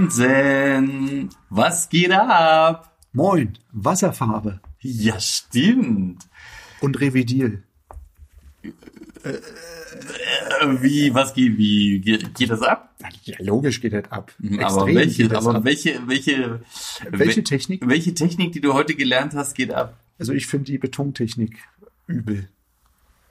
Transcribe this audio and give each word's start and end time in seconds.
Moinsen. 0.00 1.28
Was 1.50 1.88
geht 1.88 2.10
ab? 2.12 2.96
Moin, 3.12 3.58
Wasserfarbe 3.72 4.60
Ja, 4.80 5.18
stimmt. 5.20 6.26
und 6.80 7.00
Revidil. 7.00 7.64
Äh, 8.62 9.32
Wie, 10.80 11.12
was 11.14 11.34
geht, 11.34 11.58
wie, 11.58 12.00
geht, 12.00 12.34
geht 12.34 12.50
das 12.50 12.62
ab? 12.62 12.94
Ja, 13.24 13.36
logisch 13.40 13.80
geht 13.80 13.92
das 13.92 14.10
ab. 14.10 14.32
Aber 14.38 14.62
Extrem 14.62 14.94
welche, 14.94 15.22
geht 15.24 15.32
das 15.32 15.46
aber 15.46 15.58
ab. 15.58 15.64
welche, 15.64 16.00
welche, 16.06 16.60
Welche 17.10 17.40
wel- 17.40 17.44
Technik? 17.44 17.86
Welche 17.86 18.14
Technik, 18.14 18.52
die 18.52 18.60
du 18.60 18.72
heute 18.72 18.94
gelernt 18.94 19.34
hast, 19.34 19.54
geht 19.54 19.72
ab? 19.72 19.98
Also 20.18 20.32
ich 20.32 20.46
finde 20.46 20.66
die 20.72 20.78
Betontechnik 20.78 21.58
übel. 22.06 22.48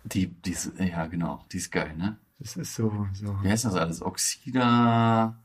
Die, 0.03 0.27
die 0.27 0.51
ist, 0.51 0.71
ja, 0.79 1.07
genau, 1.07 1.43
die 1.51 1.57
ist 1.57 1.71
geil, 1.71 1.93
ne? 1.97 2.17
Das 2.39 2.55
ist 2.55 2.73
so, 2.75 3.07
so. 3.13 3.35
Wie 3.43 3.49
heißt 3.49 3.65
das 3.65 3.73
alles? 3.75 4.01
Oxida 4.01 5.35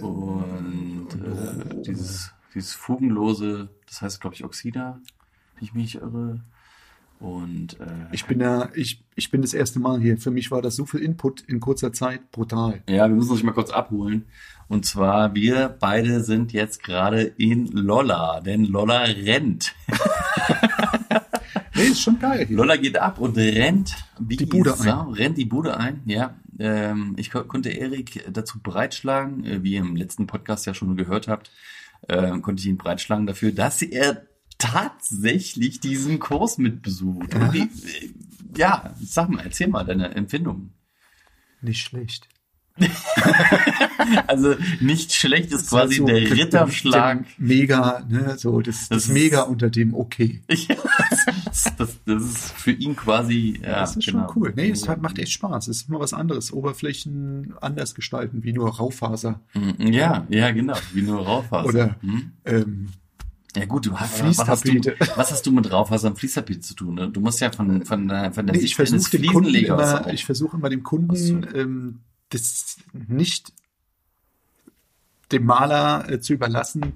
und 0.00 1.08
äh, 1.14 1.82
dieses, 1.82 2.32
dieses 2.54 2.74
fugenlose, 2.74 3.68
das 3.86 4.02
heißt, 4.02 4.20
glaube 4.20 4.34
ich, 4.34 4.44
Oxida, 4.44 5.00
wenn 5.56 5.64
ich 5.64 5.74
mich 5.74 5.96
irre. 5.96 6.40
Und 7.20 7.78
äh, 7.78 7.86
Ich 8.10 8.24
bin 8.26 8.40
ja, 8.40 8.68
ich, 8.74 9.04
ich 9.14 9.30
bin 9.30 9.42
das 9.42 9.54
erste 9.54 9.78
Mal 9.78 10.00
hier. 10.00 10.18
Für 10.18 10.32
mich 10.32 10.50
war 10.50 10.60
das 10.60 10.74
so 10.74 10.86
viel 10.86 11.00
Input 11.00 11.42
in 11.42 11.60
kurzer 11.60 11.92
Zeit 11.92 12.32
brutal. 12.32 12.82
ja, 12.88 13.08
wir 13.08 13.14
müssen 13.14 13.30
uns 13.30 13.44
mal 13.44 13.52
kurz 13.52 13.70
abholen. 13.70 14.24
Und 14.66 14.86
zwar, 14.86 15.34
wir 15.34 15.68
beide 15.78 16.24
sind 16.24 16.52
jetzt 16.52 16.82
gerade 16.82 17.22
in 17.22 17.66
Lolla, 17.68 18.40
denn 18.40 18.64
Lolla 18.64 19.02
rennt. 19.02 19.74
Nee, 21.74 21.84
ist 21.84 22.02
schon 22.02 22.18
geil 22.18 22.46
hier. 22.46 22.56
Lolla 22.56 22.76
geht 22.76 22.98
ab 22.98 23.18
und 23.18 23.36
rennt 23.36 23.94
wie 24.18 24.36
Die 24.36 24.44
Bude 24.44 24.74
Sau, 24.74 25.10
rennt 25.10 25.38
die 25.38 25.46
Bude 25.46 25.78
ein, 25.78 26.02
ja. 26.04 26.34
Ähm, 26.62 27.14
ich 27.16 27.30
ko- 27.32 27.42
konnte 27.44 27.70
Erik 27.70 28.24
dazu 28.32 28.60
breitschlagen, 28.62 29.44
äh, 29.44 29.62
wie 29.64 29.72
ihr 29.72 29.80
im 29.80 29.96
letzten 29.96 30.28
Podcast 30.28 30.64
ja 30.66 30.74
schon 30.74 30.96
gehört 30.96 31.26
habt, 31.26 31.50
äh, 32.08 32.38
konnte 32.38 32.60
ich 32.60 32.68
ihn 32.68 32.76
breitschlagen 32.78 33.26
dafür, 33.26 33.50
dass 33.50 33.82
er 33.82 34.26
tatsächlich 34.58 35.80
diesen 35.80 36.20
Kurs 36.20 36.58
mitbesucht. 36.58 37.34
Wie, 37.52 37.62
äh, 37.62 38.10
ja, 38.56 38.94
sag 39.00 39.28
mal, 39.28 39.42
erzähl 39.42 39.66
mal 39.66 39.84
deine 39.84 40.14
Empfindungen. 40.14 40.72
Nicht 41.62 41.80
schlecht. 41.80 42.28
Also 44.26 44.54
nicht 44.80 45.12
schlecht 45.12 45.46
ist 45.52 45.62
Das 45.64 45.68
quasi 45.70 45.96
so 45.96 46.06
der 46.06 46.16
Ritterschlag. 46.30 47.24
Mega, 47.38 48.04
ne, 48.08 48.36
so 48.38 48.60
das, 48.60 48.80
das, 48.80 48.88
Das 48.88 49.04
ist- 49.06 49.12
Mega 49.12 49.42
unter 49.42 49.70
dem 49.70 49.94
Okay. 49.94 50.42
Ja, 50.48 50.76
das, 51.46 51.64
das, 51.76 51.98
das 52.04 52.22
ist 52.22 52.52
für 52.52 52.72
ihn 52.72 52.96
quasi. 52.96 53.60
Ja, 53.62 53.80
das 53.80 53.96
ist 53.96 54.06
genau. 54.06 54.26
schon 54.32 54.42
cool. 54.42 54.52
Nee, 54.56 54.70
es 54.70 54.88
hat, 54.88 55.00
macht 55.02 55.18
echt 55.18 55.32
Spaß. 55.32 55.68
Es 55.68 55.82
ist 55.82 55.88
mal 55.88 56.00
was 56.00 56.12
anderes. 56.14 56.52
Oberflächen 56.52 57.54
anders 57.60 57.94
gestalten, 57.94 58.42
wie 58.42 58.52
nur 58.52 58.70
Raufaser. 58.76 59.40
Mhm, 59.54 59.92
Ja, 59.92 60.26
ja, 60.28 60.50
genau, 60.50 60.74
wie 60.92 61.02
nur 61.02 61.24
Raufaser. 61.24 61.68
Oder 61.68 61.96
Hm? 62.00 62.32
ähm, 62.44 62.88
Ja 63.54 63.64
gut, 63.66 63.86
du 63.86 63.96
hast 63.96 64.24
was 64.24 64.48
hast, 64.48 64.66
du, 64.66 64.74
was 65.16 65.30
hast 65.30 65.46
du 65.46 65.52
mit 65.52 65.70
Raufaser 65.70 66.08
und 66.08 66.18
Fließtapete 66.18 66.60
zu 66.60 66.74
tun? 66.74 66.94
Ne? 66.94 67.10
Du 67.10 67.20
musst 67.20 67.40
ja 67.40 67.50
von, 67.52 67.84
von, 67.84 68.08
der- 68.08 68.32
von 68.32 68.46
der 68.46 68.56
Nee, 68.56 68.62
ich 68.62 68.74
Sicht 68.76 68.80
eines 68.80 69.08
versuche 69.08 69.18
dem 69.18 69.26
Kunden 69.32 69.50
Fliesenlegers 69.50 70.00
immer, 70.00 70.12
ich 70.12 70.24
versuche 70.24 70.56
immer 70.56 70.68
dem 70.70 70.82
Kunden 70.82 71.46
ähm, 71.54 72.00
das 72.34 72.76
nicht 72.92 73.52
dem 75.30 75.44
Maler 75.46 76.10
äh, 76.10 76.20
zu 76.20 76.34
überlassen, 76.34 76.94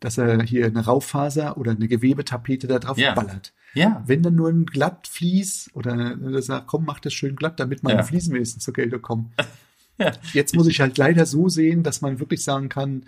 dass 0.00 0.16
er 0.16 0.42
hier 0.42 0.66
eine 0.66 0.84
Rauffaser 0.84 1.56
oder 1.58 1.72
eine 1.72 1.88
Gewebetapete 1.88 2.66
da 2.66 2.78
drauf 2.78 2.96
Ja. 2.98 3.14
ballert. 3.14 3.52
ja, 3.74 4.02
Wenn 4.06 4.22
dann 4.22 4.36
nur 4.36 4.48
ein 4.48 4.64
Glattvlies 4.66 5.70
oder 5.74 6.16
er 6.32 6.42
sagt, 6.42 6.68
komm, 6.68 6.84
mach 6.84 7.00
das 7.00 7.12
schön 7.12 7.36
glatt, 7.36 7.60
damit 7.60 7.82
meine 7.82 7.98
Ja. 7.98 8.02
Fliesen 8.04 8.32
wenigstens 8.34 8.64
zur 8.64 8.74
Geltung 8.74 9.02
kommen. 9.02 9.32
Ja. 10.00 10.12
Jetzt 10.32 10.54
muss 10.54 10.68
ich 10.68 10.80
halt 10.80 10.96
leider 10.96 11.26
so 11.26 11.48
sehen, 11.48 11.82
dass 11.82 12.02
man 12.02 12.20
wirklich 12.20 12.44
sagen 12.44 12.68
kann, 12.68 13.06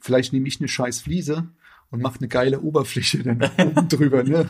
vielleicht 0.00 0.32
nehme 0.32 0.46
ich 0.46 0.60
eine 0.60 0.68
scheiß 0.68 1.00
Fliese 1.00 1.48
und 1.90 2.00
mache 2.00 2.20
eine 2.20 2.28
geile 2.28 2.60
Oberfläche 2.60 3.24
dann 3.24 3.40
oben 3.58 3.88
drüber, 3.88 4.22
ne? 4.22 4.48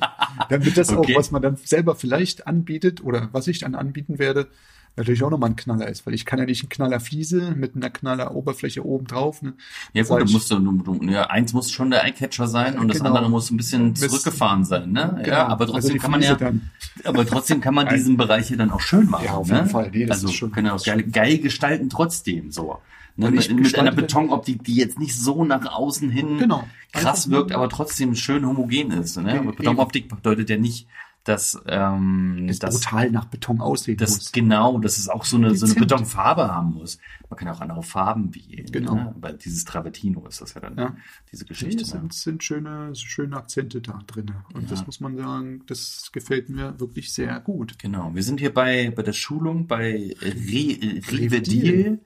Damit 0.51 0.77
das 0.77 0.91
Okay. 0.91 1.15
auch, 1.15 1.19
was 1.19 1.31
man 1.31 1.41
dann 1.41 1.57
selber 1.57 1.97
vielleicht 1.97 2.47
anbietet 2.47 3.03
oder 3.03 3.31
was 3.33 3.47
ich 3.47 3.61
dann 3.61 3.75
anbieten 3.75 4.19
werde, 4.19 4.49
natürlich 4.97 5.23
auch 5.23 5.31
nochmal 5.31 5.51
ein 5.51 5.57
Knaller 5.57 5.89
ist, 5.89 6.07
weil 6.07 6.15
ich 6.15 6.25
kann 6.25 6.39
ja 6.39 6.45
nicht 6.45 6.63
einen 6.63 6.69
Knaller 6.71 6.99
Fliese 7.01 7.55
mit 7.57 7.77
einer 7.77 7.91
Knaller 7.91 8.35
Oberfläche 8.35 8.85
oben 8.85 9.07
drauf, 9.07 9.43
ne? 9.43 9.55
ja 9.93 10.03
gut, 10.03 10.23
du 10.29 10.33
musst, 10.33 10.51
du, 10.51 10.59
du, 10.59 11.01
ja, 11.05 11.25
eins 11.31 11.53
muss 11.53 11.71
schon 11.71 11.91
der 11.91 12.05
Eyecatcher 12.05 12.47
sein 12.49 12.79
und 12.79 12.89
das 12.89 12.99
Genau. 12.99 13.11
andere 13.11 13.31
muss 13.31 13.51
ein 13.51 13.57
bisschen 13.57 13.93
Bis- 13.93 14.09
zurückgefahren 14.09 14.65
sein, 14.65 14.91
ne? 14.93 15.15
Genau. 15.23 15.29
Ja, 15.29 15.47
aber 15.47 15.63
Also 15.63 15.73
trotzdem 15.75 15.93
die 15.93 15.99
kann 15.99 16.11
man 16.11 16.23
ja, 16.23 16.35
dann. 16.35 16.71
aber 17.05 17.27
trotzdem 17.27 17.61
kann 17.61 17.75
man 17.75 17.89
diesen 17.95 18.17
Bereich 18.17 18.49
hier 18.49 18.57
dann 18.57 18.71
auch 18.71 18.81
schön 18.81 19.09
machen, 19.09 19.25
Ja, 19.27 19.35
auf 19.35 19.49
ne? 19.49 19.57
jeden 19.59 19.69
Fall. 19.69 19.91
Nee, 19.93 20.07
das 20.07 20.19
also 20.19 20.29
ist 20.29 20.35
schon- 20.35 20.51
können 20.51 20.67
ja 20.67 20.75
auch 20.75 20.85
geil, 20.85 21.03
geil 21.05 21.39
gestalten 21.39 21.89
trotzdem, 21.91 22.51
so. 22.51 22.79
Ne? 23.17 23.27
Und 23.29 23.35
Mit, 23.35 23.53
mit 23.53 23.77
einer 23.79 23.91
Betonoptik, 23.93 24.63
die 24.63 24.77
jetzt 24.77 24.99
nicht 24.99 25.17
so 25.17 25.45
nach 25.45 25.67
außen 25.67 26.09
hin 26.09 26.39
Genau. 26.39 26.63
krass 26.93 27.29
wirkt, 27.31 27.51
aber 27.53 27.69
trotzdem 27.69 28.15
schön 28.15 28.47
homogen 28.47 28.93
ist. 28.93 29.17
Ne? 29.17 29.41
Aber 29.41 29.53
Betonoptik 29.53 30.09
bedeutet 30.09 30.49
ja 30.51 30.57
nicht, 30.57 30.87
dass, 31.25 31.61
ähm, 31.67 32.47
Das 32.49 32.59
dass 32.59 32.81
brutal 32.81 33.11
nach 33.11 33.27
Beton 33.27 33.61
aussehen 33.61 33.99
das 33.99 34.11
muss. 34.17 34.33
genau, 34.33 34.79
dass 34.79 34.97
es 34.97 35.09
auch 35.09 35.25
so 35.25 35.37
eine, 35.37 35.55
so 35.55 35.67
eine. 35.67 35.75
Betonfarbe 35.75 36.49
haben 36.55 36.75
muss. 36.75 36.99
Man 37.29 37.39
kann 37.39 37.49
auch 37.49 37.61
andere 37.61 37.83
Farben 37.83 38.35
wählen. 38.35 38.67
Genau. 38.73 38.95
Ne? 38.95 39.15
Weil 39.21 39.35
dieses 39.37 39.65
Travertino 39.67 40.27
ist 40.27 40.41
das 40.41 40.55
ja 40.55 40.63
dann, 40.63 40.77
Ja. 40.79 40.97
diese 41.31 41.45
Geschichte. 41.45 41.83
es 41.83 41.93
ne? 41.93 42.01
sind, 42.01 42.15
sind 42.15 42.45
schöne, 42.45 42.95
schöne 42.95 43.37
Akzente 43.37 43.81
da 43.83 44.01
drin. 44.07 44.33
Und 44.55 44.71
das 44.71 44.87
muss 44.87 45.01
man 45.01 45.17
sagen, 45.19 45.63
das 45.67 46.11
gefällt 46.13 46.49
mir 46.49 46.81
wirklich 46.81 47.13
sehr 47.13 47.39
gut. 47.41 47.79
Genau, 47.79 48.15
wir 48.15 48.23
sind 48.23 48.41
hier 48.41 48.55
bei, 48.55 48.91
bei 48.91 49.03
der 49.03 49.13
Schulung 49.13 49.67
bei 49.67 50.15
Re 50.23 50.33
Rivedil. 50.33 51.03
Rivedil. 51.11 52.01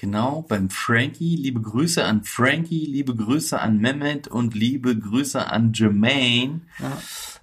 Genau, 0.00 0.42
beim 0.48 0.70
Frankie. 0.70 1.34
Liebe 1.36 1.60
Grüße 1.60 2.04
an 2.04 2.22
Frankie, 2.22 2.86
liebe 2.86 3.16
Grüße 3.16 3.60
an 3.60 3.78
Mehmet 3.78 4.28
und 4.28 4.54
liebe 4.54 4.96
Grüße 4.96 5.48
an 5.50 5.72
Jermaine. 5.72 6.60
Ja, 6.78 6.98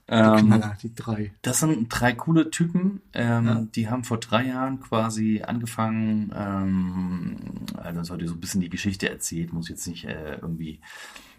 Ähm, 0.07 0.47
Knaller, 0.47 0.77
die 0.81 0.93
drei. 0.93 1.31
Das 1.41 1.61
sind 1.61 1.87
drei 1.89 2.13
coole 2.13 2.51
Typen. 2.51 3.01
Ähm, 3.13 3.45
Ja. 3.47 3.67
Die 3.75 3.89
haben 3.89 4.03
vor 4.03 4.19
drei 4.19 4.45
Jahren 4.45 4.79
quasi 4.79 5.41
angefangen, 5.41 6.31
ähm, 6.35 7.35
also 7.77 7.99
das 7.99 8.09
heute 8.11 8.27
so 8.27 8.35
ein 8.35 8.39
bisschen 8.39 8.61
die 8.61 8.69
Geschichte 8.69 9.09
erzählt, 9.09 9.51
muss 9.51 9.69
jetzt 9.69 9.87
nicht 9.87 10.05
äh, 10.05 10.35
irgendwie, 10.35 10.79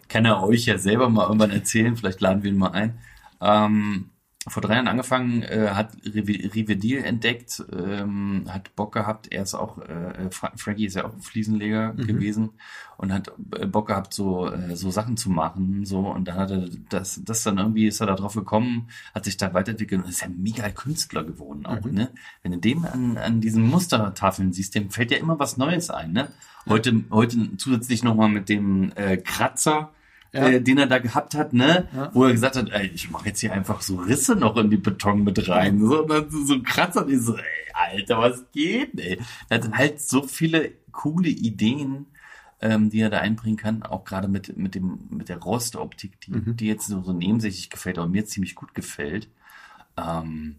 kann 0.09 0.25
er 0.25 0.43
euch 0.43 0.65
ja 0.65 0.77
selber 0.77 1.09
mal 1.09 1.27
irgendwann 1.27 1.51
erzählen, 1.51 1.95
vielleicht 1.95 2.19
laden 2.21 2.43
wir 2.43 2.51
ihn 2.51 2.57
mal 2.57 2.71
ein. 2.71 2.97
Ähm, 3.39 4.09
vor 4.47 4.61
drei 4.61 4.75
Jahren 4.75 4.87
angefangen, 4.87 5.43
äh, 5.43 5.69
hat 5.73 5.91
Rive- 6.05 6.53
Rivedil 6.53 7.03
entdeckt, 7.03 7.63
ähm, 7.71 8.45
hat 8.47 8.75
Bock 8.75 8.93
gehabt, 8.93 9.31
er 9.31 9.43
ist 9.43 9.55
auch, 9.55 9.79
äh, 9.79 10.29
Fra 10.31 10.51
Frankie 10.55 10.85
ist 10.85 10.95
ja 10.95 11.05
auch 11.05 11.13
Fliesenleger 11.19 11.93
gewesen 11.93 12.51
und 12.97 13.13
hat 13.13 13.31
äh, 13.57 13.65
Bock 13.65 13.87
gehabt, 13.87 14.13
so, 14.13 14.51
äh, 14.51 14.75
so 14.75 14.89
Sachen 14.89 15.17
zu 15.17 15.29
machen, 15.29 15.85
so, 15.85 15.99
und 15.99 16.27
dann 16.27 16.35
hat 16.35 16.51
er 16.51 16.69
das, 16.89 17.21
das 17.23 17.43
dann 17.43 17.57
irgendwie 17.57 17.87
ist 17.87 17.99
er 17.99 18.07
da 18.07 18.15
drauf 18.15 18.35
gekommen, 18.35 18.87
hat 19.13 19.25
sich 19.25 19.37
da 19.37 19.53
weiterentwickelt 19.53 20.03
und 20.03 20.09
ist 20.09 20.21
ja 20.21 20.27
mega 20.29 20.69
Künstler 20.69 21.23
geworden 21.23 21.65
auch, 21.65 21.83
ne? 21.85 22.09
Wenn 22.43 22.53
du 22.53 22.57
dem 22.57 22.85
an, 22.85 23.17
an 23.17 23.41
diesen 23.41 23.63
Mustertafeln 23.63 24.53
siehst, 24.53 24.75
dem 24.75 24.89
fällt 24.89 25.11
ja 25.11 25.17
immer 25.17 25.39
was 25.39 25.57
Neues 25.57 25.89
ein, 25.89 26.13
ne? 26.13 26.29
Heute, 26.67 27.03
heute 27.11 27.57
zusätzlich 27.57 28.03
nochmal 28.03 28.29
mit 28.29 28.49
dem 28.49 28.91
äh, 28.95 29.17
Kratzer, 29.17 29.91
Ja. 30.33 30.47
äh, 30.49 30.61
den 30.61 30.77
er 30.77 30.87
da 30.87 30.99
gehabt 30.99 31.35
hat, 31.35 31.53
ne? 31.53 31.87
Ja. 31.95 32.11
Wo 32.13 32.25
er 32.25 32.31
gesagt 32.31 32.55
hat, 32.57 32.69
ey, 32.71 32.87
ich 32.87 33.09
mache 33.11 33.27
jetzt 33.27 33.39
hier 33.39 33.53
einfach 33.53 33.81
so 33.81 33.95
Risse 33.95 34.35
noch 34.35 34.57
in 34.57 34.69
die 34.69 34.77
Beton 34.77 35.23
mit 35.23 35.47
rein. 35.49 35.79
So, 35.79 36.01
und 36.03 36.09
dann 36.09 36.29
so, 36.29 36.53
ein 36.53 36.63
Kratzer, 36.63 37.05
und 37.05 37.11
ich 37.13 37.21
so, 37.21 37.35
ey, 37.37 37.43
Alter, 37.73 38.19
was 38.19 38.45
geht, 38.51 38.99
ey? 38.99 39.19
Er 39.49 39.57
hat 39.63 39.71
halt 39.73 40.01
so 40.01 40.21
viele 40.23 40.71
coole 40.91 41.29
Ideen, 41.29 42.07
ähm, 42.61 42.89
die 42.89 42.99
er 43.01 43.09
da 43.09 43.19
einbringen 43.19 43.55
kann, 43.57 43.83
auch 43.83 44.03
gerade 44.03 44.27
mit, 44.27 44.57
mit 44.57 44.75
dem, 44.75 44.99
mit 45.09 45.29
der 45.29 45.37
Rostoptik, 45.37 46.19
die, 46.21 46.31
Mhm. 46.31 46.57
die 46.57 46.65
jetzt 46.67 46.87
so, 46.87 47.01
so 47.03 47.13
nebensächlich 47.13 47.69
gefällt, 47.69 47.97
aber 47.97 48.07
mir 48.07 48.25
ziemlich 48.25 48.55
gut 48.55 48.73
gefällt. 48.73 49.29
Ähm, 49.95 50.55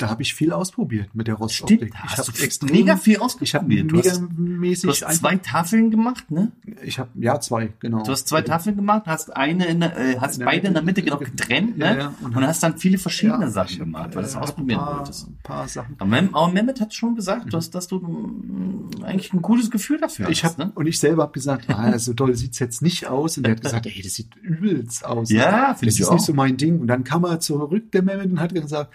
Da 0.00 0.08
habe 0.08 0.22
ich 0.22 0.34
viel 0.34 0.52
ausprobiert 0.52 1.14
mit 1.14 1.26
der 1.26 1.34
Rostoptik. 1.34 1.78
Stimmt, 1.78 1.94
ich 2.04 2.10
hast 2.10 2.28
habe 2.28 2.38
du 2.38 2.44
extrem 2.44 2.70
mega 2.70 2.96
viel 2.96 3.16
Ich 3.40 3.54
habe 3.54 3.64
ausprobiert. 3.64 3.90
Du 3.90 3.98
hast, 3.98 4.20
megamäßig 4.20 4.98
du 4.98 5.06
hast 5.06 5.18
zwei 5.18 5.36
Tafeln 5.36 5.90
gemacht, 5.90 6.30
ne? 6.30 6.52
Ich 6.82 6.98
habe 6.98 7.10
ja 7.14 7.40
zwei, 7.40 7.72
genau. 7.80 8.02
Du 8.02 8.12
hast 8.12 8.28
zwei 8.28 8.42
Tafeln 8.42 8.76
gemacht, 8.76 9.04
hast 9.06 9.36
eine 9.36 9.66
in 9.66 9.80
der, 9.80 9.96
äh, 9.98 10.18
hast 10.18 10.34
In 10.34 10.40
der 10.40 10.46
beide 10.46 10.68
in 10.68 10.74
der 10.74 10.82
Mitte 10.82 11.00
Mitte 11.00 11.02
genau 11.02 11.18
getrennt, 11.18 11.78
ne? 11.78 11.84
Ja, 11.84 11.96
ja. 11.96 12.14
Und, 12.22 12.34
hast 12.46 12.62
dann 12.62 12.78
viele 12.78 12.98
verschiedene 12.98 13.44
Ja, 13.44 13.50
Sachen 13.50 13.72
ich 13.72 13.78
gemacht, 13.78 14.06
weil 14.06 14.10
du 14.10 14.20
das 14.22 14.36
hab 14.36 14.42
ausprobieren 14.42 14.80
paar, 14.80 14.96
wolltest. 14.96 15.28
Ein 15.28 15.38
paar 15.42 15.68
Sachen. 15.68 15.96
Aber, 15.98 16.10
Mem 16.10 16.34
aber 16.34 16.52
Mehmet 16.52 16.80
hat 16.80 16.94
schon 16.94 17.14
gesagt, 17.14 17.52
dass, 17.52 17.70
dass 17.70 17.88
du 17.88 17.98
mm, 17.98 19.04
eigentlich 19.04 19.32
ein 19.32 19.42
gutes 19.42 19.70
Gefühl 19.70 19.98
dafür 19.98 20.28
Ich 20.28 20.44
hast, 20.44 20.58
hab, 20.58 20.66
ne? 20.66 20.72
und 20.74 20.86
ich 20.86 20.98
selber 20.98 21.22
habe 21.22 21.32
gesagt, 21.32 21.68
ah, 21.70 21.98
so 21.98 22.12
doll 22.12 22.34
sieht's 22.34 22.58
jetzt 22.58 22.82
nicht 22.82 23.06
aus. 23.06 23.36
Und 23.36 23.44
der 23.44 23.52
hat 23.52 23.62
gesagt, 23.62 23.86
ey, 23.86 24.02
das 24.02 24.14
sieht 24.14 24.34
übelst 24.36 25.04
aus. 25.04 25.30
Ja, 25.30 25.74
finde 25.74 25.86
das 25.86 25.94
ich 25.94 26.00
ist 26.00 26.08
auch. 26.08 26.14
nicht 26.14 26.24
so 26.24 26.34
mein 26.34 26.56
Ding. 26.56 26.80
Und 26.80 26.86
dann 26.86 27.04
kam 27.04 27.24
er 27.24 27.40
zurück, 27.40 27.92
der 27.92 28.02
Mehmet, 28.02 28.30
und 28.30 28.40
hat 28.40 28.54
gesagt, 28.54 28.92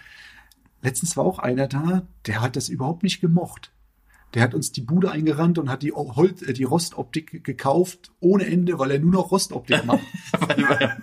letztens 0.86 1.18
war 1.18 1.26
auch 1.26 1.40
einer 1.40 1.68
da, 1.68 2.04
der 2.28 2.42
hat 2.42 2.56
das 2.56 2.70
überhaupt 2.70 3.04
nicht 3.04 3.20
gemocht. 3.22 3.72
Der 4.34 4.42
hat 4.44 4.54
uns 4.54 4.74
die 4.74 4.82
Bude 4.82 5.12
eingerannt 5.12 5.58
und 5.60 5.70
hat 5.70 5.82
die, 5.82 5.94
Holz, 5.94 6.42
äh, 6.42 6.52
die 6.52 6.66
Rostoptik 6.66 7.44
gekauft 7.44 8.12
ohne 8.20 8.46
Ende, 8.46 8.78
weil 8.78 8.92
er 8.92 9.00
nur 9.00 9.12
noch 9.12 9.32
Rostoptik 9.32 9.86
macht. 9.86 10.02
weil, 10.40 10.58
weil, 10.68 10.98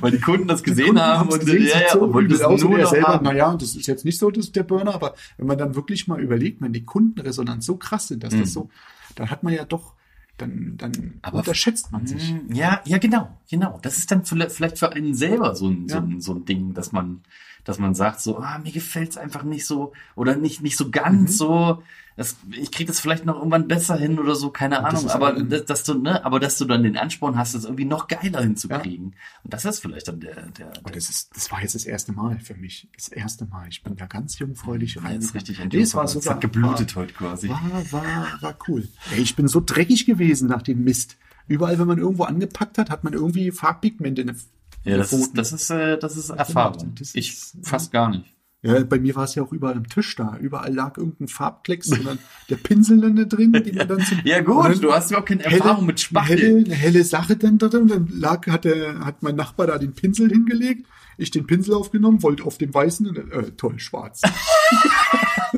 weil 0.00 0.10
die 0.12 0.20
Kunden 0.20 0.46
das 0.46 0.62
gesehen 0.62 0.86
Kunden 0.86 1.00
haben 1.00 1.28
und 1.28 1.40
gesehen, 1.40 1.66
ja, 1.66 1.80
ja, 1.80 1.92
so 1.92 2.00
und 2.02 2.30
das 2.30 2.42
aus 2.42 2.62
nur 2.62 2.78
er 2.78 2.86
selber, 2.86 3.08
haben. 3.08 3.24
naja, 3.24 3.56
das 3.56 3.74
ist 3.74 3.86
jetzt 3.88 4.04
nicht 4.04 4.18
so 4.18 4.30
das, 4.30 4.52
der 4.52 4.62
Burner, 4.62 4.94
aber 4.94 5.14
wenn 5.36 5.48
man 5.48 5.58
dann 5.58 5.74
wirklich 5.74 6.06
mal 6.06 6.20
überlegt, 6.20 6.60
wenn 6.60 6.72
die 6.72 6.84
Kundenresonanz 6.84 7.66
so 7.66 7.76
krass 7.76 8.06
sind, 8.08 8.22
dass 8.22 8.34
Mhm. 8.34 8.40
das 8.40 8.52
so, 8.52 8.68
dann 9.16 9.30
hat 9.30 9.42
man 9.42 9.52
ja 9.52 9.64
doch, 9.64 9.94
dann, 10.38 10.74
dann 10.76 11.14
Aber- 11.22 11.38
unterschätzt 11.38 11.92
man 11.92 12.06
sich. 12.06 12.32
Mm, 12.32 12.52
Ja, 12.52 12.80
ja, 12.84 12.98
genau, 12.98 13.28
genau. 13.50 13.78
Das 13.82 13.96
ist 13.98 14.10
dann 14.10 14.24
vielleicht 14.24 14.78
für 14.78 14.92
einen 14.92 15.14
selber 15.14 15.54
so 15.54 15.68
ein, 15.68 15.88
so 15.88 15.96
Ja. 15.96 16.02
ein, 16.02 16.20
so 16.20 16.34
ein 16.34 16.44
Ding, 16.44 16.74
dass 16.74 16.92
man, 16.92 17.22
dass 17.64 17.78
man 17.78 17.94
sagt 17.94 18.20
so, 18.20 18.38
ah, 18.38 18.58
mir 18.58 18.72
gefällt's 18.72 19.16
einfach 19.16 19.42
nicht 19.42 19.66
so 19.66 19.92
oder 20.14 20.36
nicht, 20.36 20.62
nicht 20.62 20.76
so 20.76 20.90
ganz 20.90 21.32
Mhm. 21.32 21.34
so. 21.34 21.82
Das, 22.16 22.36
ich 22.50 22.72
kriege 22.72 22.86
das 22.88 22.98
vielleicht 22.98 23.26
noch 23.26 23.36
irgendwann 23.36 23.68
besser 23.68 23.94
hin 23.96 24.18
oder 24.18 24.34
so, 24.34 24.48
keine 24.50 24.78
Und 24.78 24.84
Ahnung. 24.86 25.10
Aber 25.10 25.32
dass, 25.34 25.66
dass 25.66 25.84
du, 25.84 25.94
ne, 25.98 26.24
aber 26.24 26.40
dass 26.40 26.56
du 26.56 26.64
dann 26.64 26.82
den 26.82 26.96
Ansporn 26.96 27.36
hast, 27.36 27.54
das 27.54 27.64
irgendwie 27.64 27.84
noch 27.84 28.08
geiler 28.08 28.40
hinzukriegen. 28.40 29.14
Und 29.44 29.52
das 29.52 29.66
ist 29.66 29.80
vielleicht 29.80 30.08
dann 30.08 30.20
der, 30.20 30.34
der, 30.50 30.70
der 30.70 30.92
das 30.92 31.10
ist, 31.10 31.36
das 31.36 31.50
war 31.52 31.60
jetzt 31.60 31.74
das 31.74 31.84
erste 31.84 32.12
Mal 32.12 32.38
für 32.40 32.54
mich. 32.54 32.88
Das 32.96 33.08
erste 33.08 33.44
Mal. 33.44 33.68
Ich 33.68 33.82
bin 33.82 33.96
da 33.96 34.06
ganz 34.06 34.38
jungfräulich 34.38 34.94
Ja, 34.94 35.02
rein. 35.02 35.20
jetzt 35.20 35.34
richtig 35.34 35.58
nee, 35.70 35.80
es 35.80 35.94
war 35.94 36.08
sogar, 36.08 36.34
hat 36.36 36.40
geblutet 36.40 36.96
heute 36.96 37.12
quasi. 37.12 37.50
War, 37.50 37.62
war, 37.90 38.26
war 38.40 38.56
cool. 38.66 38.88
Ey, 39.14 39.20
ich 39.20 39.36
bin 39.36 39.46
so 39.46 39.62
dreckig 39.64 40.06
gewesen 40.06 40.48
nach 40.48 40.62
dem 40.62 40.84
Mist. 40.84 41.16
Überall, 41.48 41.78
wenn 41.78 41.86
man 41.86 41.98
irgendwo 41.98 42.24
angepackt 42.24 42.78
hat, 42.78 42.88
hat 42.88 43.04
man 43.04 43.12
irgendwie 43.12 43.50
Farbpigmente 43.52 44.22
in 44.22 44.28
den 44.28 44.36
Ja, 44.84 44.96
das 44.96 45.12
ist, 45.12 45.36
das 45.36 45.52
ist, 45.52 45.68
äh, 45.70 45.98
das 45.98 46.16
ist 46.16 46.30
Erfahrung. 46.30 46.94
Das 46.98 47.08
ist- 47.08 47.16
ich 47.16 47.36
fast 47.62 47.92
gar 47.92 48.08
nicht. 48.08 48.24
Ja, 48.66 48.84
bei 48.84 48.98
mir 48.98 49.14
war 49.16 49.24
es 49.24 49.34
ja 49.34 49.42
auch 49.42 49.52
überall 49.52 49.76
am 49.76 49.88
Tisch 49.88 50.14
da. 50.16 50.36
Überall 50.40 50.74
lag 50.74 50.96
irgendein 50.98 51.28
Farbklecks 51.28 51.88
und 51.92 52.04
dann 52.06 52.18
der 52.50 52.56
Pinsel 52.56 53.00
dann 53.00 53.16
da 53.16 53.24
drin, 53.24 53.52
die 53.64 53.72
man 53.72 53.86
dann 53.88 54.00
zum, 54.00 54.18
Ja 54.24 54.40
gut, 54.40 54.82
du 54.82 54.92
hast 54.92 55.10
ja 55.10 55.18
auch 55.20 55.24
keine 55.24 55.42
helle- 55.44 55.56
Erfahrung 55.58 55.86
mit 55.86 56.00
Spachtel. 56.00 56.36
helle, 56.38 56.64
eine 56.64 56.74
helle 56.74 57.04
Sache 57.04 57.36
dann 57.36 57.58
da 57.58 57.68
drin. 57.68 57.88
Dann 57.88 58.08
lag, 58.12 58.46
hat, 58.48 58.64
der, 58.64 59.00
hat 59.04 59.22
mein 59.22 59.36
Nachbar 59.36 59.66
da 59.68 59.78
den 59.78 59.94
Pinsel 59.94 60.30
hingelegt. 60.30 60.86
Ich 61.18 61.30
den 61.30 61.46
Pinsel 61.46 61.72
aufgenommen, 61.74 62.22
wollte 62.22 62.44
auf 62.44 62.58
dem 62.58 62.74
weißen, 62.74 63.06
und, 63.08 63.16
äh, 63.16 63.50
toll, 63.56 63.78
schwarz. 63.78 64.20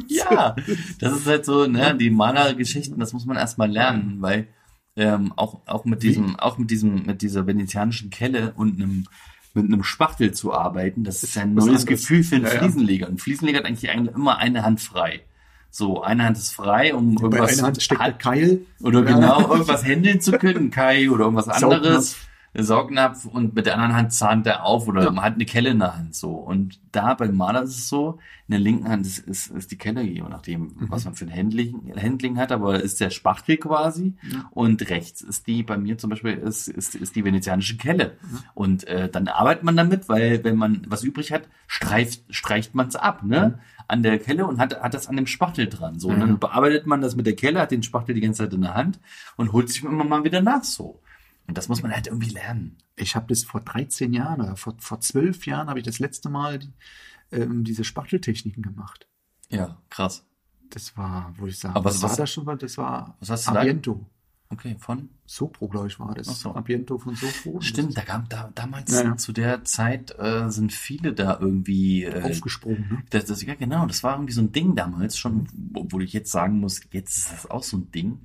Ja, 0.07 0.55
das 1.01 1.17
ist 1.19 1.27
halt 1.27 1.45
so, 1.45 1.67
ne, 1.67 1.97
die 1.99 2.11
Malergeschichten, 2.11 2.99
das 2.99 3.13
muss 3.13 3.27
man 3.27 3.37
erstmal 3.37 3.71
lernen, 3.71 4.17
weil 4.21 4.49
ähm, 4.97 5.33
auch, 5.37 5.63
auch 5.67 5.85
mit 5.85 6.03
diesem, 6.03 6.37
auch 6.37 6.59
mit 6.59 6.71
diesem, 6.71 7.07
mit 7.07 7.23
dieser 7.23 7.47
venezianischen 7.47 8.11
Kelle 8.11 8.53
und 8.57 8.81
einem 8.81 9.07
mit 9.63 9.73
einem 9.73 9.85
Spachtel 9.85 10.33
zu 10.33 10.53
arbeiten, 10.53 11.05
das 11.05 11.23
ist 11.23 11.37
ein 11.39 11.55
neues. 11.55 11.87
Gefühl 11.87 12.23
für 12.25 12.37
einen 12.37 12.45
Ja. 12.45 12.51
Fliesenleger. 12.51 13.07
Ein 13.09 13.19
Fliesenleger 13.19 13.59
hat 13.59 13.67
eigentlich 13.67 13.91
eigentlich 13.91 14.15
immer 14.15 14.39
eine 14.39 14.63
Hand 14.63 14.81
frei. 14.81 15.21
So, 15.71 16.03
eine 16.03 16.25
Hand 16.25 16.39
ist 16.39 16.53
frei, 16.55 16.95
um 16.95 17.15
Bei 17.17 17.23
irgendwas 17.25 17.59
einer 17.59 17.67
Hand 17.69 17.83
steckt 17.83 18.01
der 18.01 18.13
Keil. 18.13 18.61
oder 18.81 19.01
Ja. 19.01 19.05
genau 19.15 19.51
irgendwas 19.53 19.85
händeln 19.85 20.21
zu 20.21 20.33
können, 20.33 20.71
Kai 20.71 21.11
oder 21.11 21.25
irgendwas 21.25 21.49
anderes, 21.49 22.17
Saugnapf 22.55 23.25
und 23.27 23.55
mit 23.55 23.67
der 23.67 23.75
anderen 23.75 23.95
Hand 23.95 24.13
zahnt 24.13 24.47
er 24.47 24.65
auf 24.65 24.89
oder 24.89 25.05
Ja. 25.05 25.11
man 25.11 25.25
hat 25.25 25.35
eine 25.35 25.45
Kelle 25.45 25.71
in 25.71 25.79
der 25.79 25.97
Hand 25.97 26.15
so. 26.15 26.31
Und 26.31 26.81
da 26.93 27.15
beim 27.15 27.37
Maler 27.37 27.63
ist 27.63 27.77
es 27.77 27.89
so, 27.89 28.19
in 28.49 28.53
der 28.53 28.61
linken 28.61 28.89
Hand 28.89 29.07
ist, 29.07 29.19
ist, 29.19 29.49
ist 29.51 29.71
die 29.71 29.77
Kelle, 29.77 30.03
je 30.03 30.23
nachdem, 30.23 30.63
Mhm. 30.63 30.87
was 30.91 31.05
man 31.05 31.15
für 31.15 31.27
ein 31.27 31.33
Handling, 31.35 31.93
Handling 32.01 32.39
hat, 32.39 32.51
aber 32.53 32.83
ist 32.83 33.01
der 33.01 33.11
Spachtel 33.11 33.59
quasi 33.59 34.15
und 34.51 34.89
rechts 34.89 35.21
ist 35.21 35.47
die, 35.47 35.63
bei 35.63 35.77
mir 35.77 35.99
zum 35.99 36.11
Beispiel, 36.11 36.33
ist, 36.33 36.69
ist, 36.69 36.95
ist 36.95 37.15
die 37.17 37.25
venezianische 37.25 37.77
Kelle. 37.77 38.17
Und 38.55 38.85
äh, 38.89 39.09
dann 39.09 39.29
arbeitet 39.29 39.65
man 39.65 39.77
damit, 39.77 40.09
weil 40.09 40.43
wenn 40.45 40.57
man 40.57 40.83
was 40.89 41.05
übrig 41.05 41.33
hat, 41.33 41.43
streift, 41.67 42.23
streicht 42.31 42.75
man 42.75 42.89
es 42.89 42.97
ab, 42.97 43.23
ne? 43.23 43.59
An 43.91 44.03
der 44.03 44.19
Kelle 44.19 44.47
und 44.47 44.59
hat, 44.59 44.81
hat 44.83 44.93
das 44.93 45.09
an 45.09 45.17
dem 45.17 45.27
Spachtel 45.27 45.67
dran. 45.67 45.99
So, 45.99 46.09
und 46.09 46.21
dann 46.21 46.39
bearbeitet 46.39 46.87
man 46.87 47.01
das 47.01 47.17
mit 47.17 47.25
der 47.27 47.35
Kelle, 47.37 47.59
hat 47.61 47.71
den 47.71 47.83
Spachtel 47.83 48.15
die 48.15 48.21
ganze 48.21 48.43
Zeit 48.45 48.53
in 48.53 48.61
der 48.61 48.75
Hand 48.75 48.99
und 49.37 49.53
holt 49.55 49.71
sich 49.71 49.83
immer 49.83 50.05
mal 50.05 50.25
wieder 50.25 50.43
nach 50.43 50.63
so. 50.63 51.01
Und 51.49 51.57
das 51.59 51.69
muss 51.69 51.83
man 51.83 51.93
halt 51.93 52.07
irgendwie 52.07 52.29
lernen. 52.31 52.77
Ich 52.95 53.17
habe 53.17 53.27
das 53.29 53.43
vor 53.43 53.61
13 53.63 54.13
Jahren 54.13 54.41
oder 54.43 54.55
vor, 54.57 54.75
vor 54.79 55.01
12 55.01 55.47
Jahren 55.47 55.69
habe 55.69 55.79
ich 55.81 55.85
das 55.85 55.99
letzte 55.99 56.29
Mal 56.29 56.61
ähm, 57.33 57.65
diese 57.65 57.85
Spachteltechniken 57.85 58.63
gemacht. 58.63 59.09
Ja, 59.49 59.79
krass. 59.91 60.25
Das 60.71 60.97
war, 60.99 61.33
wo 61.39 61.47
ich 61.47 61.59
sage, 61.59 61.75
Aber 61.75 61.87
was, 61.87 62.03
war 62.03 62.15
das 62.15 62.31
schon? 62.31 62.45
mal? 62.45 62.57
Das 62.59 62.77
war 62.77 63.17
was 63.21 63.31
hast 63.31 63.49
du 63.49 63.55
da- 63.55 63.61
Abiento. 63.63 64.05
Okay, 64.51 64.77
von? 64.79 65.11
Sopro, 65.27 65.69
glaube 65.69 65.89
ich, 65.89 66.01
war 66.01 66.15
das. 66.15 66.27
Ach 66.29 66.35
so. 66.35 66.55
Abiento 66.55 66.97
von 66.99 67.15
Sopro. 67.15 67.61
Stimmt, 67.61 67.97
da 67.99 68.03
gab 68.03 68.31
da 68.31 68.51
damals 68.55 68.91
Ja, 68.93 69.03
ja. 69.05 69.17
zu 69.19 69.33
der 69.33 69.63
Zeit 69.65 70.19
äh, 70.19 70.51
sind 70.51 70.73
viele 70.73 71.13
da 71.13 71.39
irgendwie 71.39 72.05
äh, 72.05 72.23
Aufgesprungen, 72.23 72.89
ne? 72.89 73.03
Das, 73.11 73.27
das, 73.27 73.43
ja, 73.43 73.55
genau, 73.57 73.85
das 73.87 74.03
war 74.03 74.15
irgendwie 74.15 74.33
so 74.33 74.41
ein 74.41 74.53
Ding 74.53 74.75
damals 74.75 75.19
schon, 75.19 75.47
obwohl 75.75 76.03
ich 76.03 76.15
jetzt 76.15 76.31
sagen 76.33 76.61
muss, 76.61 76.81
jetzt 76.93 77.17
ist 77.19 77.33
das 77.33 77.51
auch 77.51 77.63
so 77.63 77.77
ein 77.77 77.91
Ding. 77.91 78.21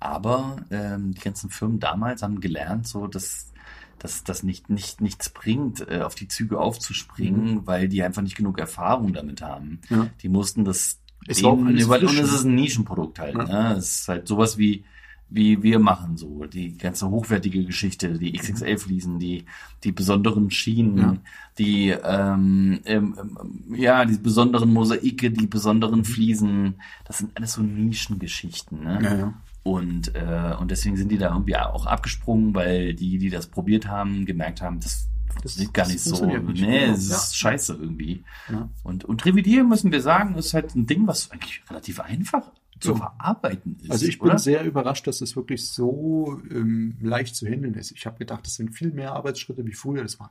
Aber 0.00 0.56
ähm, 0.70 1.14
die 1.14 1.20
ganzen 1.20 1.50
Firmen 1.50 1.80
damals 1.80 2.22
haben 2.22 2.40
gelernt, 2.40 2.86
so 2.86 3.06
dass 3.06 3.52
dass 3.98 4.24
das 4.24 4.42
nicht, 4.42 4.68
nicht 4.68 5.00
nichts 5.00 5.30
bringt, 5.30 5.88
äh, 5.88 6.00
auf 6.02 6.14
die 6.14 6.28
Züge 6.28 6.60
aufzuspringen, 6.60 7.66
weil 7.66 7.88
die 7.88 8.02
einfach 8.02 8.22
nicht 8.22 8.36
genug 8.36 8.58
Erfahrung 8.58 9.12
damit 9.14 9.40
haben. 9.40 9.80
Mhm. 9.88 9.96
Ja. 9.96 10.06
Die 10.22 10.28
mussten 10.28 10.64
das 10.64 11.00
Es 11.26 11.42
war 11.42 11.52
auch 11.52 11.56
denen 11.56 11.68
alles 11.68 11.86
und 11.86 12.04
es 12.04 12.30
ne? 12.30 12.36
ist 12.36 12.44
ein 12.44 12.54
Nischenprodukt 12.54 13.18
halt. 13.18 13.34
Ja. 13.36 13.44
Ne? 13.72 13.76
Es 13.78 14.00
ist 14.02 14.08
halt 14.08 14.28
sowas 14.28 14.58
wie 14.58 14.84
wie 15.28 15.60
wir 15.60 15.80
machen 15.80 16.16
so 16.16 16.44
die 16.44 16.78
ganze 16.78 17.10
hochwertige 17.10 17.64
Geschichte, 17.64 18.16
die 18.16 18.32
XXL-Fliesen, 18.32 19.18
die 19.18 19.44
die 19.82 19.90
besonderen 19.90 20.50
Schienen, 20.52 20.98
Ja. 20.98 21.16
die 21.58 21.88
ähm, 21.88 22.80
ähm, 22.84 23.16
ähm, 23.18 23.74
ja 23.74 24.04
die 24.04 24.18
besonderen 24.18 24.72
Mosaike, 24.72 25.30
die 25.32 25.46
besonderen 25.48 26.04
Fliesen. 26.04 26.76
Das 27.06 27.18
sind 27.18 27.36
alles 27.36 27.54
so 27.54 27.62
Nischengeschichten. 27.62 28.84
Ne? 28.84 29.34
Und, 29.66 30.14
äh, 30.14 30.54
und 30.60 30.70
deswegen 30.70 30.96
sind 30.96 31.10
die 31.10 31.18
da 31.18 31.32
irgendwie 31.32 31.56
auch 31.56 31.86
abgesprungen, 31.86 32.54
weil 32.54 32.94
die, 32.94 33.18
die 33.18 33.30
das 33.30 33.48
probiert 33.48 33.88
haben, 33.88 34.24
gemerkt 34.24 34.62
haben, 34.62 34.78
das 34.80 35.08
Das- 35.42 35.54
sieht 35.56 35.74
gar 35.74 35.84
das 35.86 35.92
nicht 35.92 36.04
so. 36.04 36.24
nicht. 36.24 36.60
Nee, 36.62 36.84
es 36.84 37.04
ist 37.06 37.10
Ja. 37.10 37.34
scheiße 37.50 37.74
irgendwie. 37.74 38.22
Ja. 38.50 38.68
Und, 38.84 39.04
und 39.04 39.24
revidieren 39.24 39.68
müssen 39.68 39.90
wir 39.90 40.00
sagen, 40.00 40.36
ist 40.36 40.54
halt 40.54 40.74
ein 40.76 40.86
Ding, 40.86 41.06
was 41.08 41.30
eigentlich 41.32 41.62
relativ 41.68 41.98
einfach 42.00 42.52
zu 42.78 42.94
verarbeiten 42.94 43.76
ist. 43.82 43.90
Also 43.90 44.06
ich 44.06 44.18
bin 44.18 44.28
oder? 44.28 44.38
sehr 44.38 44.62
überrascht, 44.64 45.06
dass 45.06 45.20
es 45.20 45.34
wirklich 45.34 45.66
so 45.66 46.40
ähm, 46.50 46.96
leicht 47.00 47.34
zu 47.34 47.46
handeln 47.46 47.74
ist. 47.74 47.90
Ich 47.90 48.06
habe 48.06 48.18
gedacht, 48.18 48.46
das 48.46 48.54
sind 48.54 48.70
viel 48.74 48.92
mehr 48.92 49.12
Arbeitsschritte 49.14 49.66
wie 49.66 49.72
früher. 49.72 50.02
Das 50.02 50.20
war 50.20 50.30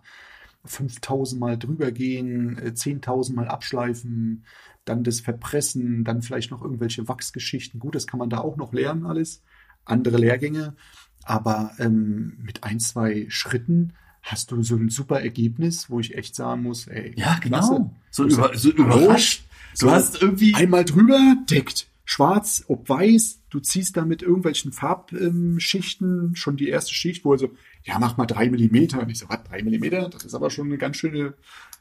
5000 0.63 1.39
Mal 1.39 1.57
drüber 1.57 1.91
gehen, 1.91 2.57
äh, 2.59 2.73
10.000 2.73 3.35
Mal 3.35 3.47
abschleifen, 3.47 4.43
dann 4.85 5.03
das 5.03 5.19
Verpressen, 5.19 6.03
dann 6.03 6.21
vielleicht 6.21 6.51
noch 6.51 6.61
irgendwelche 6.61 7.07
Wachsgeschichten. 7.07 7.79
Gut, 7.79 7.95
das 7.95 8.07
kann 8.07 8.19
man 8.19 8.29
da 8.29 8.37
auch 8.39 8.55
noch 8.57 8.71
lernen 8.73 9.05
alles. 9.05 9.41
Andere 9.83 10.17
Lehrgänge. 10.17 10.75
Aber 11.23 11.71
ähm, 11.79 12.37
mit 12.41 12.63
ein, 12.63 12.79
zwei 12.79 13.25
Schritten 13.29 13.93
hast 14.21 14.51
du 14.51 14.61
so 14.63 14.75
ein 14.75 14.89
super 14.89 15.21
Ergebnis, 15.21 15.89
wo 15.89 15.99
ich 15.99 16.15
echt 16.15 16.35
sagen 16.35 16.63
muss, 16.63 16.87
ey, 16.87 17.13
Ja, 17.17 17.37
klasse. 17.39 17.73
genau. 17.73 17.95
So, 18.11 18.25
über, 18.25 18.55
so 18.57 18.69
überrascht. 18.71 19.43
Du 19.79 19.87
So 19.87 19.91
hast 19.91 20.21
irgendwie. 20.21 20.53
Einmal 20.55 20.85
drüber, 20.85 21.35
deckt. 21.49 21.87
Schwarz, 22.07 22.63
ob 22.67 22.87
weiß, 22.87 23.39
du 23.49 23.59
ziehst 23.59 23.97
da 23.97 24.05
mit 24.05 24.21
irgendwelchen 24.21 24.71
Farbschichten 24.71 26.35
schon 26.35 26.57
die 26.57 26.69
erste 26.69 26.93
Schicht, 26.93 27.25
wo 27.25 27.33
er 27.33 27.39
so, 27.39 27.51
ja, 27.83 27.97
mach 27.99 28.17
mal 28.17 28.25
drei 28.25 28.49
Millimeter. 28.49 29.01
Und 29.01 29.09
ich 29.09 29.19
so, 29.19 29.27
was, 29.29 29.43
drei 29.43 29.63
Millimeter? 29.63 30.09
Das 30.09 30.23
ist 30.23 30.33
aber 30.35 30.49
schon 30.49 30.67
eine 30.67 30.77
ganz 30.77 30.97
schöne, 30.97 31.33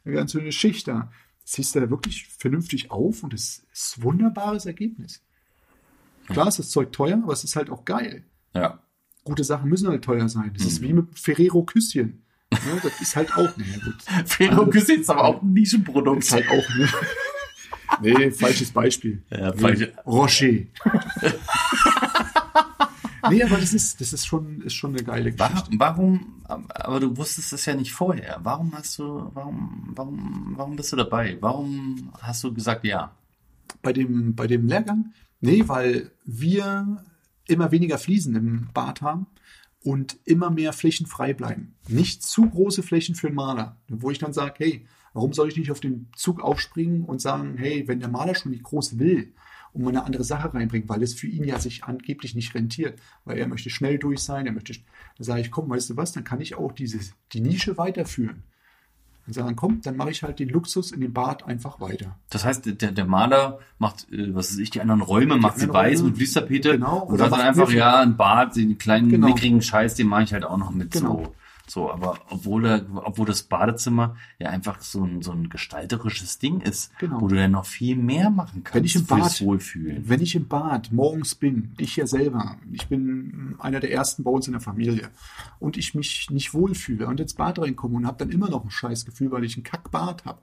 eine 0.05 0.15
ganz 0.15 0.33
schöne 0.33 0.53
Schicht 0.53 0.89
da. 0.89 1.13
Ziehst 1.45 1.75
du 1.75 1.81
da 1.81 1.91
wirklich 1.91 2.27
vernünftig 2.39 2.91
auf 2.91 3.23
und 3.23 3.35
es 3.35 3.67
ist 3.73 3.99
ein 3.99 4.03
wunderbares 4.05 4.65
Ergebnis. 4.67 5.23
Klar 6.29 6.49
ist 6.49 6.59
das 6.59 6.71
Zeug 6.71 6.91
teuer, 6.93 7.21
aber 7.23 7.33
es 7.35 7.45
ist 7.45 7.55
halt 7.57 7.69
auch 7.71 7.85
geil. 7.85 8.25
Ja. 8.55 8.81
Gute 9.25 9.45
Sachen 9.45 9.69
müssen 9.69 9.89
halt 9.89 10.05
teuer 10.05 10.29
sein. 10.29 10.53
Das 10.55 10.63
Mhm. 10.63 10.69
ist 10.69 10.83
wie 10.83 10.93
mit 10.95 11.19
Ferrero 11.19 11.65
Küsschen. 11.65 12.23
Ja, 12.53 12.59
das 12.83 13.01
ist 13.01 13.17
halt 13.17 13.33
auch, 13.37 13.55
naja, 13.57 13.79
gut. 13.85 13.97
Ferro 14.27 14.67
Küsse 14.69 14.95
ist 14.95 15.11
aber 15.11 15.25
auch 15.25 15.43
ein 15.43 15.53
Nischenprodukt. 15.53 16.23
Ist 16.23 16.33
halt 16.33 16.49
auch, 16.49 16.69
ne? 16.77 16.89
Nee, 18.01 18.31
falsches 18.31 18.73
Beispiel. 18.73 19.23
Ja, 19.31 19.53
falsche- 19.53 19.93
Rocher. 20.07 20.65
nee, 23.31 23.43
aber 23.43 23.59
das 23.59 23.73
ist, 23.73 24.01
das 24.01 24.13
ist 24.13 24.27
schon, 24.27 24.61
ist 24.63 24.75
schon 24.75 24.95
eine 24.95 25.05
geile 25.05 25.33
Geschichte. 25.33 25.71
Warum, 25.79 26.43
warum, 26.47 26.71
aber 26.71 27.01
du 27.01 27.17
wusstest 27.17 27.53
es 27.53 27.67
ja 27.67 27.75
nicht 27.75 27.93
vorher. 27.93 28.41
Warum 28.43 28.73
hast 28.75 28.99
du, 28.99 29.31
warum, 29.35 29.93
warum, 29.95 30.55
warum 30.57 30.77
bist 30.77 30.93
du 30.93 30.97
dabei? 30.97 31.37
Warum 31.41 32.13
hast 32.21 32.45
du 32.45 32.53
gesagt 32.53 32.85
ja? 32.85 33.17
Bei 33.83 33.93
dem, 33.93 34.35
bei 34.35 34.47
dem 34.47 34.67
Lehrgang? 34.67 35.13
Nee, 35.41 35.65
weil 35.67 36.11
wir 36.25 37.05
immer 37.47 37.71
weniger 37.71 37.99
Fliesen 37.99 38.35
im 38.35 38.69
Bad 38.73 39.03
haben 39.03 39.27
und 39.83 40.19
immer 40.25 40.51
mehr 40.51 40.73
Flächen 40.73 41.07
frei 41.07 41.35
bleiben. 41.35 41.75
Nicht 41.89 42.23
zu 42.23 42.49
große 42.49 42.83
Flächen 42.83 43.15
für 43.15 43.27
einen 43.27 43.37
Maler, 43.37 43.77
wo 43.89 44.11
ich 44.11 44.19
dann 44.19 44.33
sage, 44.33 44.55
hey, 44.59 44.87
warum 45.13 45.33
soll 45.33 45.49
ich 45.49 45.57
nicht 45.57 45.71
auf 45.71 45.81
den 45.81 46.09
Zug 46.17 46.41
aufspringen 46.41 47.05
und 47.05 47.21
sagen, 47.21 47.57
hey, 47.59 47.87
wenn 47.87 48.01
der 48.01 48.09
Maler 48.09 48.35
schon 48.35 48.53
nicht 48.53 48.65
groß 48.65 48.99
will 48.99 49.35
und 49.75 49.83
mal 49.83 49.91
eine 49.91 50.05
andere 50.05 50.25
Sache 50.25 50.55
reinbringen, 50.55 50.89
weil 50.89 51.03
es 51.03 51.13
für 51.15 51.27
ihn 51.27 51.45
ja 51.45 51.59
sich 51.59 51.85
angeblich 51.85 52.35
nicht 52.35 52.55
rentiert, 52.55 52.99
weil 53.25 53.37
er 53.39 53.47
möchte 53.49 53.69
schnell 53.71 53.99
durch 53.99 54.21
sein, 54.21 54.47
er 54.47 54.53
möchte, 54.53 54.73
dann 54.73 55.25
sage 55.25 55.41
ich, 55.43 55.51
komm, 55.51 55.69
weißt 55.69 55.91
du 55.91 55.97
was, 55.97 56.13
dann 56.13 56.25
kann 56.25 56.41
ich 56.41 56.55
auch 56.55 56.73
diese, 56.73 56.99
die 57.33 57.41
Nische 57.41 57.77
weiterführen 57.77 58.45
und 59.27 59.33
sagen, 59.33 59.57
komm, 59.57 59.81
dann 59.83 59.97
mache 59.97 60.11
ich 60.11 60.23
halt 60.23 60.39
den 60.39 60.49
Luxus 60.51 60.93
in 60.93 61.01
dem 61.01 61.13
Bad 61.13 61.45
einfach 61.45 61.81
weiter. 61.81 62.19
Das 62.31 62.45
heißt, 62.45 62.81
der, 62.81 62.93
der 62.93 63.05
Maler 63.07 63.59
macht, 63.79 64.07
äh, 64.13 64.35
was 64.35 64.51
weiß 64.53 64.59
ich, 64.59 64.71
die 64.71 64.81
anderen 64.81 65.01
Räume, 65.01 65.37
macht 65.39 65.59
sie 65.59 65.69
weiß 65.69 65.99
Räume. 66.01 66.09
mit 66.11 66.19
Fließtapete 66.19 66.73
Genau. 66.73 66.99
und 67.05 67.15
Oder 67.15 67.31
sagt 67.31 67.33
dann 67.33 67.49
einfach, 67.49 67.71
ja, 67.73 68.01
ein 68.01 68.17
Bad, 68.17 68.55
den 68.57 68.77
kleinen 68.79 69.09
Genau. 69.09 69.29
mickrigen 69.29 69.63
Scheiß, 69.63 69.95
den 69.95 70.07
mache 70.09 70.25
ich 70.25 70.33
halt 70.35 70.45
auch 70.45 70.59
noch 70.59 70.71
mit 70.71 70.91
Genau. 70.93 71.25
so. 71.25 71.35
So, 71.67 71.91
aber 71.91 72.19
obwohl, 72.29 72.67
er, 72.67 72.87
obwohl 72.95 73.25
das 73.25 73.43
Badezimmer 73.45 74.17
ja 74.39 74.51
einfach 74.51 74.83
so 74.83 75.03
ein, 75.03 75.23
so 75.23 75.33
ein 75.33 75.49
gestalterisches 75.49 76.39
Ding 76.39 76.61
ist, 76.61 76.93
Genau. 76.99 77.23
wo 77.23 77.29
du 77.29 77.37
dann 77.37 77.53
noch 77.53 77.65
viel 77.65 77.97
mehr 77.97 78.29
machen 78.29 78.63
kannst 78.65 78.75
Wenn 78.75 78.85
ich 78.85 78.97
im 78.97 79.07
Bad- 79.07 79.41
Wohlfühlen. 79.41 80.07
Wenn 80.09 80.21
ich 80.21 80.35
im 80.35 80.47
Bad 80.47 80.93
morgens 80.93 81.35
bin, 81.35 81.73
ich 81.79 81.97
ja 81.97 82.07
selber, 82.07 82.57
ich 82.71 82.87
bin 82.89 83.55
einer 83.59 83.81
der 83.81 83.91
ersten 83.93 84.25
bei 84.25 84.31
uns 84.31 84.47
in 84.47 84.53
der 84.53 84.61
Familie 84.61 85.09
und 85.59 85.79
ich 85.79 85.95
mich 85.95 86.29
nicht 86.31 86.53
wohlfühle 86.53 87.07
und 87.07 87.19
ins 87.19 87.33
Bad 87.33 87.59
reinkomme 87.59 87.97
und 87.97 88.07
habe 88.07 88.19
dann 88.19 88.31
immer 88.31 88.51
noch 88.51 88.63
ein 88.65 88.71
Scheißgefühl, 88.71 89.31
weil 89.31 89.45
ich 89.45 89.57
ein 89.57 89.63
Kackbad 89.63 90.27
habe, 90.27 90.41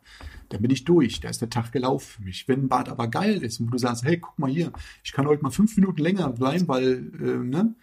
dann 0.50 0.62
bin 0.64 0.72
ich 0.72 0.86
durch, 0.86 1.20
da 1.20 1.30
ist 1.30 1.40
der 1.42 1.52
Tag 1.52 1.72
gelaufen 1.72 2.08
für 2.18 2.24
mich. 2.24 2.48
Wenn 2.48 2.64
ein 2.64 2.68
Bad 2.68 2.90
aber 2.90 3.08
geil 3.08 3.44
ist 3.44 3.60
und 3.60 3.68
du 3.68 3.78
sagst, 3.78 4.04
hey, 4.04 4.18
guck 4.18 4.40
mal 4.40 4.50
hier, 4.50 4.72
ich 5.04 5.12
kann 5.14 5.28
heute 5.28 5.44
mal 5.44 5.52
fünf 5.52 5.76
Minuten 5.78 6.02
länger 6.02 6.30
bleiben, 6.32 6.68
weil 6.68 7.12
äh, 7.22 7.38
ne, 7.46 7.76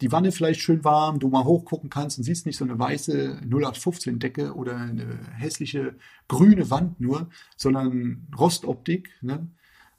die 0.00 0.10
Wanne 0.12 0.32
vielleicht 0.32 0.60
schön 0.60 0.84
warm, 0.84 1.18
du 1.18 1.28
mal 1.28 1.44
hochgucken 1.44 1.88
kannst 1.90 2.18
und 2.18 2.24
siehst 2.24 2.46
nicht 2.46 2.56
so 2.56 2.64
eine 2.64 2.78
weiße 2.78 3.40
0815 3.44 4.18
Decke 4.18 4.54
oder 4.54 4.76
eine 4.76 5.18
hässliche 5.36 5.94
grüne 6.28 6.70
Wand 6.70 7.00
nur, 7.00 7.28
sondern 7.56 8.26
Rostoptik, 8.36 9.10
ne? 9.22 9.48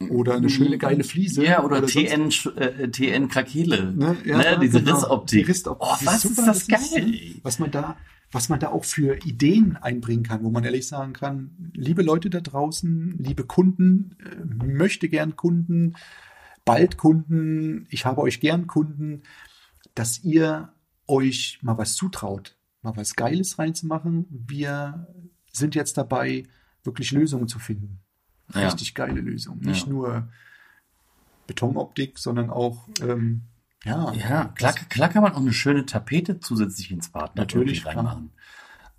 Oder 0.09 0.35
eine 0.35 0.49
schöne 0.49 0.77
geile 0.77 1.05
Fliese. 1.05 1.45
Ja, 1.45 1.63
oder, 1.63 1.87
sonst- 1.87 1.93
TN, 1.93 2.57
äh, 2.57 2.89
TN 2.89 3.29
Krakele. 3.29 3.93
Ne? 3.93 3.93
Ne? 3.93 4.17
Ja, 4.25 4.57
Diese 4.57 4.81
genau. 4.81 4.95
Rissoptik. 4.95 5.45
Die 5.45 5.49
Rissoptik. 5.49 5.87
Oh, 5.89 6.05
was 6.05 6.21
super, 6.23 6.41
ist 6.41 6.47
das, 6.69 6.81
ist, 6.81 6.95
geil? 6.95 7.05
ne, 7.05 7.35
was 7.43 7.59
man 7.59 7.71
da, 7.71 7.95
was 8.29 8.49
man 8.49 8.59
da 8.59 8.69
auch 8.71 8.83
für 8.83 9.15
Ideen 9.25 9.77
einbringen 9.77 10.23
kann, 10.23 10.43
wo 10.43 10.51
man 10.51 10.65
ehrlich 10.65 10.85
sagen 10.85 11.13
kann, 11.13 11.71
liebe 11.73 12.03
Leute 12.03 12.29
da 12.29 12.41
draußen, 12.41 13.15
liebe 13.19 13.45
Kunden, 13.45 14.17
äh, 14.19 14.65
möchte 14.65 15.07
gern 15.07 15.37
Kunden, 15.37 15.95
bald 16.65 16.97
Kunden, 16.97 17.87
ich 17.89 18.05
habe 18.05 18.21
euch 18.21 18.41
gern 18.41 18.67
Kunden, 18.67 19.21
dass 19.95 20.23
ihr 20.23 20.69
euch 21.07 21.59
mal 21.61 21.77
was 21.77 21.95
zutraut, 21.95 22.55
mal 22.81 22.95
was 22.95 23.15
Geiles 23.15 23.57
reinzumachen. 23.59 24.25
Wir 24.29 25.07
sind 25.51 25.73
jetzt 25.75 25.97
dabei, 25.97 26.43
wirklich 26.83 27.11
Lösungen 27.11 27.47
zu 27.47 27.57
finden. 27.59 27.99
Ja. 28.53 28.67
Richtig 28.67 28.93
geile 28.93 29.21
Lösungen. 29.21 29.61
Nicht 29.61 29.87
Ja. 29.87 29.91
nur 29.91 30.29
Betonoptik, 31.47 32.17
sondern 32.17 32.49
auch, 32.49 32.87
ähm, 33.01 33.41
ja. 33.83 34.13
Ja, 34.13 34.45
klar, 34.55 34.73
klar 34.73 35.09
kann 35.09 35.21
man 35.23 35.33
auch 35.33 35.41
eine 35.41 35.53
schöne 35.53 35.85
Tapete 35.85 36.39
zusätzlich 36.39 36.91
ins 36.91 37.09
Bad 37.09 37.35
Natürlich, 37.35 37.85
reinmachen. 37.85 38.31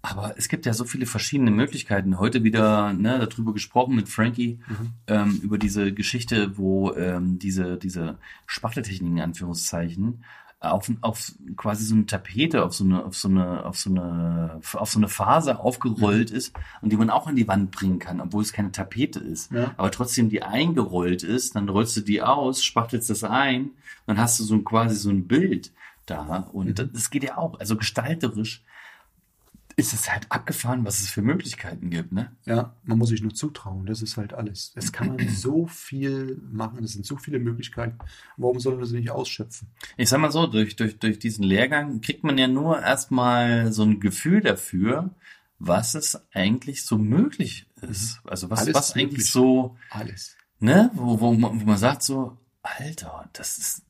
Aber 0.03 0.35
es 0.39 0.49
gibt 0.49 0.67
ja 0.67 0.73
so 0.73 0.85
viele 0.85 1.07
verschiedene 1.07 1.51
Möglichkeiten. 1.51 2.21
Heute 2.21 2.45
wieder 2.45 2.93
ne, 2.93 3.19
darüber 3.19 3.53
gesprochen 3.53 3.97
mit 3.97 4.09
Frankie 4.09 4.61
Mhm. 4.69 4.93
ähm, 5.09 5.41
über 5.43 5.59
diese 5.59 5.93
Geschichte, 5.93 6.57
wo 6.57 6.93
ähm, 6.95 7.41
diese 7.41 7.77
diese 7.77 8.19
Spachteltechniken 8.47 9.17
in 9.17 9.23
Anführungszeichen 9.25 10.23
auf, 10.61 10.91
auf 11.03 11.33
quasi 11.57 11.85
so 11.85 11.95
eine 11.95 12.07
Tapete, 12.07 12.65
auf 12.65 12.75
so 12.75 12.85
eine 12.85 13.05
auf 13.05 13.17
so 13.17 13.29
eine 13.29 13.65
auf 13.65 13.79
so 13.79 13.91
eine 13.91 14.59
auf 14.75 14.91
so 14.91 14.99
eine 14.99 15.09
Phase 15.09 15.61
aufgerollt 15.61 16.31
ist 16.31 16.55
und 16.81 16.91
die 16.91 16.97
man 16.97 17.11
auch 17.11 17.27
an 17.27 17.37
die 17.37 17.47
Wand 17.47 17.71
bringen 17.73 17.99
kann, 17.99 18.21
obwohl 18.21 18.43
es 18.43 18.53
keine 18.53 18.73
Tapete 18.73 19.19
ist, 19.21 19.53
Ja. 19.53 19.75
aber 19.77 19.91
trotzdem 19.91 20.29
die 20.31 20.43
eingerollt 20.43 21.23
ist. 21.23 21.57
Dann 21.57 21.69
rollst 21.69 21.97
du 21.97 22.01
die 22.01 22.23
aus, 22.23 22.65
spachtelst 22.65 23.11
das 23.11 23.23
ein, 23.23 23.71
dann 24.07 24.19
hast 24.19 24.41
du 24.41 24.45
so 24.45 24.55
ein, 24.55 24.65
quasi 24.65 24.97
so 24.97 25.11
ein 25.11 25.27
Bild 25.29 25.73
da 26.07 26.49
und 26.53 26.79
Mhm. 26.79 26.91
das 26.93 27.11
geht 27.11 27.25
ja 27.25 27.37
auch. 27.37 27.59
Also 27.61 27.77
gestalterisch 27.77 28.63
ist 29.79 29.93
es 29.93 30.11
halt 30.11 30.27
abgefahren, 30.31 30.87
was 30.87 31.01
es 31.01 31.11
für 31.11 31.21
Möglichkeiten 31.21 31.91
gibt, 31.91 32.11
ne? 32.11 32.35
Ja, 32.47 32.75
man 32.85 32.97
muss 32.97 33.11
sich 33.11 33.21
nur 33.21 33.35
zutrauen. 33.35 33.85
Das 33.85 34.01
ist 34.01 34.17
halt 34.17 34.33
alles. 34.33 34.73
Es 34.75 34.91
kann 34.91 35.09
man 35.09 35.29
so 35.29 35.67
viel 35.67 36.41
machen. 36.51 36.83
Es 36.83 36.95
sind 36.95 37.05
so 37.05 37.19
viele 37.19 37.39
Möglichkeiten. 37.39 37.99
Warum 38.39 38.59
sollen 38.59 38.79
wir 38.79 38.87
sie 38.87 38.97
nicht 38.97 39.11
ausschöpfen? 39.11 39.69
Ich 39.99 40.09
sag 40.09 40.19
mal 40.21 40.33
so, 40.33 40.47
durch, 40.47 40.77
durch, 40.77 40.99
durch 40.99 41.19
diesen 41.19 41.45
Lehrgang 41.45 42.01
kriegt 42.01 42.25
man 42.25 42.39
ja 42.39 42.49
nur 42.49 42.81
erstmal 42.81 43.71
so 43.71 43.83
ein 43.83 44.01
Gefühl 44.01 44.41
dafür, 44.41 45.11
was 45.59 45.95
es 45.95 46.23
eigentlich 46.33 46.87
so 46.87 46.97
möglich 46.97 47.67
ist. 47.83 48.21
Also 48.25 48.49
was, 48.49 48.61
Alles 48.61 48.75
was 48.75 48.95
eigentlich 48.95 49.31
so, 49.31 49.77
Alles. 49.91 50.37
ne, 50.59 50.91
wo, 50.95 51.21
wo, 51.21 51.33
man, 51.35 51.61
wo 51.61 51.67
man 51.67 51.79
sagt 51.79 52.03
so, 52.03 52.39
Alter, 52.63 53.29
das 53.35 53.59
ist, 53.59 53.83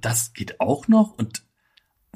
das 0.00 0.34
geht 0.34 0.60
auch 0.60 0.86
noch 0.86 1.18
und 1.18 1.42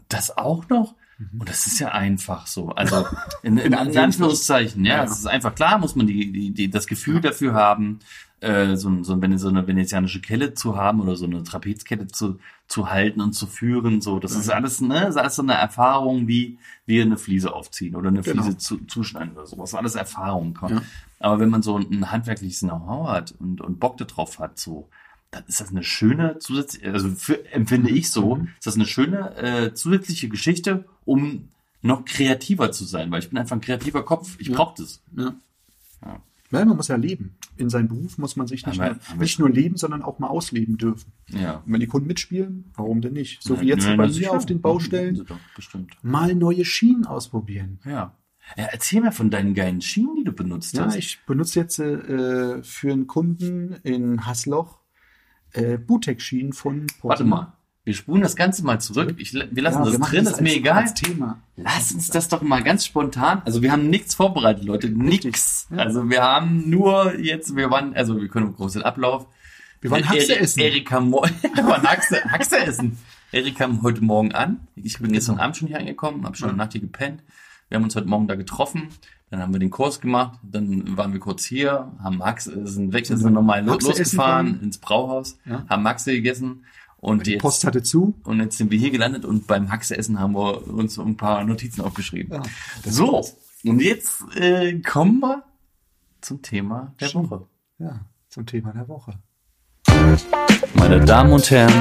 das 0.09 0.37
auch 0.37 0.69
noch. 0.69 0.95
Und 1.39 1.49
das 1.49 1.67
ist 1.67 1.81
ja 1.81 1.89
einfach 1.89 2.47
so. 2.47 2.71
Also 2.71 3.07
in, 3.43 3.59
in, 3.59 3.73
in 3.73 3.99
Anführungszeichen, 3.99 4.85
ja, 4.85 4.99
Ja. 4.99 5.05
es 5.05 5.19
ist 5.19 5.27
einfach 5.27 5.55
klar, 5.55 5.79
muss 5.79 5.97
man 5.97 6.07
die, 6.07 6.31
die, 6.33 6.51
die, 6.53 6.71
das 6.71 6.87
Gefühl 6.87 7.21
dafür 7.21 7.55
haben, 7.55 7.99
äh, 8.41 8.77
so, 8.77 9.03
so, 9.03 9.21
wenn 9.21 9.37
so 9.37 9.49
eine 9.49 9.67
venezianische 9.67 10.21
Kelle 10.21 10.55
zu 10.55 10.77
haben 10.77 11.01
oder 11.01 11.17
so 11.17 11.25
eine 11.27 11.43
Trapezkette 11.43 12.07
zu, 12.07 12.39
zu 12.69 12.89
halten 12.89 13.21
und 13.21 13.33
zu 13.33 13.49
führen. 13.49 14.01
So, 14.01 14.21
das 14.21 14.37
ist 14.37 14.49
alles, 14.49 14.81
ne, 14.81 15.01
das 15.01 15.11
ist 15.11 15.17
alles 15.17 15.35
so 15.37 15.43
eine 15.43 15.55
Erfahrung, 15.55 16.29
wie 16.29 16.57
wir 16.87 17.03
eine 17.03 17.17
Fliese 17.17 17.53
aufziehen 17.53 17.97
oder 17.97 18.09
eine 18.11 18.23
Genau. 18.23 18.43
Fliese 18.45 18.57
zu, 18.59 18.79
zuschneiden 18.87 19.33
oder 19.33 19.47
sowas. 19.47 19.75
Alles 19.75 19.97
Erfahrung. 19.97 20.57
Ja. 20.69 20.83
Aber 21.19 21.41
wenn 21.41 21.49
man 21.49 21.63
so 21.63 21.77
ein 21.79 22.13
handwerkliches 22.13 22.61
Know-how 22.61 23.09
hat 23.09 23.35
und, 23.41 23.61
und 23.61 23.81
Bock 23.81 23.97
darauf 23.97 24.39
hat, 24.39 24.57
so, 24.57 24.89
dann 25.31 25.45
ist 25.47 25.61
das 25.61 25.71
eine 25.71 25.83
schöne 25.83 26.39
zusätzliche, 26.39 26.93
also 26.93 27.11
für, 27.11 27.45
empfinde 27.53 27.91
ich 27.91 28.11
so, 28.11 28.37
Mhm. 28.37 28.49
ist 28.59 28.67
das 28.67 28.75
eine 28.77 28.87
schöne 28.87 29.37
äh, 29.37 29.75
zusätzliche 29.75 30.29
Geschichte, 30.29 30.85
um 31.05 31.49
noch 31.83 32.05
kreativer 32.05 32.73
zu 32.73 32.85
sein, 32.85 33.11
weil 33.11 33.21
ich 33.21 33.29
bin 33.29 33.39
einfach 33.39 33.57
ein 33.57 33.61
kreativer 33.61 34.05
Kopf. 34.05 34.37
Ich 34.41 34.49
Ja. 34.49 34.57
brauche 34.57 34.83
das. 34.83 35.01
Ja. 35.17 35.35
Ja. 36.05 36.23
Weil 36.51 36.65
man 36.65 36.77
muss 36.79 36.89
ja 36.89 36.97
leben. 36.97 37.37
In 37.59 37.69
seinem 37.69 37.89
Beruf 37.89 38.17
muss 38.17 38.37
man 38.37 38.47
sich 38.47 38.65
nicht, 38.65 38.81
Aber- 38.81 38.95
nur, 38.95 39.01
aber- 39.11 39.21
nicht 39.23 39.39
nur 39.39 39.51
leben, 39.51 39.77
sondern 39.77 40.03
auch 40.03 40.19
mal 40.19 40.29
ausleben 40.29 40.79
dürfen. 40.79 41.13
Ja. 41.29 41.57
Und 41.67 41.73
wenn 41.73 41.81
die 41.81 41.87
Kunden 41.87 42.07
mitspielen, 42.09 42.71
warum 42.75 43.01
denn 43.03 43.13
nicht? 43.13 43.43
So 43.43 43.57
Ja, 43.57 43.61
wie 43.61 43.67
jetzt 43.67 43.85
ja, 43.87 43.97
bei 43.97 44.09
mir 44.09 44.33
auf 44.33 44.47
den 44.47 44.61
Baustellen. 44.63 45.27
Mal 46.03 46.35
neue 46.35 46.65
Schienen 46.65 47.05
ausprobieren. 47.05 47.81
Ja. 47.85 47.91
ja. 48.57 48.65
Erzähl 48.73 49.03
mir 49.03 49.13
von 49.13 49.29
deinen 49.31 49.53
geilen 49.55 49.83
Schienen, 49.83 50.17
die 50.17 50.25
du 50.25 50.33
benutzt 50.33 50.75
Ja, 50.75 50.87
hast. 50.87 50.97
ich 50.97 51.19
benutze 51.27 51.61
jetzt 51.61 51.79
äh, 51.81 52.63
für 52.63 52.93
einen 52.93 53.07
Kunden 53.07 53.75
in 53.83 54.25
Hasloch 54.27 54.79
äh, 55.53 55.79
Butek-Schienen 55.79 56.53
von 56.53 56.87
Warte 57.03 57.25
mal. 57.25 57.53
Wir 57.85 57.95
spulen 57.95 58.21
das 58.21 58.37
Ganze 58.37 58.65
mal 58.67 58.79
zurück. 58.81 59.15
Ich, 59.17 59.33
wir 59.33 59.63
lassen 59.63 59.79
Ja, 59.79 59.85
das 59.85 59.93
wir 59.99 60.07
drin, 60.07 60.25
das 60.27 60.35
ist 60.35 60.41
mir 60.43 60.55
egal. 60.55 60.93
Thema. 60.93 61.41
Lass 61.57 61.91
uns 61.93 62.09
das 62.09 62.29
doch 62.29 62.43
mal 62.43 62.63
ganz 62.63 62.85
spontan. 62.85 63.41
Also 63.47 63.63
wir 63.63 63.73
haben 63.73 63.89
nichts 63.89 64.15
vorbereitet, 64.15 64.65
Leute. 64.65 64.91
Nix. 64.91 65.67
Ja. 65.71 65.79
Also 65.79 66.11
wir 66.11 66.23
haben 66.23 66.69
nur 66.69 67.19
jetzt, 67.19 67.57
wir 67.57 67.71
waren, 67.71 67.95
also 67.95 68.21
wir 68.21 68.29
können 68.29 68.55
großen 68.55 68.83
Ablauf. 68.83 69.27
Wir 69.81 69.91
waren 69.91 70.07
Haxe 70.07 70.35
Eri- 70.35 70.39
essen. 70.41 70.61
Erika, 70.61 71.01
Mo- 71.01 71.23
wir 71.55 71.65
waren 71.67 71.83
Haxe, 71.83 72.23
Haxe 72.25 72.59
essen. 72.59 72.99
Erika 73.33 73.65
kam 73.65 73.83
heute 73.83 74.03
Morgen 74.05 74.33
an. 74.35 74.67
Ich 74.75 74.99
bin 74.99 75.13
gestern 75.13 75.39
Abend 75.39 75.57
schon 75.57 75.69
hier 75.69 75.79
angekommen, 75.79 76.25
habe 76.27 76.37
schon 76.37 76.49
Ja. 76.49 76.53
eine 76.53 76.59
Nacht 76.59 76.73
hier 76.73 76.81
gepennt. 76.83 77.23
Wir 77.71 77.77
haben 77.77 77.85
uns 77.85 77.97
heute 77.97 78.09
Morgen 78.09 78.29
da 78.29 78.35
getroffen. 78.35 78.89
Dann 79.31 79.41
haben 79.41 79.53
wir 79.53 79.61
den 79.61 79.71
Kurs 79.71 80.01
gemacht. 80.01 80.39
Dann 80.43 80.97
waren 80.97 81.13
wir 81.13 81.21
kurz 81.21 81.45
hier, 81.45 81.93
haben 82.03 82.23
Haxe, 82.25 82.67
sind 82.67 82.93
weg, 82.93 83.05
sind 83.07 83.21
nochmal 83.33 83.65
lo- 83.65 83.73
Haxe 83.75 83.91
essen 83.91 83.99
losgefahren 84.03 84.61
ins 84.63 84.79
Brauhaus, 84.79 85.39
Ja. 85.45 85.65
haben 85.69 85.87
Haxe 85.87 86.13
gegessen. 86.13 86.65
Und 87.01 87.27
Die 87.27 87.33
jetzt, 87.33 87.43
Post 87.43 87.65
hatte 87.65 87.83
zu. 87.83 88.15
und 88.25 88.41
jetzt 88.41 88.59
sind 88.59 88.73
wir 88.73 88.79
hier 88.79 88.91
gelandet 88.91 89.25
und 89.25 89.47
beim 89.47 89.71
Haxe-Essen 89.71 90.19
haben 90.19 90.33
wir 90.35 90.67
uns 90.67 90.95
so 90.95 91.03
ein 91.05 91.17
paar 91.17 91.45
Notizen 91.45 91.83
aufgeschrieben. 91.83 92.33
Ja, 92.35 92.43
so, 92.91 93.13
war's. 93.13 93.37
und 93.65 93.81
jetzt 93.81 94.25
äh, 94.35 94.81
kommen 94.81 95.21
wir 95.21 95.45
zum 96.21 96.43
Thema 96.43 96.93
der 97.01 97.07
Schön. 97.07 97.31
Woche. 97.31 97.47
Ja, 97.79 98.01
zum 98.29 98.47
Thema 98.47 98.73
der 98.73 98.89
Woche. 98.89 99.13
Meine 100.75 101.05
Damen 101.05 101.33
und 101.35 101.49
Herren, 101.51 101.73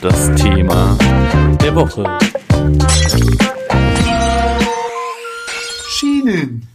das 0.00 0.32
Thema 0.36 0.96
der 1.60 1.74
Woche. 1.74 2.04
Schienen. 6.00 6.66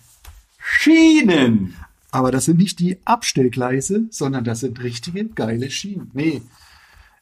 Schienen. 0.59 1.75
Aber 2.11 2.31
das 2.31 2.45
sind 2.45 2.59
nicht 2.59 2.77
die 2.77 2.99
Abstellgleise, 3.05 4.05
sondern 4.11 4.43
das 4.43 4.59
sind 4.59 4.81
richtige 4.83 5.25
geile 5.29 5.71
Schienen. 5.71 6.11
Nee, 6.13 6.43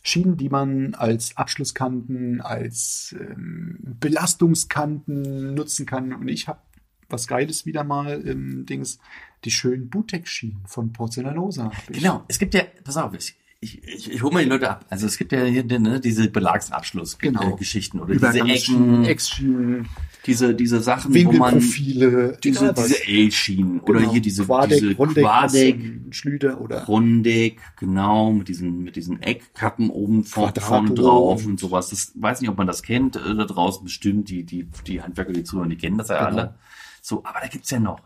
Schienen, 0.03 0.36
die 0.36 0.50
man 0.50 0.95
als 0.95 1.38
Abschlusskanten, 1.38 2.41
als 2.41 3.15
ähm, 3.17 3.77
Belastungskanten 3.79 5.53
nutzen 5.53 5.86
kann. 5.86 6.12
Und 6.13 6.27
ich 6.27 6.50
habe 6.50 6.60
was 7.07 7.27
Geiles 7.27 7.65
wieder 7.65 7.86
mal 7.86 8.19
im 8.19 8.65
Dings, 8.65 9.00
die 9.45 9.51
schönen 9.51 9.89
Butex-Schienen 9.89 10.63
von 10.67 10.91
Porzelanosa. 10.91 11.72
ich. 11.89 12.00
Genau, 12.00 12.25
es 12.27 12.38
gibt 12.38 12.53
ja, 12.53 12.63
pass 12.83 12.98
auf, 12.98 13.13
ich, 13.13 13.36
ich, 13.63 13.84
ich, 13.88 14.12
ich 14.12 14.22
hole 14.24 14.34
mal 14.34 14.43
die 14.43 14.50
Leute 14.50 14.70
ab. 14.70 14.86
Also 14.89 15.08
es 15.08 15.17
gibt 15.17 15.32
ja 15.32 15.43
hier 15.46 15.63
ne, 15.63 16.00
diese 16.00 16.29
Belagsabschlussgeschichten 16.29 18.00
Genau. 18.00 18.13
oder 18.17 18.32
diese 18.32 18.39
Ecken, 18.53 19.05
Ex-Schienen, 19.05 19.89
diese, 20.25 20.53
diese 20.55 20.79
Sachen, 20.82 21.13
wo 21.13 21.32
man 21.32 21.60
diese, 21.60 22.38
diese 22.43 23.08
L-Schienen 23.08 23.79
oder 23.82 24.00
Genau. 24.00 24.12
hier 24.12 24.22
diese, 24.22 24.46
Quadeck, 24.46 24.79
diese 24.79 24.96
Rundeck, 24.96 25.24
Quadeck, 25.24 25.77
Massen, 25.79 26.08
Schlüter 26.12 26.62
oder 26.62 26.84
Rundeck, 26.86 27.60
genau, 27.79 28.32
mit 28.32 28.48
diesen, 28.48 28.84
mit 28.84 28.96
diesen 28.96 29.22
Eckkappen 29.22 29.89
oben 29.89 30.24
vorne 30.24 30.53
drauf 30.93 31.46
und- 31.46 31.51
und 31.51 31.60
sowas. 31.60 31.89
Das 31.89 32.12
weiß 32.15 32.41
nicht, 32.41 32.50
ob 32.50 32.58
man 32.58 32.67
das 32.67 32.84
kennt, 32.84 33.15
äh, 33.15 33.36
da 33.36 33.46
draußen 33.46 33.84
bestimmt, 33.84 34.29
die, 34.29 34.43
die, 34.43 34.67
die 34.88 35.01
Handwerker, 35.01 35.34
die 35.34 35.43
zuhören, 35.43 35.70
die 35.70 35.77
kennen 35.77 35.98
das 35.98 36.10
ja 36.10 36.29
Genau. 36.29 36.41
alle. 36.41 36.55
So, 37.01 37.24
aber 37.25 37.39
da 37.41 37.48
gibt's 37.48 37.70
ja 37.70 37.79
noch 37.79 38.00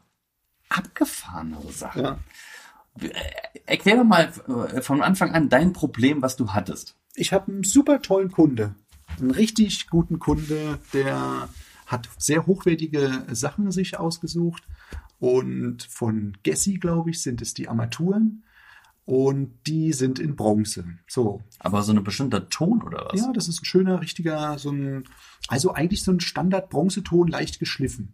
abgefahrenere 0.69 1.71
Sachen. 1.71 2.03
ja. 2.03 2.19
Erklär 3.65 3.97
doch 3.97 4.03
mal 4.03 4.31
äh, 4.73 4.81
von 4.81 5.01
Anfang 5.01 5.33
an 5.33 5.49
dein 5.49 5.73
Problem, 5.73 6.21
was 6.21 6.35
du 6.35 6.49
hattest. 6.49 6.95
Ich 7.15 7.33
habe 7.33 7.51
einen 7.51 7.63
super 7.63 8.01
tollen 8.01 8.31
Kunde, 8.31 8.75
einen 9.19 9.31
richtig 9.31 9.89
guten 9.89 10.19
Kunde, 10.19 10.79
der 10.93 11.49
hat 11.85 12.09
sehr 12.17 12.45
hochwertige 12.45 13.23
Sachen 13.31 13.71
sich 13.71 13.97
ausgesucht 13.97 14.63
und 15.19 15.83
von 15.83 16.37
Gessi, 16.43 16.75
glaube 16.75 17.09
ich, 17.09 17.21
sind 17.21 17.41
es 17.41 17.53
die 17.53 17.69
Armaturen 17.69 18.43
und 19.05 19.53
die 19.65 19.93
sind 19.93 20.19
in 20.19 20.35
Bronze. 20.35 20.85
So, 21.07 21.41
Aber 21.59 21.81
so 21.81 21.93
ein 21.93 22.03
bestimmter 22.03 22.49
Ton 22.49 22.83
oder 22.83 23.07
was? 23.09 23.21
ja, 23.21 23.31
das 23.31 23.47
ist 23.47 23.61
ein 23.61 23.65
schöner, 23.65 24.01
richtiger, 24.01 24.59
so 24.59 24.69
ein, 24.69 25.05
also 25.47 25.73
eigentlich 25.73 26.03
so 26.03 26.11
ein 26.11 26.19
Standard-Bronzeton, 26.19 27.29
leicht 27.29 27.57
geschliffen. 27.57 28.13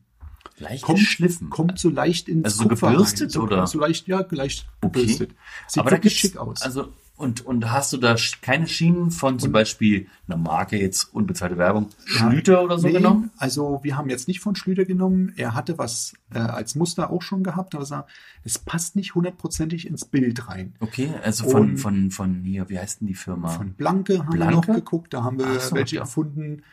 Leicht 0.59 0.83
Kommt, 0.83 0.99
geschliffen. 0.99 1.49
kommt 1.49 1.79
so 1.79 1.89
leicht 1.89 2.29
ins 2.29 2.45
Also 2.45 2.63
so 2.63 2.69
Kupfer 2.69 2.91
gebürstet. 2.91 3.31
So, 3.31 3.41
oder? 3.43 3.65
So 3.67 3.79
leicht, 3.79 4.07
ja, 4.07 4.25
leicht 4.29 4.67
Okay. 4.81 5.01
gebürstet. 5.01 5.31
Sieht 5.67 5.81
Aber 5.81 5.91
wirklich 5.91 6.17
schick 6.19 6.37
aus. 6.37 6.61
Also 6.61 6.93
und 7.15 7.45
und 7.45 7.71
hast 7.71 7.93
du 7.93 7.97
da 7.97 8.15
keine 8.41 8.67
Schienen 8.67 9.11
von 9.11 9.37
zum 9.39 9.51
Beispiel 9.51 10.07
einer 10.27 10.35
Marke 10.37 10.77
jetzt 10.79 11.13
unbezahlte 11.13 11.57
Werbung 11.57 11.89
Schlüter 12.05 12.63
oder 12.63 12.79
so 12.79 12.87
Nee, 12.87 12.93
genommen? 12.93 13.29
Also 13.37 13.79
wir 13.83 13.95
haben 13.97 14.09
jetzt 14.09 14.27
nicht 14.27 14.39
von 14.39 14.55
Schlüter 14.55 14.83
genommen. 14.83 15.31
Er 15.35 15.53
hatte 15.53 15.77
was 15.77 16.13
äh, 16.33 16.39
als 16.39 16.73
Muster 16.75 17.11
auch 17.11 17.21
schon 17.21 17.43
gehabt, 17.43 17.75
aber 17.75 17.85
sah, 17.85 18.07
es 18.43 18.57
passt 18.57 18.95
nicht 18.95 19.13
hundertprozentig 19.15 19.87
ins 19.87 20.05
Bild 20.05 20.47
rein. 20.49 20.73
Okay, 20.79 21.09
also 21.23 21.47
von 21.49 21.61
Und- 21.71 21.77
von 21.77 22.11
von 22.11 22.43
hier, 22.43 22.67
wie 22.69 22.79
heißt 22.79 23.01
denn 23.01 23.07
die 23.07 23.13
Firma? 23.15 23.49
Von 23.49 23.73
Blanke 23.73 24.19
haben 24.19 24.29
Blanke? 24.31 24.67
wir 24.67 24.73
noch 24.73 24.75
geguckt, 24.79 25.13
da 25.13 25.23
haben 25.23 25.37
wir 25.37 25.59
so, 25.59 25.75
welche 25.75 25.97
ja. 25.97 26.01
gefunden. 26.03 26.63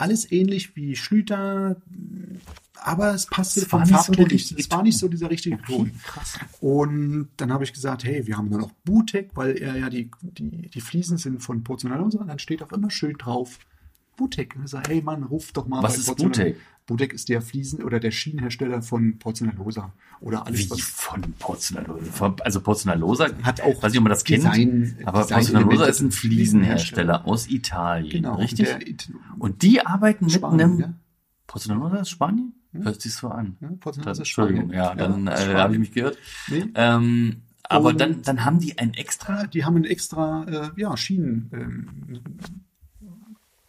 Alles 0.00 0.30
ähnlich 0.32 0.74
wie 0.76 0.96
Schlüter, 0.96 1.76
aber 2.74 3.14
es 3.14 3.26
passte 3.26 3.66
vom 3.66 3.84
so 3.84 3.92
Farbton 3.94 4.26
nicht. 4.28 4.58
Es 4.58 4.70
war 4.70 4.82
nicht 4.82 4.96
so 4.98 5.08
dieser 5.08 5.28
richtige 5.30 5.60
Ton. 5.60 5.92
krass. 6.04 6.38
Und 6.60 7.28
dann 7.36 7.52
habe 7.52 7.64
ich 7.64 7.72
gesagt, 7.72 8.04
hey, 8.04 8.26
wir 8.26 8.38
haben 8.38 8.48
nur 8.48 8.60
noch 8.60 8.72
Butek, 8.84 9.30
weil 9.34 9.58
er 9.58 9.76
ja 9.76 9.90
die, 9.90 10.10
die, 10.22 10.68
die 10.70 10.80
Fliesen 10.80 11.18
sind 11.18 11.42
von 11.42 11.62
Porzellanose 11.64 12.18
und 12.18 12.28
dann 12.28 12.38
steht 12.38 12.62
auch 12.62 12.72
immer 12.72 12.90
schön 12.90 13.18
drauf 13.18 13.58
Butek. 14.16 14.56
Und 14.56 14.64
ich 14.64 14.70
sage, 14.70 14.90
hey 14.90 15.02
Mann, 15.02 15.22
ruf 15.24 15.52
doch 15.52 15.66
mal 15.66 15.82
Was 15.82 15.94
bei 15.94 15.98
ist 16.00 16.08
Porzellan- 16.08 16.22
Butek? 16.24 16.56
Butek 16.90 17.12
ist 17.12 17.28
der 17.28 17.40
Fliesen- 17.40 17.84
oder 17.84 18.00
der 18.00 18.10
Schienenhersteller 18.10 18.82
von 18.82 19.16
Porzellanlosa 19.18 19.92
oder 20.20 20.44
alles, 20.44 20.66
Wie 20.66 20.70
was 20.70 20.80
von 20.80 21.22
Porzellanlosa? 21.38 22.34
Also 22.40 22.60
Porzellanlosa 22.60 23.28
Hat 23.44 23.60
auch 23.60 23.80
weiß 23.80 23.92
nicht, 23.92 23.98
ob 23.98 24.04
man 24.04 24.10
das 24.10 24.24
kennt, 24.24 24.42
Design- 24.42 24.96
aber 25.04 25.22
Design- 25.22 25.36
Porzellanlosa 25.38 25.84
ist 25.86 26.00
ein. 26.00 26.10
Fliesenhersteller 26.10 27.26
aus 27.28 27.48
Italien, 27.48 28.10
genau, 28.24 28.34
richtig? 28.34 28.66
Der, 28.66 28.80
Und 29.38 29.62
die 29.62 29.86
arbeiten 29.86 30.24
mit 30.24 30.34
Spanien, 30.34 30.60
einem 30.60 30.80
ja? 30.80 30.94
Porzellanlosa 31.46 31.96
ist 31.98 32.10
Spanien? 32.10 32.54
Hört 32.72 33.00
sich 33.00 33.14
so 33.14 33.28
an. 33.28 33.56
Ja, 33.60 33.68
Porzellanlosa 33.78 34.10
ist 34.22 34.28
Entschuldigung, 34.28 34.70
Spanien. 34.72 34.84
ja, 34.84 34.94
dann 34.96 35.26
Ja, 35.26 35.34
äh, 35.52 35.54
habe 35.54 35.74
ich 35.74 35.78
mich 35.78 35.92
gehört. 35.92 36.18
Nee. 36.48 36.64
Ähm, 36.74 37.42
aber 37.62 37.90
Und- 37.90 38.00
dann, 38.00 38.22
dann 38.22 38.44
haben 38.44 38.58
die 38.58 38.78
ein 38.78 38.94
extra. 38.94 39.46
die 39.46 39.64
haben 39.64 39.76
ein 39.76 39.84
extra 39.84 40.44
äh, 40.74 40.80
ja, 40.80 40.96
Schienen 40.96 41.50
ähm, 41.52 42.20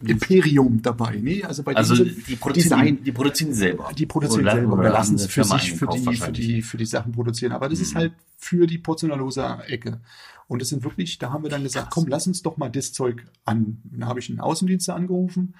Imperium 0.08 0.81
dabei. 0.81 1.17
Nee, 1.22 1.43
also 1.43 1.63
bei 1.63 1.75
Also 1.75 1.96
die 2.03 2.36
produzieren, 2.36 2.79
Design, 2.79 3.03
die, 3.03 3.12
produzieren 3.12 3.53
selber. 3.53 3.91
Die 3.98 4.05
produzieren 4.05 4.41
Oder- 4.41 4.51
selber 4.53 4.74
oder 4.74 4.89
lassen 4.89 5.15
es 5.15 5.27
für 5.27 5.43
sich, 5.43 5.74
für 5.74 5.88
die, 5.88 6.00
für. 6.17 6.29
Mhm. 6.29 6.34
die, 6.34 6.62
für 6.62 6.77
die 6.77 6.86
Sachen 6.86 7.12
produzieren. 7.12 7.51
Aber 7.51 7.70
das 7.70 7.79
ist 7.79 7.96
halt 7.96 8.13
für 8.38 8.67
die 8.67 8.77
Porzellanloser-Ecke. 8.77 10.01
Und 10.48 10.62
das 10.62 10.70
sind 10.70 10.84
wirklich, 10.84 11.17
da 11.17 11.31
haben 11.31 11.43
wir 11.43 11.50
dann 11.50 11.63
gesagt, 11.63 11.91
komm, 11.91 12.08
lass 12.08 12.27
uns 12.27 12.41
doch 12.41 12.58
mal 12.58 12.70
das 12.70 12.91
Zeug 12.93 13.25
an. 13.46 13.81
Dann 13.86 14.05
habe 14.08 14.20
ich 14.20 14.29
einen 14.29 14.39
Außendienster 14.41 14.96
angerufen. 14.96 15.55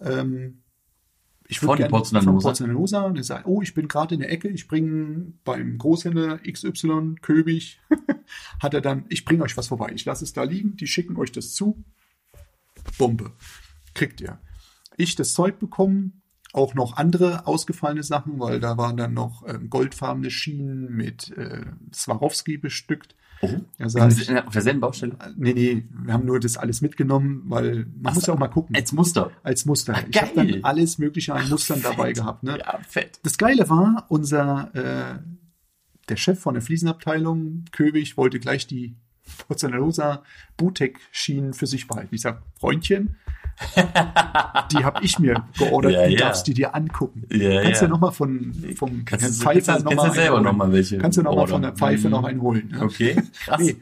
Ähm, 0.00 0.58
ich 1.48 1.60
würd 1.60 1.66
Von 1.68 1.76
gerne- 1.78 1.90
Porzellanlosa? 1.90 2.32
Von 2.32 2.42
Porzellanlosa. 2.42 3.02
Und 3.02 3.16
er 3.18 3.24
sagt, 3.24 3.46
oh, 3.46 3.60
ich 3.60 3.74
bin 3.74 3.88
gerade 3.88 4.14
in 4.14 4.20
der 4.20 4.32
Ecke, 4.32 4.48
ich 4.48 4.68
bringe 4.68 5.32
beim 5.44 5.76
Großhändler 5.76 6.38
XY, 6.50 7.16
Köbig, 7.20 7.78
hat 8.60 8.72
er 8.72 8.80
dann, 8.80 9.04
ich 9.10 9.24
bringe 9.26 9.42
euch 9.42 9.54
was 9.58 9.66
vorbei. 9.68 9.92
Ich 9.94 10.04
lasse 10.06 10.24
es 10.24 10.32
da 10.32 10.44
liegen, 10.44 10.76
die 10.76 10.86
schicken 10.86 11.16
euch 11.16 11.32
das 11.32 11.52
zu. 11.52 11.84
Bombe. 12.96 13.32
Kriegt 13.94 14.20
ihr. 14.20 14.38
Ich 14.96 15.14
das 15.16 15.34
Zeug 15.34 15.58
bekommen, 15.58 16.22
auch 16.52 16.74
noch 16.74 16.96
andere 16.96 17.46
ausgefallene 17.46 18.02
Sachen, 18.02 18.38
weil 18.38 18.60
da 18.60 18.76
waren 18.76 18.96
dann 18.96 19.14
noch 19.14 19.42
ähm, 19.46 19.70
goldfarbene 19.70 20.30
Schienen 20.30 20.92
mit 20.92 21.30
äh, 21.36 21.64
Swarovski 21.94 22.58
bestückt. 22.58 23.14
Oh, 23.40 23.48
sag 23.78 24.12
ich, 24.12 24.30
auf 24.30 24.52
derselben 24.52 24.80
Baustelle? 24.80 25.16
nee, 25.36 25.52
nee, 25.52 25.88
wir 25.90 26.12
haben 26.12 26.24
nur 26.26 26.38
das 26.38 26.56
alles 26.56 26.80
mitgenommen, 26.80 27.42
weil 27.46 27.86
man 28.00 28.14
muss 28.14 28.26
ja 28.26 28.34
auch 28.34 28.38
mal 28.38 28.48
gucken. 28.48 28.76
Als 28.76 28.92
Muster. 28.92 29.32
Als 29.42 29.64
Muster. 29.64 29.96
Ah, 29.96 30.04
ich 30.08 30.22
habe 30.22 30.30
dann 30.36 30.62
alles 30.62 30.98
Mögliche 30.98 31.34
an 31.34 31.48
Mustern 31.48 31.82
dabei 31.82 32.08
Fett. 32.08 32.16
gehabt. 32.16 32.42
Ne? 32.44 32.58
Ja, 32.58 32.78
fett. 32.86 33.18
Das 33.24 33.38
Geile 33.38 33.68
war, 33.68 34.06
unser 34.08 34.70
äh, 34.74 35.18
der 36.08 36.16
Chef 36.16 36.38
von 36.38 36.54
der 36.54 36.62
Fliesenabteilung, 36.62 37.64
Köbig, 37.72 38.16
wollte 38.16 38.38
gleich 38.38 38.68
die 38.68 38.96
Porzellanlosa 39.48 40.22
Butek-Schienen 40.56 41.52
für 41.52 41.66
sich 41.66 41.88
behalten. 41.88 42.14
Ich 42.14 42.20
sag, 42.20 42.42
Freundchen, 42.60 43.16
die 44.72 44.84
habe 44.84 45.04
ich 45.04 45.18
mir 45.18 45.44
geordert, 45.58 45.92
Ja, 45.92 46.06
die 46.06 46.14
ja. 46.14 46.18
darfst 46.20 46.46
du 46.48 46.52
dir 46.52 46.74
angucken. 46.74 47.26
Ja, 47.30 47.62
kannst 47.62 47.80
ja. 47.82 47.86
ja 47.86 47.92
nochmal 47.92 48.12
von 48.12 48.52
vom 48.76 49.04
Kannst 49.04 49.24
Herrn 49.24 49.32
du- 49.38 49.44
kannst 49.44 49.68
du- 49.68 49.94
noch 49.94 50.06
du 50.08 50.12
selber 50.14 50.52
mal 50.52 50.72
welche 50.72 50.98
Kannst 50.98 51.18
du 51.18 51.22
noch 51.22 51.36
mal 51.36 51.46
von 51.46 51.62
der. 51.62 51.72
Pfeife 51.74 52.06
Mhm. 52.08 52.10
noch 52.12 52.24
einen 52.24 52.40
holen. 52.42 52.76
Okay, 52.80 53.22
krass. 53.44 53.60
Nee, 53.60 53.76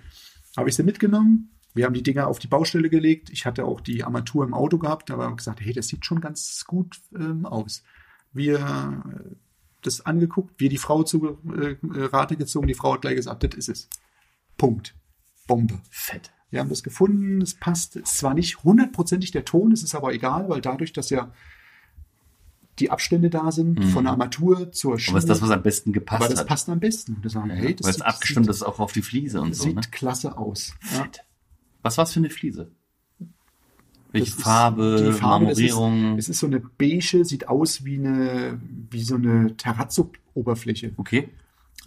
habe 0.56 0.68
ich 0.68 0.76
sie 0.76 0.83
mitgenommen. 0.83 1.50
Wir 1.72 1.87
haben 1.87 1.94
die 1.94 2.02
Dinger 2.02 2.26
auf 2.26 2.38
die 2.40 2.48
Baustelle 2.48 2.90
gelegt. 2.90 3.30
Ich 3.30 3.46
hatte 3.46 3.64
auch 3.64 3.80
die 3.80 4.02
Armatur 4.02 4.44
im 4.44 4.54
Auto 4.54 4.76
gehabt, 4.78 5.11
aber 5.12 5.24
haben 5.24 5.37
gesagt, 5.37 5.61
hey, 5.61 5.72
das 5.72 5.87
sieht 5.88 6.04
schon 6.04 6.20
ganz 6.20 6.64
gut 6.66 6.96
ähm, 7.14 7.46
aus. 7.46 7.85
Wir 8.33 8.59
äh, 8.59 9.35
das 9.83 10.04
angeguckt, 10.04 10.54
wir 10.61 10.68
die 10.68 10.78
Frau 10.78 11.04
zu 11.04 11.38
äh, 11.56 11.76
Rate 11.83 12.37
gezogen, 12.37 12.66
die 12.66 12.74
Frau 12.74 12.94
hat 12.94 13.02
gleich 13.02 13.14
gesagt, 13.16 13.44
das 13.44 13.54
ist 13.54 13.68
es. 13.68 13.88
Punkt. 14.59 14.94
Bombe. 15.46 15.80
Fett. 15.90 16.33
Wir 16.50 16.60
haben 16.60 16.68
das 16.68 16.82
gefunden, 16.82 17.40
es 17.42 17.54
passt. 17.54 17.96
Es 17.96 18.10
ist 18.10 18.18
zwar 18.18 18.34
nicht 18.34 18.64
hundertprozentig 18.64 19.30
der 19.30 19.44
Ton, 19.44 19.72
es 19.72 19.82
ist 19.82 19.94
aber 19.94 20.12
egal, 20.12 20.48
weil 20.48 20.60
dadurch, 20.60 20.92
dass 20.92 21.10
ja 21.10 21.30
die 22.78 22.90
Abstände 22.90 23.28
da 23.30 23.52
sind, 23.52 23.84
von 23.86 24.04
der 24.04 24.12
Armatur 24.12 24.72
zur 24.72 24.98
Schiene, 24.98 25.12
Aber 25.12 25.18
ist 25.18 25.28
das, 25.28 25.42
was 25.42 25.50
am 25.50 25.62
besten 25.62 25.92
gepasst 25.92 26.22
aber 26.22 26.30
das 26.30 26.40
hat? 26.40 26.46
passt 26.48 26.68
am 26.70 26.80
besten. 26.80 27.14
Und 27.16 27.24
da 27.24 27.28
sagen 27.28 27.48
wir, 27.48 27.54
hey, 27.56 27.74
das 27.76 27.86
Weil 27.86 27.94
es 27.94 28.00
abgestimmt 28.00 28.46
sieht, 28.46 28.54
ist 28.54 28.62
auch 28.62 28.78
auf 28.80 28.92
die 28.92 29.02
Fliese 29.02 29.40
und 29.42 29.54
so, 29.54 29.64
sieht 29.64 29.74
ne? 29.76 29.82
klasse 29.90 30.38
aus. 30.38 30.74
Ja. 30.94 31.06
Was 31.82 31.98
war's 31.98 32.12
für 32.12 32.20
eine 32.20 32.30
Fliese? 32.30 32.70
Welche 34.12 34.32
Das 34.34 34.42
Farbe, 34.42 34.96
die 35.06 35.12
Farbe, 35.12 35.46
das 35.46 35.58
ist- 35.58 35.70
Marmorierung? 35.74 36.18
Es 36.18 36.28
ist 36.28 36.38
so 36.40 36.46
eine 36.46 36.58
beige, 36.60 37.24
sieht 37.24 37.48
aus 37.48 37.84
wie 37.84 37.98
eine, 37.98 38.60
wie 38.90 39.02
so 39.02 39.14
eine 39.16 39.56
Terrazzo-Oberfläche. 39.56 40.92
okay. 40.96 41.28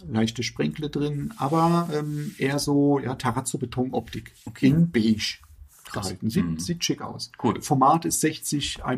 Leichte 0.08 0.42
Sprenkle 0.42 0.90
drin, 0.90 1.32
aber 1.36 1.88
ähm, 1.92 2.34
eher 2.38 2.58
so, 2.58 2.98
ja, 2.98 3.14
Terrazzo-Betonoptik. 3.14 4.32
Okay. 4.46 4.68
In 4.68 4.90
beige 4.90 5.38
gehalten. 5.92 6.30
Sieht, 6.30 6.44
Mhm. 6.44 6.58
sieht 6.58 6.84
schick 6.84 7.02
aus. 7.02 7.30
Cool. 7.42 7.60
Format 7.62 8.04
ist 8.04 8.20
60, 8.20 8.84
1,50 8.84 8.96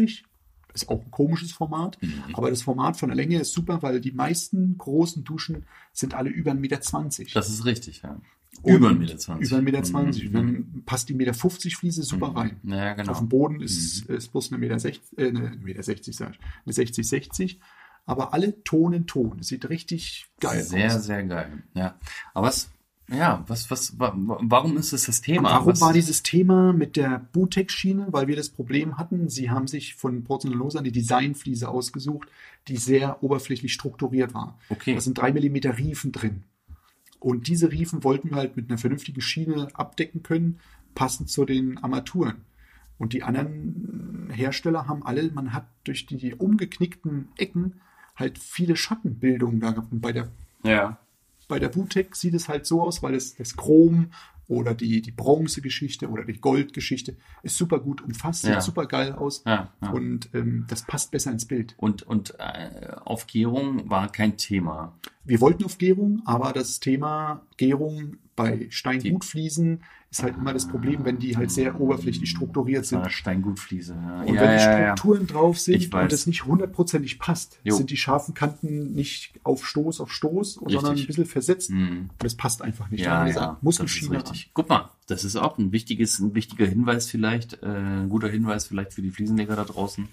Meter. 0.00 0.28
Ist 0.74 0.88
auch 0.88 1.04
ein 1.04 1.10
komisches 1.12 1.52
Format, 1.52 1.98
Mhm. 2.02 2.34
aber 2.34 2.50
das 2.50 2.62
Format 2.62 2.96
von 2.96 3.08
der 3.08 3.14
Länge 3.16 3.38
ist 3.40 3.52
super, 3.52 3.82
weil 3.82 4.00
die 4.00 4.10
meisten 4.10 4.76
großen 4.76 5.22
Duschen 5.22 5.64
sind 5.92 6.14
alle 6.14 6.30
über 6.30 6.50
1,20 6.50 7.18
Meter. 7.26 7.34
Das 7.34 7.48
ist 7.48 7.64
richtig, 7.64 8.02
ja. 8.02 8.20
Und 8.62 8.74
Über 8.74 8.88
1,20 8.90 8.98
Meter. 9.38 9.38
Über 9.38 9.56
1,20 9.58 10.24
Meter. 10.24 10.42
Mhm. 10.42 10.64
Dann 10.72 10.82
passt 10.84 11.08
die 11.08 11.14
1,50 11.14 11.16
Meter 11.16 11.76
Fliese 11.78 12.02
super 12.02 12.28
rein. 12.34 12.56
Ja, 12.64 12.94
genau. 12.94 13.12
Auf 13.12 13.18
dem 13.18 13.28
Boden 13.28 13.60
ist, 13.60 14.06
ist 14.06 14.32
bloß 14.32 14.50
eine 14.50 14.58
Meter 14.58 14.78
60, 14.78 15.18
äh, 15.18 15.28
eine 15.28 15.56
Meter 15.62 15.82
60, 15.82 16.16
sag 16.16 16.32
ich, 16.34 16.40
eine 16.64 16.72
60, 16.72 17.06
60. 17.06 17.60
Aber 18.06 18.34
alle 18.34 18.62
Ton 18.64 18.92
in 18.92 19.06
Ton. 19.06 19.38
Es 19.40 19.48
sieht 19.48 19.68
richtig 19.68 20.26
geil 20.40 20.62
Sehr, 20.62 20.94
aus. 20.94 21.04
sehr 21.04 21.22
geil. 21.24 21.62
Ja. 21.74 21.98
Aber 22.34 22.48
was, 22.48 22.70
ja, 23.08 23.42
was, 23.46 23.70
was, 23.70 23.98
wa- 23.98 24.14
warum 24.16 24.76
ist 24.76 24.92
es 24.92 25.06
das 25.06 25.20
Thema? 25.22 25.50
Warum 25.50 25.68
was, 25.68 25.80
war 25.80 25.92
dieses 25.92 26.22
Thema 26.22 26.72
mit 26.72 26.96
der 26.96 27.26
Butex-Schiene? 27.32 28.08
Weil 28.10 28.26
wir 28.26 28.36
das 28.36 28.50
Problem 28.50 28.98
hatten, 28.98 29.28
sie 29.28 29.50
haben 29.50 29.66
sich 29.66 29.94
von 29.94 30.22
Porzellanlosa 30.24 30.80
eine 30.80 30.92
Designfliese 30.92 31.68
ausgesucht, 31.68 32.28
die 32.68 32.76
sehr 32.76 33.22
oberflächlich 33.22 33.72
strukturiert 33.72 34.34
war. 34.34 34.58
Okay. 34.68 34.94
Da 34.94 35.00
sind 35.00 35.16
drei 35.18 35.32
Millimeter 35.32 35.78
Riefen 35.78 36.12
drin. 36.12 36.44
Und 37.20 37.48
diese 37.48 37.72
Riefen 37.72 38.04
wollten 38.04 38.30
wir 38.30 38.36
halt 38.36 38.54
mit 38.56 38.68
einer 38.68 38.76
vernünftigen 38.78 39.22
Schiene 39.22 39.68
abdecken 39.72 40.22
können, 40.22 40.60
passend 40.94 41.30
zu 41.30 41.46
den 41.46 41.78
Armaturen. 41.78 42.44
Und 42.98 43.14
die 43.14 43.22
anderen 43.22 44.28
Hersteller 44.30 44.86
haben 44.86 45.04
alle, 45.04 45.30
man 45.32 45.52
hat 45.54 45.66
durch 45.84 46.04
die 46.06 46.34
umgeknickten 46.34 47.28
Ecken 47.38 47.80
halt 48.16 48.38
viele 48.38 48.76
Schattenbildungen 48.76 49.60
da. 49.60 49.70
Und 49.90 50.00
bei 50.00 50.12
der, 50.12 50.28
Ja. 50.62 50.98
bei 51.48 51.58
der 51.58 51.68
Butek 51.68 52.14
sieht 52.16 52.34
es 52.34 52.48
halt 52.48 52.66
so 52.66 52.82
aus, 52.82 53.02
weil 53.02 53.14
es 53.14 53.34
das 53.36 53.56
Chrom 53.56 54.10
oder 54.46 54.74
die, 54.74 55.00
die 55.00 55.10
Bronzegeschichte 55.10 56.08
oder 56.10 56.22
die 56.24 56.38
Goldgeschichte 56.38 57.16
ist 57.42 57.56
super 57.56 57.80
gut 57.80 58.02
umfasst, 58.02 58.42
sieht 58.42 58.50
Ja. 58.52 58.60
super 58.60 58.84
geil 58.86 59.12
aus. 59.12 59.42
Ja, 59.46 59.72
ja. 59.80 59.90
Und 59.90 60.28
ähm, 60.34 60.66
das 60.68 60.82
passt 60.86 61.10
besser 61.10 61.32
ins 61.32 61.46
Bild. 61.46 61.74
Und, 61.78 62.02
und 62.02 62.34
äh, 62.38 62.94
Aufgärung 63.06 63.88
war 63.88 64.12
kein 64.12 64.36
Thema. 64.36 64.92
Wir 65.24 65.40
wollten 65.40 65.64
auf 65.64 65.78
Gärung, 65.78 66.20
aber 66.26 66.52
das 66.52 66.78
Thema 66.78 67.40
Gärung 67.56 68.18
bei 68.36 68.66
Steingutfliesen 68.68 69.82
ist 70.14 70.22
halt 70.22 70.36
immer 70.36 70.52
das 70.52 70.68
Problem, 70.68 71.04
wenn 71.04 71.18
die 71.18 71.36
halt 71.36 71.50
sehr 71.50 71.80
oberflächlich 71.80 72.30
strukturiert 72.30 72.86
sind. 72.86 73.10
Steingutfliese. 73.10 73.94
Ja, 73.94 74.20
Und 74.22 74.34
ja, 74.34 74.40
wenn 74.40 74.50
die 74.50 74.62
ja, 74.62 74.80
ja. 74.80 74.96
Strukturen 74.96 75.26
drauf 75.26 75.58
sind 75.58 75.92
und 75.92 76.12
es 76.12 76.28
nicht 76.28 76.44
hundertprozentig 76.44 77.18
passt, 77.18 77.58
Jo. 77.64 77.74
sind 77.74 77.90
die 77.90 77.96
scharfen 77.96 78.32
Kanten 78.32 78.92
nicht 78.92 79.32
auf 79.42 79.66
Stoß 79.66 80.00
auf 80.00 80.12
Stoß, 80.12 80.54
sondern 80.54 80.96
ein 80.96 81.06
bisschen 81.06 81.26
versetzt. 81.26 81.70
Mhm. 81.70 82.10
Und 82.10 82.24
es 82.24 82.36
passt 82.36 82.62
einfach 82.62 82.90
nicht. 82.90 83.04
Ja, 83.04 83.26
ja, 83.26 83.58
muss 83.60 83.78
das 83.78 83.90
ist 83.90 84.08
richtig. 84.08 84.50
Guck 84.54 84.68
mal, 84.68 84.90
das 85.08 85.24
ist 85.24 85.34
auch 85.34 85.58
ein 85.58 85.72
wichtiges, 85.72 86.20
ein 86.20 86.34
wichtiger 86.34 86.66
Hinweis 86.66 87.10
vielleicht, 87.10 87.62
äh, 87.64 87.66
ein 87.66 88.08
guter 88.08 88.28
Hinweis 88.28 88.66
vielleicht 88.66 88.92
für 88.92 89.02
die 89.02 89.10
Fliesenleger 89.10 89.56
da 89.56 89.64
draußen, 89.64 90.06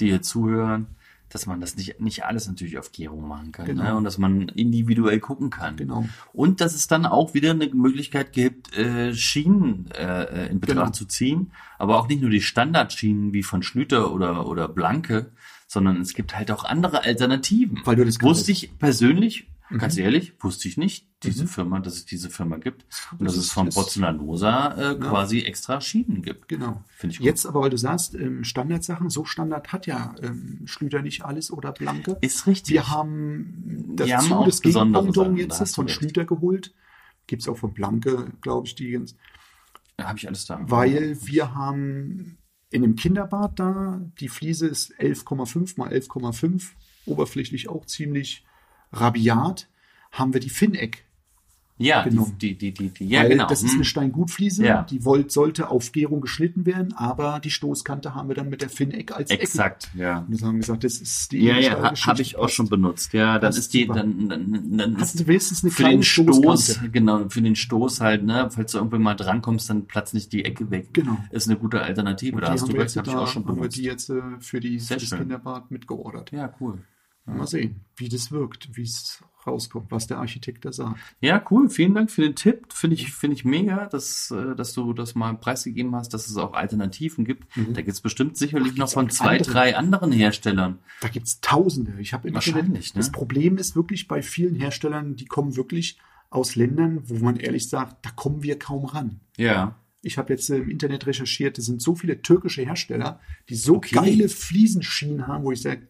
die 0.00 0.06
hier 0.06 0.22
zuhören, 0.22 0.86
dass 1.34 1.46
man 1.46 1.60
das 1.60 1.76
nicht, 1.76 2.00
nicht 2.00 2.24
alles 2.24 2.46
natürlich 2.46 2.78
auf 2.78 2.92
Gärung 2.92 3.26
machen 3.26 3.50
kann. 3.50 3.66
Genau. 3.66 3.82
Ne? 3.82 3.96
Und 3.96 4.04
dass 4.04 4.18
man 4.18 4.48
individuell 4.50 5.18
gucken 5.18 5.50
kann. 5.50 5.76
Genau. 5.76 6.04
Und 6.32 6.60
dass 6.60 6.76
es 6.76 6.86
dann 6.86 7.06
auch 7.06 7.34
wieder 7.34 7.50
eine 7.50 7.66
Möglichkeit 7.74 8.32
gibt, 8.32 8.72
äh, 8.76 9.12
Schienen 9.12 9.90
äh, 9.90 10.46
in 10.46 10.60
Betracht 10.60 10.76
Genau. 10.76 10.90
zu 10.90 11.06
ziehen. 11.06 11.50
Aber 11.76 11.98
auch 11.98 12.06
nicht 12.06 12.22
nur 12.22 12.30
die 12.30 12.40
Standardschienen 12.40 13.32
wie 13.32 13.42
von 13.42 13.64
Schlüter 13.64 14.12
oder, 14.12 14.46
oder 14.46 14.68
Blanke, 14.68 15.32
sondern 15.66 16.00
es 16.00 16.14
gibt 16.14 16.36
halt 16.36 16.52
auch 16.52 16.64
andere 16.64 17.02
Alternativen. 17.02 17.80
Weil 17.84 17.96
du 17.96 18.04
das 18.04 18.22
Wusste 18.22 18.52
ich 18.52 18.78
persönlich, 18.78 19.48
Mhm. 19.74 19.78
ganz 19.78 19.96
ehrlich, 19.96 20.32
wusste 20.40 20.68
ich 20.68 20.76
nicht, 20.76 21.08
diese 21.22 21.46
Firma, 21.46 21.80
dass 21.80 21.94
es 21.94 22.04
diese 22.04 22.30
Firma 22.30 22.56
gibt. 22.56 22.84
Und 23.12 23.24
dass 23.24 23.34
Das 23.34 23.44
es 23.44 23.50
von 23.50 23.68
Pozzolanosa 23.68 24.92
äh, 24.92 24.94
quasi 24.96 25.40
extra 25.40 25.80
Schienen 25.80 26.22
gibt. 26.22 26.48
Genau. 26.48 26.84
Finde 26.96 27.12
ich 27.12 27.18
gut. 27.18 27.26
Jetzt 27.26 27.46
aber, 27.46 27.62
weil 27.62 27.70
du 27.70 27.76
sagst, 27.76 28.14
ähm, 28.14 28.44
Standardsachen, 28.44 29.10
so 29.10 29.24
Standard 29.24 29.72
hat 29.72 29.86
ja 29.86 30.14
ähm, 30.22 30.62
Schlüter 30.66 31.02
nicht 31.02 31.24
alles 31.24 31.50
oder 31.50 31.72
Blanke. 31.72 32.16
Ist 32.20 32.46
richtig. 32.46 32.74
Wir 32.74 32.88
haben 32.88 33.94
das 33.96 34.06
Wir 34.06 34.18
haben 34.18 34.32
auch 34.32 34.46
das 34.46 34.60
da 34.60 35.30
jetzt 35.32 35.60
hast 35.60 35.74
von. 35.74 35.88
Schlüter 35.88 36.24
geholt. 36.24 36.74
Gibt 37.26 37.42
es 37.42 37.48
auch 37.48 37.56
von 37.56 37.72
Blanke, 37.72 38.32
glaube 38.40 38.66
ich, 38.66 38.74
die 38.74 38.92
ganz. 38.92 39.16
Da 39.96 40.08
habe 40.08 40.18
ich 40.18 40.28
alles 40.28 40.46
da. 40.46 40.60
Weil 40.62 41.16
wir 41.24 41.54
haben 41.54 42.38
in 42.70 42.82
dem 42.82 42.96
Kinderbad 42.96 43.58
da, 43.58 44.00
die 44.18 44.28
Fliese 44.28 44.66
ist 44.66 44.92
11,5 44.98 45.74
mal 45.78 45.92
11,5, 45.92 46.70
oberflächlich 47.06 47.68
auch 47.68 47.86
ziemlich 47.86 48.44
rabiat, 48.94 49.68
haben 50.12 50.32
wir 50.32 50.40
die 50.40 50.50
Finneck. 50.50 51.04
ja, 51.76 52.04
genommen. 52.04 52.36
die, 52.40 52.56
die, 52.56 52.72
die, 52.72 52.90
die, 52.90 53.08
ja, 53.08 53.22
Weil 53.22 53.30
genau. 53.30 53.48
Das 53.48 53.64
ist 53.64 53.70
Hm. 53.72 53.78
eine 53.78 53.84
Steingutfliese, 53.84 54.64
Ja. 54.64 54.82
die 54.88 55.04
wollt, 55.04 55.32
sollte 55.32 55.70
auf 55.70 55.90
Gärung 55.90 56.20
geschnitten 56.20 56.66
werden, 56.66 56.92
aber 56.96 57.40
die 57.40 57.50
Stoßkante 57.50 58.14
haben 58.14 58.28
wir 58.28 58.36
dann 58.36 58.48
mit 58.48 58.62
der 58.62 58.68
Finneck 58.68 59.10
als. 59.10 59.28
Exakt, 59.30 59.90
ja. 59.96 60.18
Und 60.20 60.40
wir 60.40 60.46
haben 60.46 60.60
gesagt, 60.60 60.84
das 60.84 60.98
ist 60.98 61.32
die 61.32 61.40
Ja, 61.42 61.58
ja, 61.58 61.82
ha, 61.82 61.92
habe 62.06 62.22
ich 62.22 62.36
auch 62.36 62.48
schon 62.48 62.68
benutzt. 62.68 63.12
Ja, 63.12 63.40
dann 63.40 63.48
Das 63.50 63.58
ist 63.58 63.74
die, 63.74 63.88
dann, 63.88 64.28
dann, 64.28 64.78
dann 64.78 64.96
Hast 65.00 65.18
du 65.18 65.26
wenigstens 65.26 65.64
eine 65.64 65.72
für 65.72 65.82
kleine 65.82 65.96
den 65.96 66.02
Stoß, 66.04 66.36
Stoßkante. 66.36 66.90
genau, 66.92 67.28
für 67.28 67.42
den 67.42 67.56
Stoß 67.56 68.00
halt, 68.00 68.22
ne, 68.22 68.48
falls 68.52 68.70
du 68.70 68.78
irgendwann 68.78 69.02
mal 69.02 69.14
drankommst, 69.16 69.68
dann 69.68 69.86
platzt 69.86 70.14
nicht 70.14 70.32
die 70.32 70.44
Ecke 70.44 70.70
weg. 70.70 70.90
Genau. 70.92 71.16
Ist 71.32 71.48
eine 71.48 71.58
gute 71.58 71.82
Alternative. 71.82 72.40
Da 72.40 72.52
hast 72.52 72.60
haben 72.62 72.68
du 72.68 72.74
wir 72.76 72.82
recht, 72.84 72.96
habe 72.96 73.08
ich 73.10 73.16
auch 73.16 73.26
schon 73.26 73.42
haben 73.42 73.50
wir 73.56 73.62
benutzt. 73.62 73.76
die 73.78 73.82
jetzt 73.82 74.10
äh, 74.10 74.22
für, 74.38 74.60
die, 74.60 74.78
für 74.78 74.94
das. 74.94 75.10
Kinderbad 75.10 75.72
mitgeordert. 75.72 76.30
Ja, 76.30 76.54
cool. 76.60 76.78
Mal 77.26 77.46
sehen, 77.46 77.80
wie 77.96 78.08
das 78.08 78.30
wirkt, 78.30 78.76
wie 78.76 78.82
es 78.82 79.22
rauskommt, 79.46 79.90
was 79.90 80.06
der 80.06 80.18
Architekt 80.18 80.64
da 80.64 80.72
sagt. 80.72 80.98
Ja, 81.20 81.42
cool. 81.50 81.68
Vielen 81.70 81.94
Dank 81.94 82.10
für 82.10 82.22
den 82.22 82.34
Tipp. 82.34 82.72
Finde 82.72 82.94
ich, 82.94 83.12
finde 83.12 83.36
ich 83.36 83.44
mega, 83.44 83.86
dass, 83.86 84.30
äh, 84.30 84.54
dass 84.54 84.74
du 84.74 84.92
das 84.92 85.14
mal 85.14 85.34
preisgegeben 85.34 85.94
hast, 85.96 86.12
dass 86.14 86.28
es 86.28 86.36
auch 86.36 86.52
Alternativen 86.52 87.24
gibt. 87.24 87.46
Da 87.56 87.80
gibt 87.82 87.92
es 87.94 88.00
bestimmt 88.00 88.36
sicherlich 88.36 88.72
Ach, 88.74 88.78
noch 88.78 88.90
von 88.90 89.10
zwei, 89.10 89.38
andere? 89.38 89.50
drei 89.52 89.76
anderen 89.76 90.12
Herstellern. 90.12 90.78
Da 91.00 91.08
gibt 91.08 91.26
es 91.26 91.40
Tausende. 91.40 91.94
Ich 91.98 92.12
habe 92.12 92.32
Wahrscheinlich, 92.32 92.64
Internet, 92.64 92.94
ne? 92.94 93.00
das 93.00 93.12
Problem 93.12 93.56
ist 93.58 93.74
wirklich 93.76 94.06
bei 94.08 94.22
vielen 94.22 94.54
Herstellern, 94.54 95.16
die 95.16 95.26
kommen 95.26 95.56
wirklich 95.56 95.98
aus 96.30 96.56
Ländern, 96.56 97.02
wo 97.08 97.16
man 97.24 97.36
ehrlich 97.36 97.68
sagt, 97.68 98.04
da 98.04 98.10
kommen 98.10 98.42
wir 98.42 98.58
kaum 98.58 98.84
ran. 98.86 99.20
Ja. 99.36 99.76
Ich 100.02 100.18
habe 100.18 100.32
jetzt 100.32 100.50
äh, 100.50 100.56
im 100.56 100.68
Internet 100.68 101.06
recherchiert, 101.06 101.58
es 101.58 101.66
sind 101.66 101.80
so 101.80 101.94
viele 101.94 102.20
türkische 102.20 102.62
Hersteller, 102.62 103.20
die 103.48 103.54
so 103.54 103.76
Okay. 103.76 103.94
geile 103.94 104.28
Fliesenschienen 104.28 105.26
haben, 105.26 105.44
wo 105.44 105.52
ich 105.52 105.62
sage, 105.62 105.88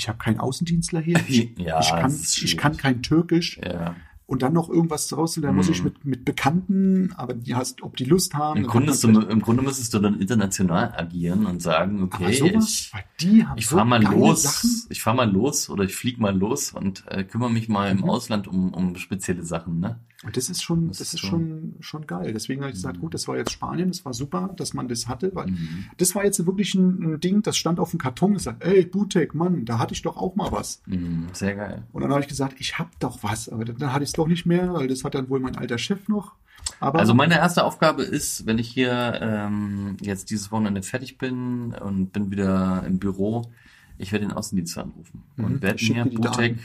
ich 0.00 0.08
habe 0.08 0.16
keinen 0.18 0.40
Außendienstler 0.40 1.00
hier, 1.00 1.20
ich, 1.28 1.50
Ja, 1.58 1.78
ich, 1.80 1.90
kann, 1.90 2.10
ich 2.12 2.56
kann 2.56 2.76
kein 2.78 3.02
Türkisch 3.02 3.60
Ja. 3.62 3.94
und 4.24 4.40
dann 4.42 4.54
noch 4.54 4.70
irgendwas 4.70 5.14
raus, 5.14 5.38
dann 5.42 5.54
muss 5.54 5.66
Mhm. 5.66 5.72
ich 5.74 5.84
mit, 5.84 6.04
mit 6.06 6.24
Bekannten, 6.24 7.12
aber 7.16 7.34
die 7.34 7.54
hast, 7.54 7.82
ob 7.82 7.96
die 7.98 8.04
Lust 8.06 8.32
haben. 8.34 8.60
Im 8.62 8.66
Grunde, 8.66 8.96
du, 8.98 9.20
Im 9.20 9.42
Grunde 9.42 9.62
müsstest 9.62 9.92
du 9.92 9.98
dann 9.98 10.18
international 10.20 10.94
agieren 10.96 11.44
und 11.44 11.60
sagen, 11.60 12.02
okay, 12.02 12.32
sowas, 12.32 12.90
ich, 13.18 13.44
ich 13.56 13.66
so 13.66 13.76
fahr 13.76 13.84
mal 13.84 14.02
los, 14.02 14.42
Sachen. 14.42 14.70
ich 14.88 15.02
fahr 15.02 15.14
mal 15.14 15.30
los 15.30 15.68
oder 15.68 15.84
ich 15.84 15.94
flieg 15.94 16.18
mal 16.18 16.34
los 16.36 16.72
und 16.72 17.04
äh, 17.08 17.24
kümmere 17.24 17.50
mich 17.50 17.68
mal 17.68 17.90
im 17.90 17.98
Mhm. 17.98 18.04
Ausland 18.10 18.48
um, 18.48 18.72
um 18.72 18.96
spezielle 18.96 19.44
Sachen, 19.44 19.80
ne? 19.80 20.00
Und 20.22 20.36
das 20.36 20.50
ist 20.50 20.62
schon, 20.62 20.88
Das 20.88 20.98
das, 20.98 21.14
ist 21.14 21.20
schon, 21.20 21.76
schon 21.80 22.06
geil. 22.06 22.32
Deswegen 22.34 22.60
habe 22.60 22.70
ich 22.70 22.76
gesagt, 22.76 23.00
gut, 23.00 23.14
das 23.14 23.26
war 23.26 23.38
jetzt 23.38 23.52
Spanien, 23.52 23.88
das 23.88 24.04
war 24.04 24.12
super, 24.12 24.50
dass 24.56 24.74
man 24.74 24.86
das 24.86 25.08
hatte, 25.08 25.34
weil 25.34 25.46
Mhm. 25.46 25.86
das 25.96 26.14
war 26.14 26.24
jetzt 26.24 26.44
wirklich 26.46 26.74
ein, 26.74 27.14
ein 27.14 27.20
Ding, 27.20 27.40
das 27.42 27.56
stand 27.56 27.80
auf 27.80 27.90
dem 27.90 27.98
Karton 28.00 28.32
und 28.32 28.36
gesagt, 28.36 28.62
ey, 28.62 28.84
Butek, 28.84 29.34
Mann, 29.34 29.64
da 29.64 29.78
hatte 29.78 29.94
ich 29.94 30.02
doch 30.02 30.18
auch 30.18 30.36
mal 30.36 30.52
was. 30.52 30.82
Mhm, 30.86 31.28
sehr 31.32 31.54
geil. 31.56 31.84
Und 31.92 32.02
dann 32.02 32.10
habe 32.10 32.20
ich 32.20 32.28
gesagt, 32.28 32.56
ich 32.58 32.78
habe 32.78 32.90
doch 32.98 33.22
was, 33.22 33.48
aber 33.48 33.64
dann, 33.64 33.78
dann 33.78 33.92
hatte 33.94 34.02
ich 34.04 34.10
es 34.10 34.14
doch 34.14 34.26
nicht 34.28 34.44
mehr, 34.44 34.74
weil 34.74 34.88
das 34.88 35.04
hat 35.04 35.14
dann 35.14 35.30
wohl 35.30 35.40
mein 35.40 35.56
alter 35.56 35.78
Chef 35.78 36.06
noch. 36.08 36.32
Aber 36.80 36.98
Also 36.98 37.14
meine 37.14 37.36
erste 37.36 37.64
Aufgabe 37.64 38.02
ist, 38.02 38.44
wenn 38.44 38.58
ich 38.58 38.68
hier 38.68 39.18
ähm, 39.22 39.96
jetzt 40.02 40.30
dieses 40.30 40.52
Wochenende 40.52 40.82
fertig 40.82 41.16
bin 41.16 41.72
und 41.74 42.12
bin 42.12 42.30
wieder 42.30 42.84
im 42.86 42.98
Büro, 42.98 43.50
ich 43.96 44.12
werde 44.12 44.26
den 44.26 44.32
Außendienst 44.34 44.76
anrufen 44.78 45.22
Mhm, 45.36 45.44
und 45.44 45.62
werde 45.62 45.82
mir 45.84 46.04
Butek, 46.04 46.22
Daten. 46.22 46.58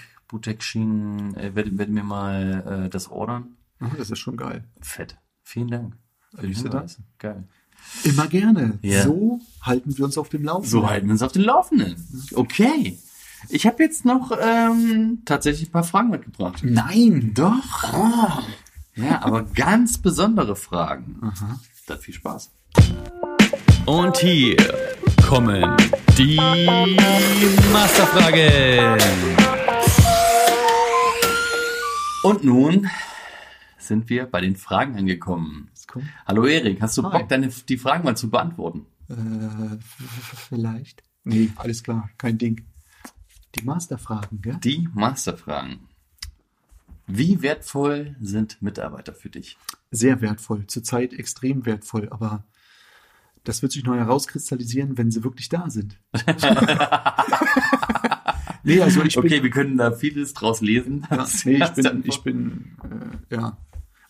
Schienen, 0.60 1.36
äh, 1.36 1.56
werde, 1.56 1.78
werde 1.78 1.92
mir 1.92 2.04
mal 2.04 2.86
äh, 2.86 2.90
das 2.90 3.10
ordern. 3.10 3.58
Ah, 3.80 3.90
das 3.98 4.10
ist 4.10 4.20
schon 4.20 4.38
geil. 4.38 4.64
Fett. 4.82 5.18
Vielen 5.44 5.70
Dank. 5.70 5.98
Für 6.36 6.48
Siehst 6.48 6.66
du 6.66 6.70
Hinweis. 6.70 7.02
Geil. 7.20 7.48
Immer 8.04 8.28
gerne. 8.28 8.80
Ja. 8.82 9.04
So 9.04 9.40
halten 9.62 9.98
wir 9.98 10.06
uns 10.06 10.18
auf 10.18 10.30
dem 10.30 10.44
Laufenden. 10.44 10.70
So 10.70 10.90
halten 10.90 11.08
wir 11.08 11.12
uns 11.12 11.22
auf 11.22 11.32
den 11.32 11.44
Laufenden. 11.44 11.96
Okay. 12.34 12.98
Ich 13.50 13.68
habe 13.68 13.84
jetzt 13.84 14.06
noch 14.06 14.32
ähm, 14.42 15.22
tatsächlich 15.26 15.70
ein 15.70 15.72
paar 15.72 15.84
Fragen 15.84 16.10
mitgebracht. 16.10 16.62
Nein, 16.64 17.32
Doch. 17.34 17.84
Ah. 17.84 18.42
Ja, 18.96 19.22
aber 19.24 19.44
ganz 19.44 19.98
besondere 19.98 20.56
Fragen. 20.56 21.20
Aha. 21.22 21.60
Dann 21.86 22.00
viel 22.00 22.14
Spaß. 22.14 22.52
Und 23.86 24.18
hier 24.18 24.56
kommen 25.28 25.76
die 26.18 26.38
Masterfragen. 27.72 29.55
Und 32.26 32.44
nun 32.44 32.90
sind 33.78 34.10
wir 34.10 34.26
bei 34.26 34.42
den 34.42 34.56
Fragen 34.56 34.98
angekommen. 34.98 35.70
Hallo 36.26 36.48
Erik, 36.48 36.82
hast 36.82 36.98
du 36.98 37.04
Hi. 37.04 37.20
Bock, 37.20 37.30
deine, 37.30 37.50
die 37.50 37.78
Fragen 37.78 38.04
mal 38.04 38.18
zu 38.18 38.32
beantworten? 38.32 38.88
Äh, 39.10 39.78
vielleicht. 40.50 41.04
Nee, 41.24 41.52
alles 41.56 41.84
klar, 41.84 42.10
kein 42.18 42.40
Ding. 42.40 42.66
Die 43.54 43.64
Masterfragen, 43.64 44.42
gell? 44.42 44.58
Die 44.64 44.90
Masterfragen. 44.92 45.88
Wie 47.06 47.44
wertvoll 47.44 48.16
sind 48.20 48.60
Mitarbeiter 48.60 49.14
für 49.14 49.30
dich? 49.30 49.60
Sehr 49.92 50.20
wertvoll, 50.22 50.66
zurzeit 50.66 51.14
extrem 51.14 51.68
wertvoll, 51.68 52.10
aber 52.10 52.44
das 53.44 53.62
wird 53.62 53.72
sich 53.72 53.84
noch 53.84 53.94
herauskristallisieren, 53.94 54.98
wenn 54.98 55.12
sie 55.12 55.24
wirklich 55.24 55.50
da 55.50 55.70
sind. 55.70 56.00
nee, 58.66 58.82
also 58.82 59.02
ich 59.04 59.16
bin, 59.16 59.26
okay, 59.26 59.44
wir 59.44 59.50
können 59.50 59.78
da 59.78 59.92
vieles 59.92 60.34
draus 60.34 60.62
lesen. 60.62 61.08
ja, 61.10 61.26
nee, 61.46 61.64
ich 61.64 61.74
bin, 61.74 62.04
ich 62.06 62.22
bin 62.22 62.78
äh, 63.30 63.36
ja, 63.36 63.58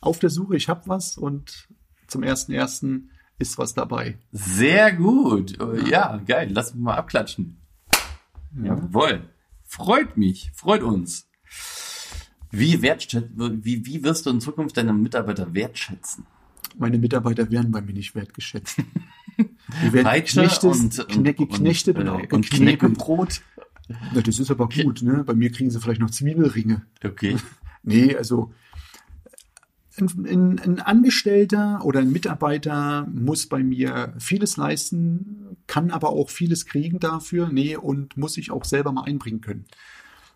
auf 0.01 0.19
der 0.19 0.29
Suche, 0.29 0.55
ich 0.55 0.69
habe 0.69 0.81
was 0.85 1.17
und 1.17 1.67
zum 2.07 2.23
ersten 2.23 2.51
ersten 2.51 3.11
ist 3.37 3.57
was 3.57 3.73
dabei. 3.73 4.17
Sehr 4.31 4.93
gut. 4.93 5.57
Ja, 5.89 6.21
geil. 6.25 6.49
Lass 6.51 6.73
mich 6.73 6.83
mal 6.83 6.95
abklatschen. 6.95 7.57
Jawohl. 8.63 9.29
Freut 9.63 10.15
mich. 10.15 10.51
Freut 10.55 10.83
uns. 10.83 11.27
Wie, 12.51 12.81
wie, 12.81 13.85
wie 13.85 14.03
wirst 14.03 14.25
du 14.25 14.29
in 14.29 14.39
Zukunft 14.39 14.77
deine 14.77 14.93
Mitarbeiter 14.93 15.53
wertschätzen? 15.53 16.25
Meine 16.77 16.97
Mitarbeiter 16.97 17.51
werden 17.51 17.71
bei 17.71 17.81
mir 17.81 17.93
nicht 17.93 18.15
wertgeschätzt. 18.15 18.77
Die 19.37 19.93
werden 19.93 20.05
Peitsche 20.05 20.41
knechtes, 20.41 20.79
und, 20.81 20.99
und, 20.99 21.07
kne 21.09 21.33
geknechtet 21.33 21.97
und, 21.97 22.07
äh, 22.07 22.09
auch 22.09 22.19
und 22.19 22.49
geknebelt. 22.49 22.79
Knäckebrot. 22.79 23.41
Na, 23.87 24.21
das 24.21 24.39
ist 24.39 24.51
aber 24.51 24.67
gut, 24.69 25.01
ne? 25.01 25.23
Bei 25.23 25.33
mir 25.33 25.51
kriegen 25.51 25.69
sie 25.69 25.79
vielleicht 25.79 26.01
noch 26.01 26.11
Zwiebelringe. 26.11 26.83
Okay. 27.03 27.37
Nee, 27.87 28.15
also 28.15 28.51
ein, 29.97 30.25
ein, 30.25 30.59
ein 30.59 30.79
Angestellter 30.79 31.83
oder 31.83 31.99
ein 31.99 32.11
Mitarbeiter 32.11 33.07
muss 33.13 33.47
bei 33.47 33.63
mir 33.63 34.13
vieles 34.17 34.57
leisten, 34.57 35.57
kann 35.67 35.91
aber 35.91 36.09
auch 36.09 36.29
vieles 36.29 36.65
kriegen 36.65 36.99
dafür, 36.99 37.49
nee, 37.49 37.75
und 37.75 38.17
muss 38.17 38.33
sich 38.33 38.51
auch 38.51 38.65
selber 38.65 38.91
mal 38.91 39.03
einbringen 39.03 39.41
können. 39.41 39.65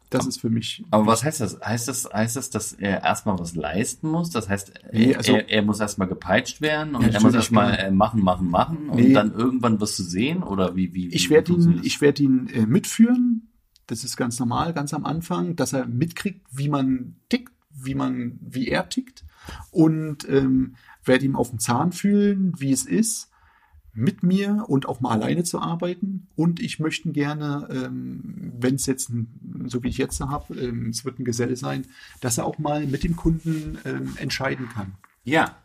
Das 0.09 0.25
ist 0.25 0.41
für 0.41 0.49
mich. 0.49 0.83
Aber 0.89 1.05
was 1.05 1.23
heißt 1.23 1.39
das? 1.41 1.59
Heißt 1.63 1.87
das, 1.87 2.09
heißt 2.11 2.35
das, 2.35 2.49
dass 2.49 2.73
er 2.73 3.03
erstmal 3.03 3.37
was 3.37 3.55
leisten 3.55 4.09
muss? 4.09 4.31
Das 4.31 4.49
heißt, 4.49 4.73
Nee, 4.91 5.11
er, 5.11 5.17
also- 5.17 5.33
er, 5.33 5.49
er 5.49 5.61
muss 5.61 5.79
erstmal 5.79 6.07
gepeitscht 6.07 6.61
werden 6.61 6.95
und 6.95 7.03
er 7.13 7.21
muss 7.21 7.33
erstmal 7.35 7.75
äh, 7.77 7.91
machen, 7.91 8.23
machen, 8.23 8.49
machen 8.49 8.89
und 8.89 8.95
Nee. 8.97 9.13
dann 9.13 9.31
irgendwann 9.33 9.79
wirst 9.79 9.99
du 9.99 10.03
sehen 10.03 10.41
oder 10.41 10.75
wie, 10.75 10.93
wie, 10.93 11.09
Ich 11.09 11.29
wie 11.29 11.35
werde 11.35 11.53
ihn, 11.53 11.81
ich 11.83 12.01
werde 12.01 12.23
ihn 12.23 12.47
äh, 12.47 12.65
mitführen. 12.65 13.49
Das 13.85 14.03
ist 14.03 14.17
ganz 14.17 14.39
normal, 14.39 14.73
ganz 14.73 14.93
am 14.93 15.05
Anfang, 15.05 15.55
dass 15.55 15.73
er 15.73 15.85
mitkriegt, 15.85 16.45
wie 16.51 16.69
man 16.69 17.15
tickt, 17.29 17.53
wie 17.71 17.95
man, 17.95 18.39
wie 18.41 18.67
er 18.67 18.89
tickt 18.89 19.23
und 19.71 20.27
ähm, 20.27 20.75
werde 21.05 21.25
ihm 21.25 21.35
auf 21.35 21.49
den 21.51 21.59
Zahn 21.59 21.91
fühlen, 21.91 22.53
wie 22.57 22.71
es 22.71 22.85
ist, 22.85 23.28
mit 23.99 24.23
mir 24.23 24.65
und 24.67 24.87
auch 24.87 25.01
mal 25.01 25.11
alleine 25.11 25.43
zu 25.43 25.59
arbeiten. 25.59 26.27
Und 26.35 26.59
ich 26.59 26.79
möchte 26.79 27.11
gerne, 27.11 27.67
ähm, 27.71 28.53
wenn 28.59 28.75
es 28.75 28.85
jetzt, 28.85 29.09
ein, 29.09 29.67
so 29.67 29.83
wie 29.83 29.89
ich 29.89 29.97
jetzt 29.97 30.19
habe, 30.21 30.55
ähm, 30.55 30.89
es 30.89 31.05
wird 31.05 31.19
ein 31.19 31.25
Geselle 31.25 31.55
sein, 31.55 31.85
dass 32.21 32.37
er 32.37 32.45
auch 32.45 32.57
mal 32.57 32.85
mit 32.87 33.03
dem 33.03 33.15
Kunden 33.15 33.77
ähm, 33.85 34.13
entscheiden 34.17 34.69
kann. 34.69 34.93
Ja, 35.23 35.57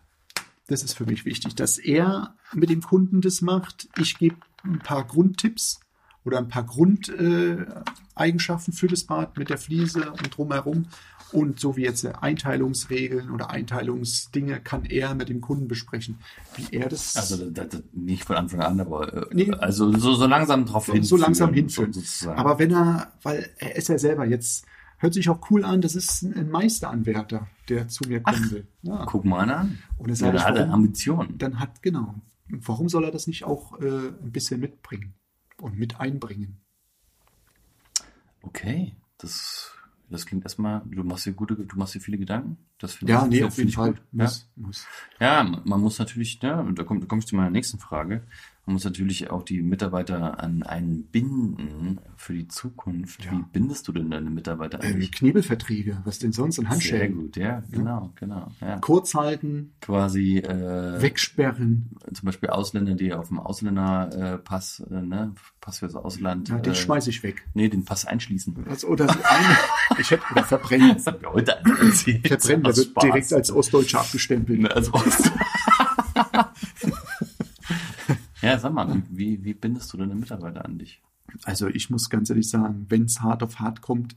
Das 0.67 0.83
ist 0.83 0.95
für 0.95 1.05
mich 1.05 1.25
wichtig, 1.27 1.55
dass 1.55 1.77
er 1.79 2.35
mit 2.55 2.71
dem 2.71 2.81
Kunden 2.81 3.21
das 3.21 3.43
macht. 3.43 3.89
Ich 3.99 4.19
gebe 4.19 4.37
ein 4.63 4.79
paar 4.79 5.05
Grundtipps 5.07 5.81
oder 6.25 6.39
ein 6.39 6.49
paar 6.49 6.65
Grundeigenschaften 6.65 8.73
äh, 8.73 8.77
für 8.77 8.87
das 8.89 9.05
Bad 9.05 9.37
mit 9.37 9.51
der 9.51 9.59
Fliese 9.59 10.11
und 10.11 10.37
drumherum. 10.37 10.87
Und 11.33 11.59
so 11.59 11.77
wie 11.77 11.83
jetzt 11.83 12.07
Einteilungsregeln 12.07 13.31
oder 13.31 13.51
Einteilungsdinge 13.51 14.61
kann 14.61 14.85
er 14.85 15.15
mit 15.17 15.29
dem 15.29 15.41
Kunden 15.41 15.67
besprechen, 15.67 16.19
wie 16.57 16.77
er 16.77 16.89
das 16.89 17.17
also 17.17 17.51
das, 17.51 17.69
das, 17.71 17.83
nicht 17.93 18.25
von 18.25 18.37
Anfang 18.37 18.61
an, 18.61 18.81
aber 18.81 19.13
äh, 19.13 19.27
Nee. 19.35 19.51
also 19.51 19.91
so, 19.99 20.15
so 20.15 20.27
langsam 20.27 20.65
drauf 20.65 20.85
hinführen. 20.87 21.05
so 21.05 21.17
langsam 21.17 21.53
hinführen. 21.53 21.93
so- 21.93 22.01
sozusagen. 22.01 22.39
Aber 22.39 22.61
wenn 22.61 22.71
er, 22.71 23.13
weil 23.23 23.51
er 23.59 23.75
ist 23.75 23.89
ja 23.89 23.99
selber 23.99 24.25
jetzt, 24.27 24.65
hört 24.99 25.15
sich 25.15 25.29
auch 25.29 25.51
cool 25.51 25.65
an, 25.65 25.81
das 25.81 25.97
ist 25.97 26.23
ein 26.23 26.51
Meisteranwärter, 26.51 27.49
der 27.69 27.89
zu 27.89 28.05
mir 28.09 28.21
kommen 28.21 28.51
will. 28.53 28.69
Ja. 28.83 29.05
Guck 29.07 29.25
mal 29.25 29.51
an. 29.51 29.79
Und 29.99 30.11
das 30.11 30.21
Ja, 30.21 30.31
da 30.31 30.45
hat 30.45 30.57
er? 30.57 30.71
Ambitionen. 30.71 31.37
dann 31.39 31.59
hat, 31.59 31.83
genau. 31.83 32.15
Warum 32.49 32.89
soll 32.89 33.03
er 33.05 33.11
das 33.11 33.27
nicht 33.27 33.43
auch 33.43 33.81
äh, 33.81 33.87
ein 34.23 34.31
bisschen 34.31 34.61
mitbringen 34.61 35.15
und 35.65 35.79
mit 35.79 35.99
einbringen? 35.99 36.61
Okay, 38.43 38.95
das, 39.19 39.73
das 40.11 40.27
klingt 40.27 40.45
erstmal, 40.45 40.83
du 40.85 41.03
machst 41.03 41.25
dir 41.27 41.33
gute, 41.33 41.57
du 41.57 41.77
machst 41.77 41.95
dir 41.95 42.01
viele 42.01 42.19
Gedanken. 42.19 42.59
Das 42.79 42.95
finde 42.95 43.15
Ja, 43.15 43.25
ich, 43.25 43.31
nee, 43.31 43.43
auf 43.45 43.57
jeden 43.57 43.71
Fall. 43.71 43.93
gut. 43.93 44.03
Ja. 44.13 44.25
Muss, 44.25 44.49
muss. 44.57 44.87
Ja, 45.19 45.43
man 45.65 45.81
muss 45.81 45.99
natürlich, 45.99 46.41
ne, 46.43 46.61
und 46.61 46.79
da 46.79 46.85
komme 46.85 47.01
da 47.01 47.07
komm 47.07 47.21
ich 47.21 47.27
zu 47.27 47.35
meiner 47.37 47.51
nächsten 47.51 47.79
Frage, 47.79 48.27
man 48.67 48.75
muss 48.75 48.85
natürlich 48.85 49.31
auch 49.31 49.43
die 49.43 49.61
Mitarbeiter 49.63 50.41
an 50.43 50.63
einen 50.63 51.05
binden 51.05 52.01
für 52.17 52.33
die 52.33 52.49
Zukunft. 52.49 53.23
Ja. 53.25 53.33
Wie 53.33 53.45
bindest 53.53 53.87
du 53.89 53.93
denn 53.93 54.11
deine 54.11 54.31
Mitarbeiter 54.31 54.83
Ähm, 54.83 54.95
eigentlich? 54.95 55.13
Knebelverträge, 55.13 55.99
was 56.05 56.19
denn 56.19 56.33
sonst? 56.33 56.59
Und 56.59 56.65
Sehr 56.65 56.71
Handschellen. 56.73 57.15
gut, 57.15 57.37
ja, 57.37 57.63
genau, 57.71 58.13
genau. 58.15 58.51
Ja. 58.63 58.79
Kurz 58.79 59.15
halten, 59.15 59.73
Quasi 59.83 60.39
äh, 60.39 61.01
wegsperren. 61.03 61.91
zum 62.13 62.25
Beispiel 62.27 62.49
Ausländer, 62.49 62.95
die 62.95 63.13
auf 63.13 63.29
dem 63.29 63.39
Ausländerpass, 63.39 64.15
äh, 64.35 64.39
Pass, 64.39 64.83
äh, 64.91 65.03
ne, 65.03 65.35
Pass 65.61 65.81
fürs 65.81 65.95
Ausland. 65.95 66.49
Ja, 66.49 66.59
den 66.59 66.73
äh, 66.73 66.77
schmeiß 66.77 67.07
ich 67.09 67.23
weg. 67.23 67.47
Nee, 67.55 67.69
den 67.69 67.85
Pass 67.85 68.07
einschließen. 68.07 68.65
Also, 68.69 68.89
oder 68.89 69.09
so 69.09 69.19
eine, 69.23 69.57
ich 69.99 70.11
hätte, 70.11 70.23
oder 70.33 70.45
verbrennen. 70.45 70.95
Das 70.95 71.07
hat 71.07 71.21
mir 71.21 71.33
heute. 71.33 71.57
Verbrennen, 71.63 72.63
der 72.63 72.77
wird 72.77 72.87
Spaß. 72.87 73.03
direkt 73.05 73.33
als 73.33 73.51
Ostdeutscher 73.53 74.01
abgestempelt. 74.01 74.61
Ne, 74.61 74.71
als 74.71 74.93
Ost. 74.93 75.31
ja, 78.45 78.59
sag 78.59 78.73
mal, 78.73 79.03
wie, 79.11 79.43
wie 79.45 79.55
bindest 79.55 79.93
du 79.93 79.97
deine 79.97 80.15
Mitarbeiter 80.15 80.65
an 80.65 80.79
dich? 80.79 81.03
Also 81.45 81.69
ich 81.69 81.91
muss 81.91 82.11
ganz 82.11 82.31
ehrlich 82.31 82.49
sagen, 82.49 82.87
wenn 82.89 83.05
es 83.05 83.21
hart 83.21 83.43
auf 83.43 83.59
hart 83.59 83.81
kommt, 83.81 84.17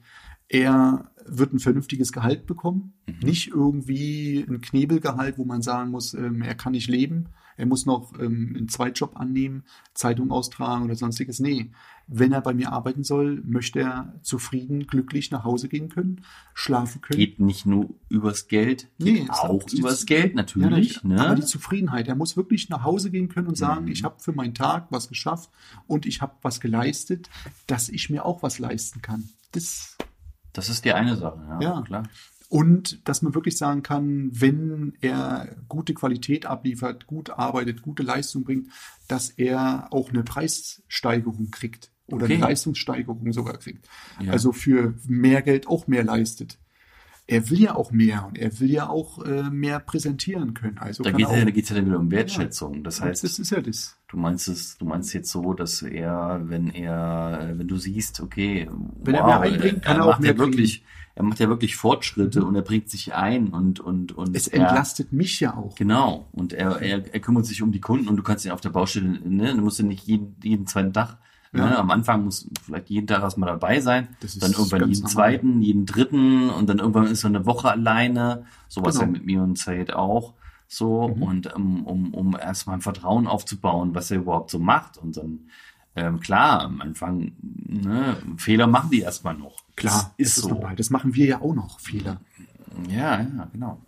er 0.50 1.12
wird 1.26 1.54
ein 1.54 1.60
vernünftiges 1.60 2.12
Gehalt 2.12 2.46
bekommen, 2.46 2.94
nicht 3.22 3.50
irgendwie 3.50 4.46
ein 4.48 4.62
Knebelgehalt, 4.62 5.38
wo 5.38 5.46
man 5.46 5.62
sagen 5.62 5.92
muss, 5.92 6.14
ähm, 6.14 6.42
er 6.42 6.56
kann 6.56 6.72
nicht 6.72 6.90
leben, 6.90 7.30
er 7.58 7.66
muss 7.66 7.86
noch 7.86 8.18
ähm, 8.20 8.54
einen 8.56 8.70
Zweitjob 8.70 9.18
annehmen, 9.18 9.64
Zeitung 9.94 10.32
austragen 10.32 10.86
oder 10.86 10.96
sonstiges. 10.96 11.40
Nee, 11.40 11.72
wenn 12.10 12.32
er 12.32 12.42
bei 12.42 12.54
mir 12.54 12.72
arbeiten 12.72 13.04
soll, 13.04 13.42
möchte 13.46 13.80
er 13.82 14.14
zufrieden, 14.22 14.88
glücklich 14.88 15.30
nach 15.32 15.44
Hause 15.44 15.68
gehen 15.68 15.90
können, 15.90 16.22
schlafen 16.54 17.02
können. 17.02 17.20
Geht 17.20 17.40
nicht 17.40 17.66
nur 17.66 17.90
übers 18.10 18.48
Geld, 18.48 18.88
geht 18.98 19.14
Nee, 19.26 19.30
auch 19.30 19.62
hat- 19.64 19.74
übers 19.74 20.06
Geld 20.06 20.30
Ja, 20.32 20.36
natürlich. 20.38 21.00
aber 21.04 21.08
ne? 21.30 21.36
die 21.36 21.44
Zufriedenheit. 21.46 22.08
Er 22.08 22.16
muss 22.16 22.38
wirklich 22.38 22.70
nach 22.70 22.84
Hause 22.84 23.12
gehen 23.12 23.28
können 23.28 23.48
und 23.48 23.58
sagen, 23.58 23.86
Mhm. 23.86 23.92
ich 23.92 24.04
habe 24.04 24.16
für 24.20 24.32
meinen 24.32 24.54
Tag 24.54 24.88
was 24.90 25.10
geschafft 25.10 25.50
und 25.86 26.06
ich 26.06 26.22
habe 26.22 26.34
was 26.42 26.60
geleistet, 26.62 27.30
dass 27.68 27.90
ich 27.90 28.10
mir 28.10 28.26
auch 28.26 28.42
was 28.42 28.58
leisten 28.60 29.02
kann. 29.02 29.30
Das 29.52 29.98
Das 30.54 30.70
ist 30.70 30.86
die 30.86 30.94
eine 30.94 31.16
Sache, 31.18 31.40
ja, 31.50 31.62
Ja. 31.62 31.82
klar. 31.84 32.04
und 32.50 33.06
dass 33.08 33.22
man 33.22 33.36
wirklich 33.36 33.58
sagen 33.58 33.84
kann, 33.84 34.30
wenn 34.32 34.94
er 35.02 35.56
gute 35.68 35.94
Qualität 35.94 36.46
abliefert, 36.46 37.06
gut 37.06 37.30
arbeitet, 37.32 37.82
gute 37.82 38.02
Leistung 38.04 38.46
bringt, 38.46 38.70
dass 39.10 39.30
er 39.30 39.88
auch 39.92 40.10
eine 40.10 40.24
Preissteigerung 40.24 41.52
kriegt 41.52 41.92
oder 42.08 42.26
Okay. 42.26 42.36
eine 42.36 42.44
Leistungssteigerung 42.44 43.32
sogar 43.34 43.58
kriegt. 43.58 43.88
Ja. 44.22 44.32
Also 44.32 44.52
für 44.52 44.94
mehr 45.08 45.42
Geld 45.42 45.68
auch 45.68 45.88
mehr 45.88 46.04
leistet. 46.04 46.58
Er 47.30 47.50
will 47.50 47.60
ja 47.60 47.76
auch 47.76 47.92
mehr 47.92 48.26
und 48.26 48.38
er 48.38 48.58
will 48.62 48.72
ja 48.72 48.88
auch 48.88 49.22
äh, 49.26 49.50
mehr 49.50 49.82
präsentieren 49.82 50.54
können. 50.54 50.78
Also 50.78 51.04
Da 51.04 51.12
geht 51.12 51.20
er 51.26 51.28
es 51.28 51.36
ja, 51.36 51.42
auch- 51.42 51.46
da 51.46 51.52
geht's 51.52 51.70
ja 51.70 51.76
dann 51.76 51.86
wieder 51.88 52.00
um 52.00 52.10
Wertschätzung. 52.10 52.86
Das 52.86 53.02
heißt, 53.02 53.22
das 53.26 53.38
ist 53.38 53.50
ja 53.52 53.60
das. 53.60 53.98
du 54.08 54.16
meinst 54.16 54.48
es, 54.48 54.78
du 54.78 54.86
meinst 54.86 55.14
jetzt 55.14 55.30
so, 55.30 55.54
dass 55.54 55.82
er, 55.82 56.40
wenn 56.46 56.70
er, 56.70 57.56
wenn 57.58 57.68
du 57.68 57.76
siehst, 57.76 58.22
okay, 58.22 58.70
Wenn 59.04 59.16
er 59.16 59.26
mehr 59.26 59.42
einbringt, 59.42 59.82
kann 59.82 59.98
er 59.98 60.04
auch 60.06 60.12
macht 60.12 60.22
mehr 60.22 60.32
ja 60.32 60.38
wirklich, 60.38 60.86
er 61.16 61.24
macht 61.24 61.40
ja 61.40 61.50
wirklich 61.50 61.76
Fortschritte 61.76 62.46
und 62.46 62.56
er 62.56 62.62
bringt 62.62 62.90
sich 62.90 63.14
ein 63.14 63.50
und 63.50 63.82
und 63.82 64.14
und 64.14 64.34
Es 64.34 64.48
er, 64.48 64.62
entlastet 64.62 65.12
mich 65.12 65.42
ja 65.42 65.54
auch. 65.58 65.76
Genau. 65.76 66.30
Und 66.32 66.54
er, 66.54 66.82
er, 66.82 67.14
er 67.14 67.20
kümmert 67.20 67.46
sich 67.46 67.62
um 67.62 67.74
die 67.74 67.82
Kunden 67.82 68.08
und 68.08 68.16
du 68.16 68.24
kannst 68.24 68.46
ihn 68.46 68.52
auf 68.52 68.62
der 68.62 68.70
Baustelle, 68.70 69.20
ne, 69.28 69.54
du 69.54 69.62
musst 69.62 69.80
ja 69.80 69.86
nicht 69.86 70.08
jeden, 70.08 70.38
jeden 70.42 70.66
zweiten 70.66 70.94
Tag, 70.94 71.18
Ja. 71.58 71.66
ne, 71.70 71.78
am 71.78 71.92
Anfang 71.92 72.26
muss 72.26 72.48
vielleicht 72.64 72.90
jeden 72.90 73.08
Tag 73.08 73.22
erstmal 73.22 73.50
dabei 73.50 73.80
sein, 73.82 74.08
ist 74.22 74.42
dann 74.42 74.52
irgendwann 74.54 74.82
jeden 74.82 74.94
normal. 74.94 75.12
zweiten, 75.12 75.62
jeden 75.62 75.86
dritten 75.86 76.50
und 76.50 76.68
dann 76.70 76.80
irgendwann 76.80 77.08
ist 77.08 77.24
er 77.24 77.30
eine 77.30 77.46
Woche 77.46 77.70
alleine. 77.72 78.46
So 78.68 78.84
was 78.84 78.96
Genau. 78.96 79.06
ja 79.08 79.12
mit 79.12 79.26
mir 79.26 79.42
und 79.44 79.58
Said 79.58 79.94
auch. 79.94 80.34
So, 80.70 81.08
Mhm. 81.08 81.24
und 81.24 81.56
um, 81.56 81.86
um, 81.86 82.14
um 82.14 82.36
erstmal 82.38 82.78
ein 82.78 82.82
Vertrauen 82.82 83.26
aufzubauen, 83.28 83.96
was 83.96 84.12
er 84.12 84.18
überhaupt 84.18 84.52
so 84.52 84.60
macht. 84.60 84.98
Und 84.98 85.16
dann, 85.16 85.40
ähm, 85.96 86.20
klar, 86.20 86.62
am 86.64 86.82
Anfang, 86.82 87.32
ne, 87.42 88.18
Fehler 88.38 88.68
machen 88.68 88.90
die 88.92 89.00
erstmal 89.00 89.34
noch. 89.36 89.64
Klar, 89.78 89.94
das 90.18 90.28
ist 90.28 90.38
das 90.38 90.44
so. 90.44 90.50
normal. 90.50 90.76
Das 90.76 90.90
machen 90.90 91.16
wir 91.16 91.26
ja 91.26 91.42
auch 91.42 91.54
noch, 91.54 91.80
Fehler. 91.80 92.20
Ja, 92.90 93.22
ja, 93.22 93.48
genau. 93.54 93.80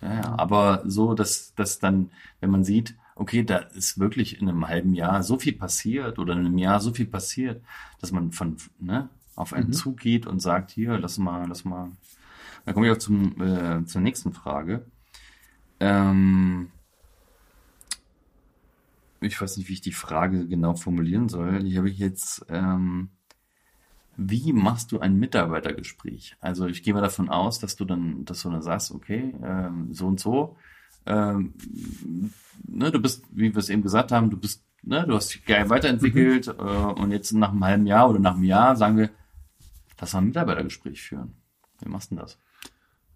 Ja, 0.00 0.14
ja. 0.14 0.34
Aber 0.38 0.82
so, 0.86 1.14
dass, 1.14 1.54
dass 1.56 1.80
dann, 1.80 2.10
wenn 2.40 2.50
man 2.50 2.62
sieht, 2.64 2.94
okay, 3.18 3.44
da 3.44 3.58
ist 3.58 3.98
wirklich 3.98 4.40
in 4.40 4.48
einem 4.48 4.68
halben 4.68 4.94
Jahr 4.94 5.22
so 5.22 5.38
viel 5.38 5.54
passiert 5.54 6.18
oder 6.18 6.34
in 6.34 6.40
einem 6.40 6.58
Jahr 6.58 6.80
so 6.80 6.94
viel 6.94 7.06
passiert, 7.06 7.62
dass 8.00 8.12
man 8.12 8.32
von, 8.32 8.56
ne, 8.80 9.10
auf 9.36 9.52
einen 9.52 9.68
Mhm. 9.68 9.72
zugeht 9.72 10.26
und 10.26 10.40
sagt, 10.40 10.70
hier, 10.70 10.98
lass 10.98 11.18
mal, 11.18 11.46
lass 11.48 11.64
mal. 11.64 11.90
Dann 12.64 12.74
komme 12.74 12.86
ich 12.88 12.92
auch 12.92 12.98
zum, 12.98 13.40
äh, 13.42 13.84
zur 13.86 14.00
nächsten 14.02 14.32
Frage. 14.32 14.86
Ähm, 15.80 16.70
ich 19.20 19.40
weiß 19.40 19.56
nicht, 19.56 19.68
wie 19.68 19.74
ich 19.74 19.80
die 19.80 19.92
Frage 19.92 20.46
genau 20.46 20.74
formulieren 20.74 21.28
soll. 21.28 21.66
Ich 21.66 21.76
habe 21.76 21.88
jetzt, 21.90 22.46
ähm, 22.48 23.10
wie 24.16 24.52
machst 24.52 24.90
du 24.92 24.98
ein 25.00 25.16
Mitarbeitergespräch? 25.18 26.36
Also 26.40 26.66
ich 26.66 26.82
gehe 26.82 26.92
mal 26.94 27.00
davon 27.00 27.28
aus, 27.28 27.60
dass 27.60 27.76
du 27.76 27.84
dann, 27.84 28.24
dass 28.24 28.42
du 28.42 28.50
dann 28.50 28.62
sagst, 28.62 28.90
okay, 28.90 29.34
ähm, 29.42 29.92
so 29.92 30.06
und 30.08 30.18
so, 30.20 30.56
ähm, 31.06 31.54
ne, 32.66 32.90
du 32.90 33.00
bist, 33.00 33.24
wie 33.30 33.54
wir 33.54 33.58
es 33.58 33.70
eben 33.70 33.82
gesagt 33.82 34.12
haben, 34.12 34.30
du 34.30 34.36
bist, 34.36 34.64
ne, 34.82 35.04
du 35.06 35.14
hast 35.14 35.32
dich 35.34 35.44
geil 35.44 35.68
weiterentwickelt 35.70 36.48
äh, 36.48 36.52
und 36.52 37.10
jetzt 37.10 37.32
nach 37.32 37.50
einem 37.50 37.64
halben 37.64 37.86
Jahr 37.86 38.10
oder 38.10 38.18
nach 38.18 38.34
einem 38.34 38.44
Jahr 38.44 38.76
sagen 38.76 38.96
wir, 38.96 39.10
lass 40.00 40.12
mal 40.12 40.20
ein 40.20 40.26
Mitarbeitergespräch 40.26 41.02
führen. 41.02 41.34
Wie 41.80 41.88
machst 41.88 42.10
du 42.10 42.16
denn 42.16 42.24
das? 42.24 42.38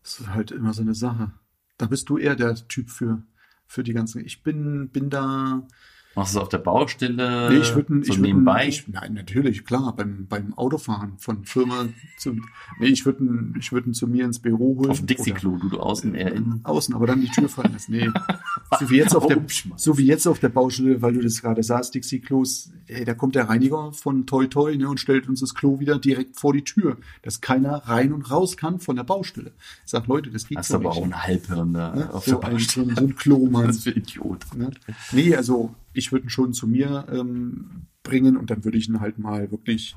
Das 0.02 0.20
ist 0.20 0.28
halt 0.28 0.50
immer 0.50 0.72
so 0.72 0.82
eine 0.82 0.94
Sache. 0.94 1.32
Da 1.78 1.86
bist 1.86 2.08
du 2.08 2.18
eher 2.18 2.36
der 2.36 2.54
Typ 2.68 2.90
für, 2.90 3.22
für 3.66 3.82
die 3.82 3.92
ganzen. 3.92 4.24
Ich 4.24 4.42
bin, 4.42 4.88
bin 4.88 5.10
da. 5.10 5.66
Machst 6.14 6.34
du 6.34 6.38
es 6.38 6.42
auf 6.42 6.48
der 6.50 6.58
Baustelle? 6.58 7.50
Nee, 7.50 7.58
ich 7.58 7.74
würde 7.74 7.94
so 7.94 8.00
ich 8.00 8.08
würd, 8.10 8.20
nebenbei? 8.20 8.68
Ich, 8.68 8.86
nein, 8.88 9.14
natürlich, 9.14 9.64
klar, 9.64 9.94
beim, 9.96 10.26
beim 10.28 10.52
Autofahren 10.54 11.18
von 11.18 11.44
Firma 11.44 11.86
zu. 12.18 12.36
Nee, 12.78 12.88
ich 12.88 13.06
würde 13.06 13.24
ich 13.58 13.72
würd 13.72 13.86
ihn 13.86 13.94
zu 13.94 14.06
mir 14.06 14.24
ins 14.24 14.38
Büro 14.38 14.76
holen. 14.76 14.90
auf 14.90 14.98
dem 14.98 15.06
Dixie-Klo, 15.06 15.56
du, 15.56 15.70
du 15.70 15.80
außen, 15.80 16.14
er 16.14 16.32
innen. 16.32 16.60
Außen, 16.64 16.94
aber 16.94 17.06
dann 17.06 17.22
die 17.22 17.30
Tür 17.30 17.48
fallen 17.48 17.72
lassen. 17.72 17.92
Nee. 17.92 18.10
So 18.78 18.90
wie 18.90 18.96
jetzt 18.96 19.14
auf 19.14 19.26
der, 19.26 19.42
so 19.76 19.98
wie 19.98 20.06
jetzt 20.06 20.26
auf 20.26 20.38
der 20.38 20.48
Baustelle, 20.48 21.02
weil 21.02 21.12
du 21.14 21.20
das 21.20 21.40
gerade 21.42 21.62
sagst, 21.62 21.94
Dixie 21.94 22.20
Klos, 22.20 22.70
ey, 22.86 23.04
da 23.04 23.14
kommt 23.14 23.34
der 23.34 23.48
Reiniger 23.48 23.92
von 23.92 24.26
Toi 24.26 24.46
Toi 24.46 24.76
ne, 24.76 24.88
und 24.88 24.98
stellt 25.00 25.28
uns 25.28 25.40
das 25.40 25.54
Klo 25.54 25.80
wieder 25.80 25.98
direkt 25.98 26.36
vor 26.36 26.52
die 26.52 26.64
Tür, 26.64 26.96
dass 27.22 27.40
keiner 27.40 27.74
rein 27.86 28.12
und 28.12 28.30
raus 28.30 28.56
kann 28.56 28.80
von 28.80 28.96
der 28.96 29.04
Baustelle. 29.04 29.52
Ich 29.84 29.90
sag, 29.90 30.06
Leute, 30.06 30.30
das 30.30 30.46
geht 30.46 30.58
Das 30.58 30.66
ist 30.66 30.70
so 30.72 30.76
aber 30.76 30.88
nicht. 30.90 30.98
auch 30.98 31.04
ein 31.04 31.22
Halbhirn 31.22 31.72
da 31.72 31.94
ne? 31.94 32.12
auf 32.14 32.24
so, 32.24 32.32
der 32.38 32.48
Baustelle. 32.50 32.88
ein- 32.92 32.96
so 32.96 33.04
ein 33.04 33.16
Klomann. 33.16 33.66
Das 33.66 33.76
ist 33.76 33.84
für 33.84 33.90
Idiot. 33.90 34.44
Ne? 34.56 34.70
Nee, 35.12 35.34
also 35.36 35.74
ich 35.92 36.12
würde 36.12 36.26
ihn 36.26 36.30
schon 36.30 36.52
zu 36.52 36.66
mir 36.66 37.06
ähm, 37.12 37.82
bringen 38.02 38.36
und 38.36 38.50
dann 38.50 38.64
würde 38.64 38.78
ich 38.78 38.88
ihn 38.88 39.00
halt 39.00 39.18
mal 39.18 39.50
wirklich 39.50 39.94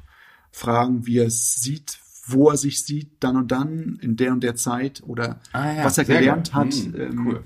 fragen, 0.52 1.06
wie 1.06 1.18
er 1.20 1.28
es 1.28 1.62
sieht, 1.62 2.00
wo 2.28 2.50
er 2.50 2.58
sich 2.58 2.84
sieht, 2.84 3.12
dann 3.20 3.36
und 3.38 3.52
dann, 3.52 4.00
in 4.02 4.16
der 4.16 4.32
und 4.34 4.42
der 4.44 4.56
Zeit 4.56 5.04
oder 5.06 5.40
Ah 5.52 5.74
ja, 5.74 5.84
was 5.86 5.98
er 5.98 6.06
gelernt 6.06 6.52
geil. 6.52 6.66
hat, 6.66 6.74
Hm, 6.74 6.96
ähm, 7.00 7.28
cool. 7.28 7.44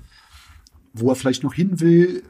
Wo 0.92 1.10
er 1.10 1.16
vielleicht 1.16 1.42
noch 1.42 1.54
hin 1.54 1.80
will, 1.80 2.22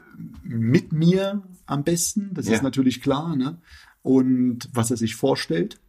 mit 0.43 0.91
mir 0.93 1.43
am 1.65 1.83
besten, 1.83 2.33
das 2.33 2.47
Ja. 2.47 2.55
ist 2.55 2.63
natürlich 2.63 3.01
klar, 3.01 3.35
ne? 3.35 3.59
Und 4.03 4.69
was 4.73 4.91
er 4.91 4.97
sich 4.97 5.15
vorstellt 5.15 5.79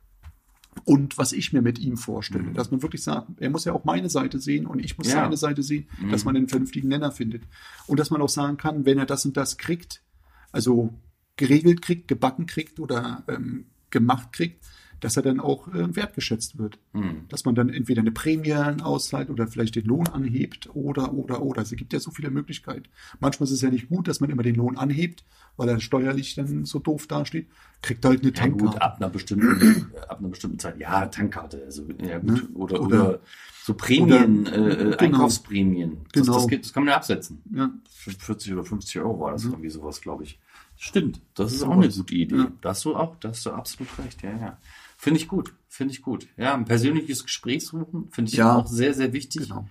und 0.84 1.18
was 1.18 1.32
ich 1.32 1.52
mir 1.52 1.62
mit 1.62 1.78
ihm 1.78 1.96
vorstelle. 1.96 2.52
Dass 2.52 2.70
man 2.70 2.82
wirklich 2.82 3.02
sagt, 3.02 3.28
er 3.40 3.50
muss 3.50 3.64
ja 3.64 3.72
auch 3.72 3.84
meine 3.84 4.08
Seite 4.08 4.38
sehen 4.38 4.66
und 4.66 4.78
ich 4.84 4.96
muss 4.98 5.06
Mhm. 5.08 5.12
Ja. 5.12 5.16
Mhm. 5.18 5.24
seine 5.24 5.36
Seite 5.36 5.62
sehen, 5.62 5.86
dass 6.10 6.24
man 6.24 6.36
einen 6.36 6.48
vernünftigen 6.48 6.88
Nenner 6.88 7.12
findet. 7.12 7.42
Und 7.86 7.98
dass 8.00 8.10
man 8.10 8.20
auch 8.22 8.28
sagen 8.28 8.56
kann, 8.56 8.84
wenn 8.84 8.98
er 8.98 9.06
das 9.06 9.24
und 9.26 9.36
das 9.36 9.58
kriegt, 9.58 10.02
also 10.50 10.92
geregelt 11.36 11.82
kriegt, 11.82 12.08
gebacken 12.08 12.46
kriegt 12.46 12.80
oder 12.80 13.24
ähm, 13.28 13.66
gemacht 13.90 14.32
kriegt, 14.32 14.64
dass 15.02 15.16
er 15.16 15.22
dann 15.22 15.40
auch 15.40 15.68
äh, 15.68 15.94
wertgeschätzt 15.94 16.58
wird. 16.58 16.78
Mhm. 16.94 17.26
Dass 17.28 17.44
man 17.44 17.54
dann 17.54 17.68
entweder 17.68 18.00
eine 18.00 18.12
Prämie 18.12 18.54
auszahlt 18.54 19.28
oder 19.30 19.46
vielleicht 19.46 19.74
den 19.76 19.84
Lohn 19.84 20.06
anhebt 20.08 20.70
oder, 20.74 21.12
oder, 21.12 21.42
oder. 21.42 21.60
Es 21.62 21.70
gibt 21.72 21.92
ja 21.92 22.00
so 22.00 22.10
viele 22.10 22.30
Möglichkeiten. 22.30 22.84
Manchmal 23.20 23.44
ist 23.48 23.52
es 23.52 23.60
ja 23.62 23.68
nicht 23.70 23.88
gut, 23.88 24.08
dass 24.08 24.20
man 24.20 24.30
immer 24.30 24.42
den 24.42 24.54
Lohn 24.54 24.78
anhebt, 24.78 25.24
weil 25.56 25.68
er 25.68 25.80
steuerlich 25.80 26.34
dann 26.36 26.64
so 26.64 26.78
doof 26.78 27.06
dasteht. 27.06 27.48
Kriegt 27.82 28.04
halt 28.04 28.22
eine 28.22 28.32
Ja 28.32 28.46
gut, 28.46 28.58
Tankkarte. 28.60 28.82
ab 28.82 28.96
einer 28.98 29.10
bestimmten, 29.10 29.86
ab 30.08 30.20
einer 30.20 30.28
bestimmten 30.28 30.58
Zeit. 30.60 30.78
Ja, 30.78 31.06
Tankkarte. 31.06 31.62
Also, 31.66 31.84
ja 32.02 32.18
gut. 32.20 32.30
Ne? 32.30 32.48
Oder, 32.54 32.80
Oder- 32.80 33.08
oder, 33.10 33.20
so 33.64 33.74
Prämien, 33.74 34.46
oder- 34.46 34.56
äh, 34.56 34.70
äh, 34.70 34.76
genau. 34.76 34.96
Einkaufsprämien. 34.98 35.98
Das, 36.12 36.22
Genau. 36.26 36.38
das, 36.38 36.48
geht, 36.48 36.64
das 36.64 36.72
kann 36.72 36.84
man 36.84 36.90
ja 36.92 36.96
absetzen. 36.96 37.42
Ja. 37.52 37.70
Für 37.90 38.10
40 38.12 38.52
oder 38.52 38.64
50 38.64 39.00
Euro 39.00 39.20
war 39.20 39.30
Mhm. 39.30 39.34
das 39.34 39.44
irgendwie 39.44 39.70
sowas, 39.70 40.00
glaube 40.00 40.24
ich. 40.24 40.38
Stimmt. 40.76 41.20
Das 41.34 41.52
ist 41.52 41.62
auch 41.62 41.70
eine 41.72 41.88
gute 41.88 42.14
Idee. 42.14 42.34
Ja. 42.36 42.52
Da 42.60 42.70
hast 42.70 42.84
du 42.84 42.96
auch, 42.96 43.14
da 43.16 43.28
hast 43.28 43.46
du 43.46 43.50
absolut 43.50 43.88
recht. 44.00 44.20
Ja, 44.22 44.30
ja. 44.30 44.58
Finde 45.02 45.18
ich 45.18 45.26
gut. 45.26 45.52
Finde 45.68 45.92
ich 45.92 46.00
gut. 46.00 46.28
Ja, 46.36 46.54
ein 46.54 46.64
persönliches 46.64 47.24
Gespräch 47.24 47.66
suchen 47.66 48.06
finde 48.12 48.30
ich 48.30 48.36
Ja. 48.36 48.54
auch 48.54 48.68
sehr, 48.68 48.94
sehr 48.94 49.12
wichtig. 49.12 49.48
Genau. 49.48 49.66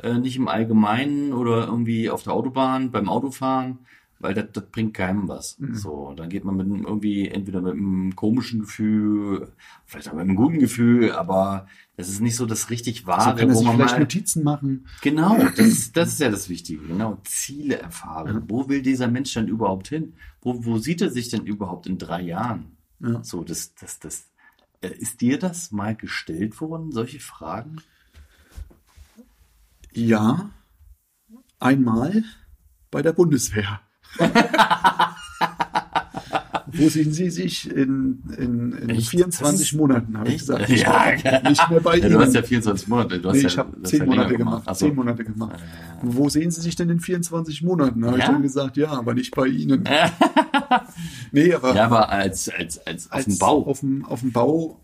Äh, 0.00 0.18
nicht 0.18 0.36
im 0.36 0.46
Allgemeinen 0.46 1.32
oder 1.32 1.66
irgendwie 1.66 2.08
auf 2.08 2.22
der 2.22 2.34
Autobahn, 2.34 2.92
beim 2.92 3.08
Autofahren, 3.08 3.80
weil 4.20 4.32
das, 4.34 4.44
das 4.52 4.64
bringt 4.70 4.94
keinem 4.94 5.26
was. 5.26 5.58
Mhm. 5.58 5.74
So, 5.74 6.12
dann 6.16 6.28
geht 6.28 6.44
man 6.44 6.56
mit 6.56 6.66
einem 6.66 6.84
irgendwie 6.84 7.26
entweder 7.26 7.60
mit 7.62 7.72
einem 7.72 8.14
komischen 8.14 8.60
Gefühl, 8.60 9.50
vielleicht 9.86 10.08
auch 10.08 10.12
mit 10.12 10.20
einem 10.20 10.36
guten 10.36 10.60
Gefühl, 10.60 11.10
aber 11.10 11.66
das 11.96 12.08
ist 12.08 12.20
nicht 12.20 12.36
so 12.36 12.46
das 12.46 12.70
richtig 12.70 13.08
wahre, 13.08 13.34
kann 13.40 13.48
er 13.48 13.54
wo 13.56 13.58
sich 13.58 13.66
man 13.66 13.76
vielleicht 13.76 13.94
mal 13.94 14.00
Notizen 14.00 14.44
machen. 14.44 14.86
Genau, 15.02 15.36
das, 15.36 15.58
ist- 15.58 15.96
das 15.96 16.10
ist 16.12 16.20
ja 16.20 16.30
das 16.30 16.48
Wichtige. 16.48 16.82
Genau, 16.86 17.18
Ziele 17.24 17.80
erfahren. 17.80 18.44
Wo 18.46 18.68
will 18.68 18.82
dieser 18.82 19.08
Mensch 19.08 19.34
denn 19.34 19.48
überhaupt 19.48 19.88
hin? 19.88 20.12
Wo, 20.42 20.64
wo 20.64 20.78
sieht 20.78 21.00
er 21.02 21.10
sich 21.10 21.28
denn 21.28 21.44
überhaupt 21.44 21.88
in 21.88 21.98
drei 21.98 22.22
Jahren? 22.22 22.76
Ja. 23.00 23.24
So, 23.24 23.42
das, 23.42 23.74
das, 23.74 23.98
das. 23.98 24.28
Äh, 24.80 24.88
Ist 24.88 25.20
dir 25.20 25.38
das 25.38 25.72
mal 25.72 25.94
gestellt 25.94 26.60
worden, 26.60 26.92
solche 26.92 27.20
Fragen? 27.20 27.82
Ja, 29.92 30.50
einmal 31.58 32.24
bei 32.90 33.02
der 33.02 33.12
Bundeswehr. 33.12 33.80
Wo 36.78 36.88
sehen 36.88 37.12
Sie 37.12 37.30
sich 37.30 37.70
in, 37.70 38.22
in, 38.38 38.72
in 38.72 38.88
Echt? 38.90 39.08
24 39.10 39.40
Das 39.58 39.60
ist- 39.60 39.72
Monaten, 39.74 40.18
habe 40.18 40.28
ich 40.30 40.38
gesagt. 40.38 40.68
Ich 40.68 40.82
Ja, 40.82 41.12
nicht 41.48 41.70
mehr 41.70 41.80
bei 41.80 41.96
Ja, 41.98 42.04
Ihnen. 42.06 42.12
du 42.14 42.20
hast 42.20 42.34
ja 42.34 42.42
24 42.42 42.88
Monate. 42.88 43.18
Du 43.20 43.28
hast 43.28 43.36
nee, 43.36 43.42
ja, 43.42 43.48
ich 43.48 43.58
habe 43.58 43.72
du 43.76 43.82
hast 43.82 43.90
zehn 43.90 43.98
ja 44.00 44.04
länger 44.04 44.16
Monate 44.16 44.36
gemacht. 44.36 44.62
Ach 44.66 44.74
so. 44.74 44.86
Zehn 44.86 44.94
Monate 44.94 45.24
gemacht. 45.24 45.58
Wo 46.02 46.28
sehen 46.28 46.50
Sie 46.50 46.60
sich 46.60 46.76
denn 46.76 46.90
in 46.90 47.00
24 47.00 47.62
Monaten? 47.62 48.04
Habe 48.06 48.18
ich 48.18 48.24
dann 48.24 48.42
gesagt, 48.42 48.76
ja, 48.76 48.90
aber 48.90 49.14
nicht 49.14 49.34
bei 49.34 49.46
Ihnen. 49.46 49.84
nee, 51.32 51.52
aber 51.54 51.74
Ja, 51.74 51.86
aber 51.86 52.08
als, 52.10 52.48
als, 52.48 52.84
als, 52.86 53.06
auf 53.06 53.12
als 53.16 53.24
dem 53.26 53.38
Bau. 53.38 53.66
Auf 53.66 53.80
dem, 53.80 54.04
auf 54.04 54.20
dem 54.20 54.32
Bau. 54.32 54.80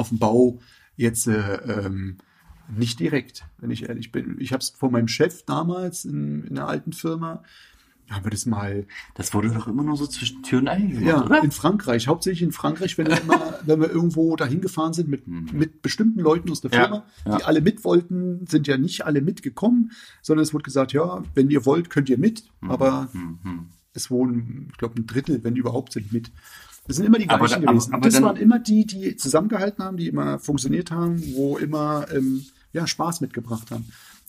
Auf 0.00 0.08
dem 0.08 0.18
Bau 0.18 0.58
jetzt 0.96 1.26
äh, 1.26 1.54
ähm, 1.56 2.18
nicht 2.74 3.00
direkt, 3.00 3.44
wenn 3.58 3.70
ich 3.70 3.88
ehrlich 3.88 4.12
bin. 4.12 4.36
Ich 4.40 4.52
habe 4.52 4.60
es 4.60 4.70
von 4.70 4.92
meinem 4.92 5.08
Chef 5.08 5.44
damals 5.44 6.04
in, 6.04 6.44
in 6.44 6.56
einer 6.58 6.68
alten 6.68 6.92
Firma, 6.92 7.42
haben 8.08 8.24
wir 8.24 8.30
das 8.32 8.44
mal 8.44 8.86
Das 9.14 9.34
wurde 9.34 9.50
doch 9.50 9.68
immer 9.68 9.84
nur 9.84 9.96
so 9.96 10.04
zwischen 10.06 10.42
Tür 10.42 10.58
und 10.58 10.68
Angel 10.68 10.88
gemacht, 10.98 11.04
ja, 11.06 11.24
oder? 11.24 11.44
in 11.44 11.52
Frankreich, 11.52 12.08
hauptsächlich 12.08 12.42
in 12.42 12.50
Frankreich, 12.52 12.98
wenn 12.98 13.06
wir, 13.06 13.20
immer, 13.20 13.54
wenn 13.66 13.80
wir 13.80 13.88
irgendwo 13.90 14.34
dahin 14.36 14.60
gefahren 14.60 14.92
sind 14.94 15.08
mit, 15.08 15.28
mit 15.28 15.80
bestimmten 15.82 16.18
Leuten 16.20 16.50
aus 16.50 16.60
der 16.60 16.70
Mhm. 16.70 16.74
Ja, 16.74 16.80
Firma, 16.86 17.04
ja. 17.26 17.36
die 17.38 17.44
alle 17.44 17.60
mit 17.60 17.84
wollten, 17.84 18.46
sind 18.48 18.66
ja 18.66 18.76
nicht 18.78 19.04
alle 19.06 19.20
mitgekommen, 19.20 19.92
sondern 20.22 20.42
es 20.42 20.52
wurde 20.52 20.64
gesagt, 20.64 20.92
ja, 20.92 21.22
wenn 21.34 21.50
ihr 21.50 21.64
wollt, 21.66 21.88
könnt 21.90 22.08
ihr 22.08 22.18
mit, 22.18 22.44
Mhm. 22.60 22.70
aber 22.70 23.08
es 23.92 24.10
wohnen, 24.10 24.68
ich 24.72 24.78
glaube, 24.78 25.00
ein 25.00 25.06
Drittel, 25.06 25.42
wenn 25.44 25.54
überhaupt, 25.56 25.92
sind 25.92 26.12
mit. 26.12 26.30
Das 26.90 26.96
sind 26.96 27.06
immer 27.06 27.18
die 27.18 27.30
Aber 27.30 27.46
gleichen 27.46 27.62
aber- 27.62 27.72
gewesen. 27.74 27.94
aber 27.94 28.02
das 28.02 28.14
dann- 28.14 28.24
waren 28.24 28.36
immer 28.36 28.58
die, 28.58 28.84
die 28.84 29.14
zusammengehalten 29.16 29.84
haben, 29.84 29.96
die 29.96 30.08
immer 30.08 30.40
funktioniert 30.40 30.90
haben, 30.90 31.22
wo 31.36 31.56
immer 31.56 32.06
ähm, 32.12 32.44
ja, 32.72 32.84
Spaß 32.84 33.20
mitgebracht 33.20 33.70
haben. 33.70 33.86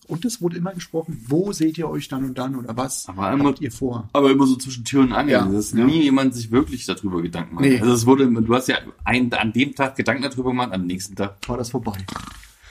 Und 0.08 0.26
es 0.26 0.42
wurde 0.42 0.58
immer 0.58 0.72
gesprochen, 0.74 1.24
wo 1.28 1.54
seht 1.54 1.80
ihr 1.80 1.90
euch 1.90 2.08
dann 2.08 2.24
und 2.26 2.38
dann 2.38 2.56
oder 2.56 2.78
was 2.78 3.08
Aber 3.10 3.32
immer- 3.32 3.46
habt 3.46 3.62
ihr 3.62 3.72
vor? 3.72 4.10
Aber 4.14 4.30
immer 4.30 4.46
so 4.46 4.56
zwischen 4.58 4.84
Tür 4.84 5.02
und 5.02 5.12
Angel. 5.14 5.32
Ja, 5.32 5.46
dass 5.46 5.72
ja. 5.72 5.84
nie 5.86 6.04
jemand 6.04 6.36
sich 6.36 6.52
wirklich 6.52 6.86
darüber 6.86 7.22
Gedanken 7.24 7.56
macht. 7.56 7.64
Nee. 7.66 7.80
Also 7.80 7.94
es 7.94 8.06
wurde, 8.06 8.30
du 8.32 8.54
hast 8.56 8.68
ja 8.68 8.78
ein, 9.06 9.34
an 9.34 9.54
dem 9.54 9.74
Tag 9.74 9.96
Gedanken 9.96 10.22
darüber 10.22 10.52
gemacht, 10.52 10.72
am 10.74 10.86
nächsten 10.86 11.16
Tag. 11.16 11.38
war 11.48 11.58
das 11.58 11.72
vorbei. 11.72 11.98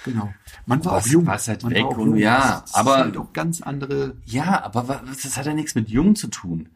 Genau. 0.05 0.33
Man 0.67 0.85
war 0.85 0.93
Was- 0.97 1.07
auch 1.07 1.11
jung. 1.11 1.27
was 1.27 1.49
halt 1.49 1.63
Man 1.63 1.73
weg 1.75 1.85
und 1.87 2.07
jung. 2.11 2.17
ja, 2.17 2.61
Das 2.63 2.75
aber- 2.75 2.95
ist 2.99 3.03
halt 3.05 3.17
auch 3.17 3.33
ganz 3.33 3.61
andere. 3.61 4.15
Ja, 4.25 4.63
aber 4.65 4.87
wa- 4.89 5.03
das 5.23 5.37
hat 5.37 5.47
ja 5.47 5.53
nichts 5.55 5.75
mit 5.75 5.89
jung 5.91 6.15
zu 6.15 6.29
tun. 6.29 6.69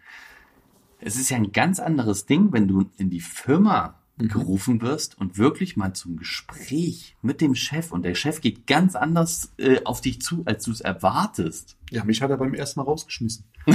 Es 1.04 1.16
ist 1.16 1.28
ja 1.30 1.36
ein 1.36 1.52
ganz 1.52 1.80
anderes 1.80 2.26
Ding, 2.26 2.52
wenn 2.52 2.66
du 2.66 2.86
in 2.96 3.10
die 3.10 3.20
Firma 3.20 4.00
Mhm. 4.16 4.28
gerufen 4.28 4.80
wirst 4.80 5.18
und 5.18 5.38
wirklich 5.38 5.76
mal 5.76 5.92
zum 5.92 6.16
Gespräch 6.16 7.16
mit 7.20 7.40
dem 7.40 7.56
Chef 7.56 7.90
und 7.90 8.04
der 8.04 8.14
Chef 8.14 8.40
geht 8.40 8.64
ganz 8.68 8.94
anders 8.94 9.52
äh, 9.58 9.80
auf 9.84 10.00
dich 10.00 10.20
zu, 10.20 10.42
als 10.46 10.62
du 10.64 10.70
es 10.70 10.80
erwartest. 10.80 11.76
Ja, 11.90 12.04
mich 12.04 12.22
hat 12.22 12.30
er 12.30 12.36
beim 12.36 12.54
ersten 12.54 12.78
Mal 12.80 12.84
rausgeschmissen. 12.84 13.44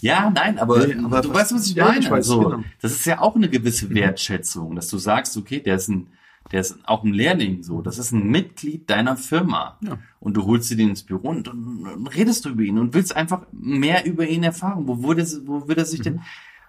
Ja, 0.00 0.30
nein, 0.30 0.58
aber, 0.58 0.86
Nee, 0.86 0.96
aber 1.04 1.20
du 1.20 1.32
weißt, 1.32 1.54
was 1.54 1.66
ich 1.66 1.74
ja, 1.74 1.86
meine. 1.86 2.00
ich 2.00 2.10
weiß, 2.10 2.26
so, 2.26 2.40
genau. 2.40 2.64
Das 2.80 2.92
ist 2.92 3.04
ja 3.04 3.20
auch 3.20 3.36
eine 3.36 3.48
gewisse 3.48 3.90
Wertschätzung, 3.90 4.74
dass 4.74 4.88
du 4.88 4.96
sagst, 4.98 5.36
okay, 5.36 5.60
der 5.60 5.76
ist 5.76 5.88
ein, 5.88 6.08
der 6.52 6.60
ist 6.60 6.76
auch 6.84 7.04
ein 7.04 7.12
Lehrling, 7.14 7.62
so, 7.62 7.80
das 7.82 7.98
ist 7.98 8.12
ein 8.12 8.28
Mitglied 8.28 8.88
deiner 8.90 9.16
Firma. 9.16 9.78
Ja. 9.82 9.98
Und 10.20 10.34
du 10.36 10.44
holst 10.44 10.70
dir 10.70 10.76
den 10.76 10.90
ins 10.90 11.02
Büro 11.02 11.28
und, 11.28 11.48
und, 11.48 11.86
und 11.86 12.06
redest 12.08 12.44
du 12.44 12.50
über 12.50 12.62
ihn 12.62 12.78
und 12.78 12.94
willst 12.94 13.16
einfach 13.16 13.46
mehr 13.52 14.04
über 14.06 14.26
ihn 14.26 14.42
erfahren. 14.42 14.86
Wo 14.86 15.02
würde, 15.02 15.26
wo 15.46 15.66
würde 15.68 15.80
er 15.82 15.86
sich 15.86 16.00
Mhm. 16.00 16.04
denn, 16.04 16.20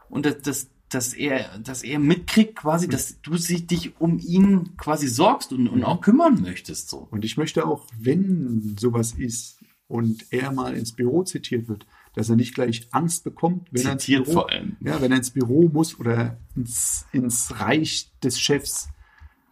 und 0.10 0.26
das, 0.26 0.42
das, 0.42 0.70
dass 0.90 1.14
er, 1.14 1.58
dass 1.60 1.84
er 1.84 2.00
mitkriegt 2.00 2.56
quasi, 2.56 2.88
dass 2.88 3.20
du 3.22 3.36
sich 3.38 3.68
dich 3.68 4.00
um 4.00 4.18
ihn 4.20 4.78
quasi 4.78 5.08
sorgst 5.08 5.52
und, 5.52 5.64
Mhm. 5.64 5.70
und 5.70 5.84
auch 5.84 6.00
kümmern 6.00 6.42
möchtest, 6.42 6.90
so. 6.90 7.08
Und 7.12 7.26
ich 7.26 7.38
möchte 7.38 7.66
auch, 7.66 7.86
wenn 8.00 8.76
sowas 8.80 9.14
ist 9.14 9.60
und 9.88 10.26
er 10.32 10.52
mal 10.52 10.76
ins 10.76 10.94
Büro 10.94 11.24
zitiert 11.24 11.68
wird, 11.68 11.86
dass 12.14 12.30
er 12.30 12.38
nicht 12.38 12.56
gleich 12.56 12.88
Angst 12.92 13.24
bekommt, 13.26 13.68
wenn 13.72 13.86
er 13.86 13.92
ins 13.94 14.04
Zitiert 14.04 14.24
Büro, 14.24 14.34
vor 14.42 14.50
allem. 14.52 14.78
Ja, 14.80 15.02
wenn 15.02 15.12
er 15.12 15.18
ins 15.18 15.32
Büro 15.32 15.68
muss 15.68 16.00
oder 16.00 16.38
ins, 16.56 17.06
ins 17.12 17.60
Reich 17.60 18.10
des 18.24 18.40
Chefs. 18.40 18.88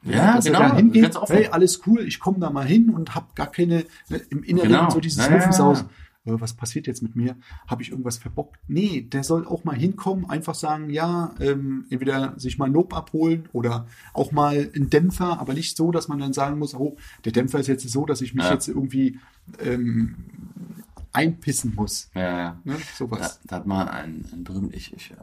Ja, 0.06 0.36
dass 0.36 0.46
genau, 0.46 0.60
er 0.62 0.70
da 0.70 0.76
hingeht, 0.76 1.18
hey, 1.28 1.48
alles 1.48 1.82
cool, 1.88 2.02
ich 2.08 2.20
komme 2.20 2.40
da 2.40 2.50
mal 2.50 2.66
hin 2.66 2.90
und 2.90 3.16
habe 3.16 3.28
gar 3.36 3.48
keine, 3.48 3.86
ne, 4.10 4.18
im 4.30 4.44
Inneren 4.44 4.68
Genau. 4.70 4.90
so 4.90 5.00
dieses 5.00 5.20
Ja, 5.26 5.30
ja, 5.32 5.38
Muffensausen. 5.38 5.86
Äh, 6.26 6.32
Was 6.40 6.54
passiert 6.54 6.88
jetzt 6.88 7.04
mit 7.04 7.16
mir? 7.18 7.36
Habe 7.68 7.82
ich 7.82 7.92
irgendwas 7.92 8.18
verbockt? 8.18 8.58
Nee, 8.68 9.02
der 9.02 9.24
soll 9.26 9.46
auch 9.46 9.66
mal 9.66 9.76
hinkommen, 9.76 10.30
einfach 10.30 10.56
sagen, 10.56 10.90
ja, 10.90 11.34
ähm, 11.42 11.86
entweder 11.90 12.34
sich 12.38 12.58
mal 12.58 12.66
ein 12.66 12.74
Lob 12.74 12.96
abholen 12.96 13.50
oder 13.52 13.88
auch 14.14 14.32
mal 14.32 14.70
einen 14.74 14.90
Dämpfer, 14.90 15.40
aber 15.40 15.54
nicht 15.54 15.76
so, 15.76 15.92
dass 15.92 16.08
man 16.08 16.20
dann 16.20 16.32
sagen 16.32 16.60
muss, 16.60 16.76
oh, 16.76 16.96
der 17.26 17.34
Dämpfer 17.34 17.60
ist 17.60 17.68
jetzt 17.68 17.88
so, 17.90 18.06
dass 18.06 18.22
ich 18.22 18.34
mich 18.34 18.46
Ja. 18.46 18.54
jetzt 18.54 18.68
irgendwie 18.70 19.20
ähm, 19.66 20.16
einpissen 21.14 21.76
muss. 21.76 22.10
Ja, 22.14 22.38
ja. 22.38 22.62
Ne? 22.64 22.74
Da, 22.74 22.96
Sowas. 22.96 23.40
da 23.46 23.58
hat 23.58 23.68
man 23.68 23.88
ein, 23.88 24.26
ein 24.34 24.44
berühmt, 24.44 24.74
ich, 24.76 24.94
ich, 24.94 25.14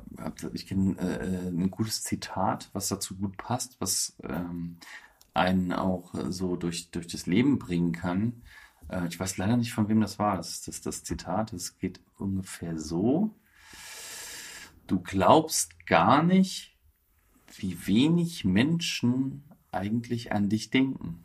ich 0.52 0.66
kenne 0.66 0.96
äh, 0.98 1.48
ein 1.48 1.70
gutes 1.70 2.02
Zitat, 2.04 2.70
was 2.72 2.88
dazu 2.88 3.16
gut 3.16 3.36
passt, 3.36 3.80
was 3.80 4.16
ähm, 4.22 4.78
einen 5.34 5.72
auch 5.72 6.14
äh, 6.14 6.32
so 6.32 6.56
durch, 6.56 6.90
durch 6.90 7.08
das 7.08 7.26
Leben 7.26 7.58
bringen 7.58 7.92
kann. 7.92 8.42
Äh, 8.88 9.08
ich 9.08 9.18
weiß 9.18 9.36
leider 9.36 9.56
nicht, 9.56 9.72
von 9.72 9.88
wem 9.88 10.00
das 10.00 10.18
war. 10.18 10.36
Das 10.36 10.50
ist 10.50 10.68
das, 10.68 10.80
das 10.80 11.04
Zitat. 11.04 11.52
Es 11.52 11.78
geht 11.78 12.00
ungefähr 12.18 12.78
so. 12.78 13.34
du 14.86 15.00
glaubst 15.00 15.86
gar 15.86 16.22
nicht, 16.22 16.76
wie 17.56 17.86
wenig 17.86 18.44
Menschen 18.44 19.44
eigentlich 19.72 20.32
an 20.32 20.48
dich 20.48 20.70
denken. 20.70 21.24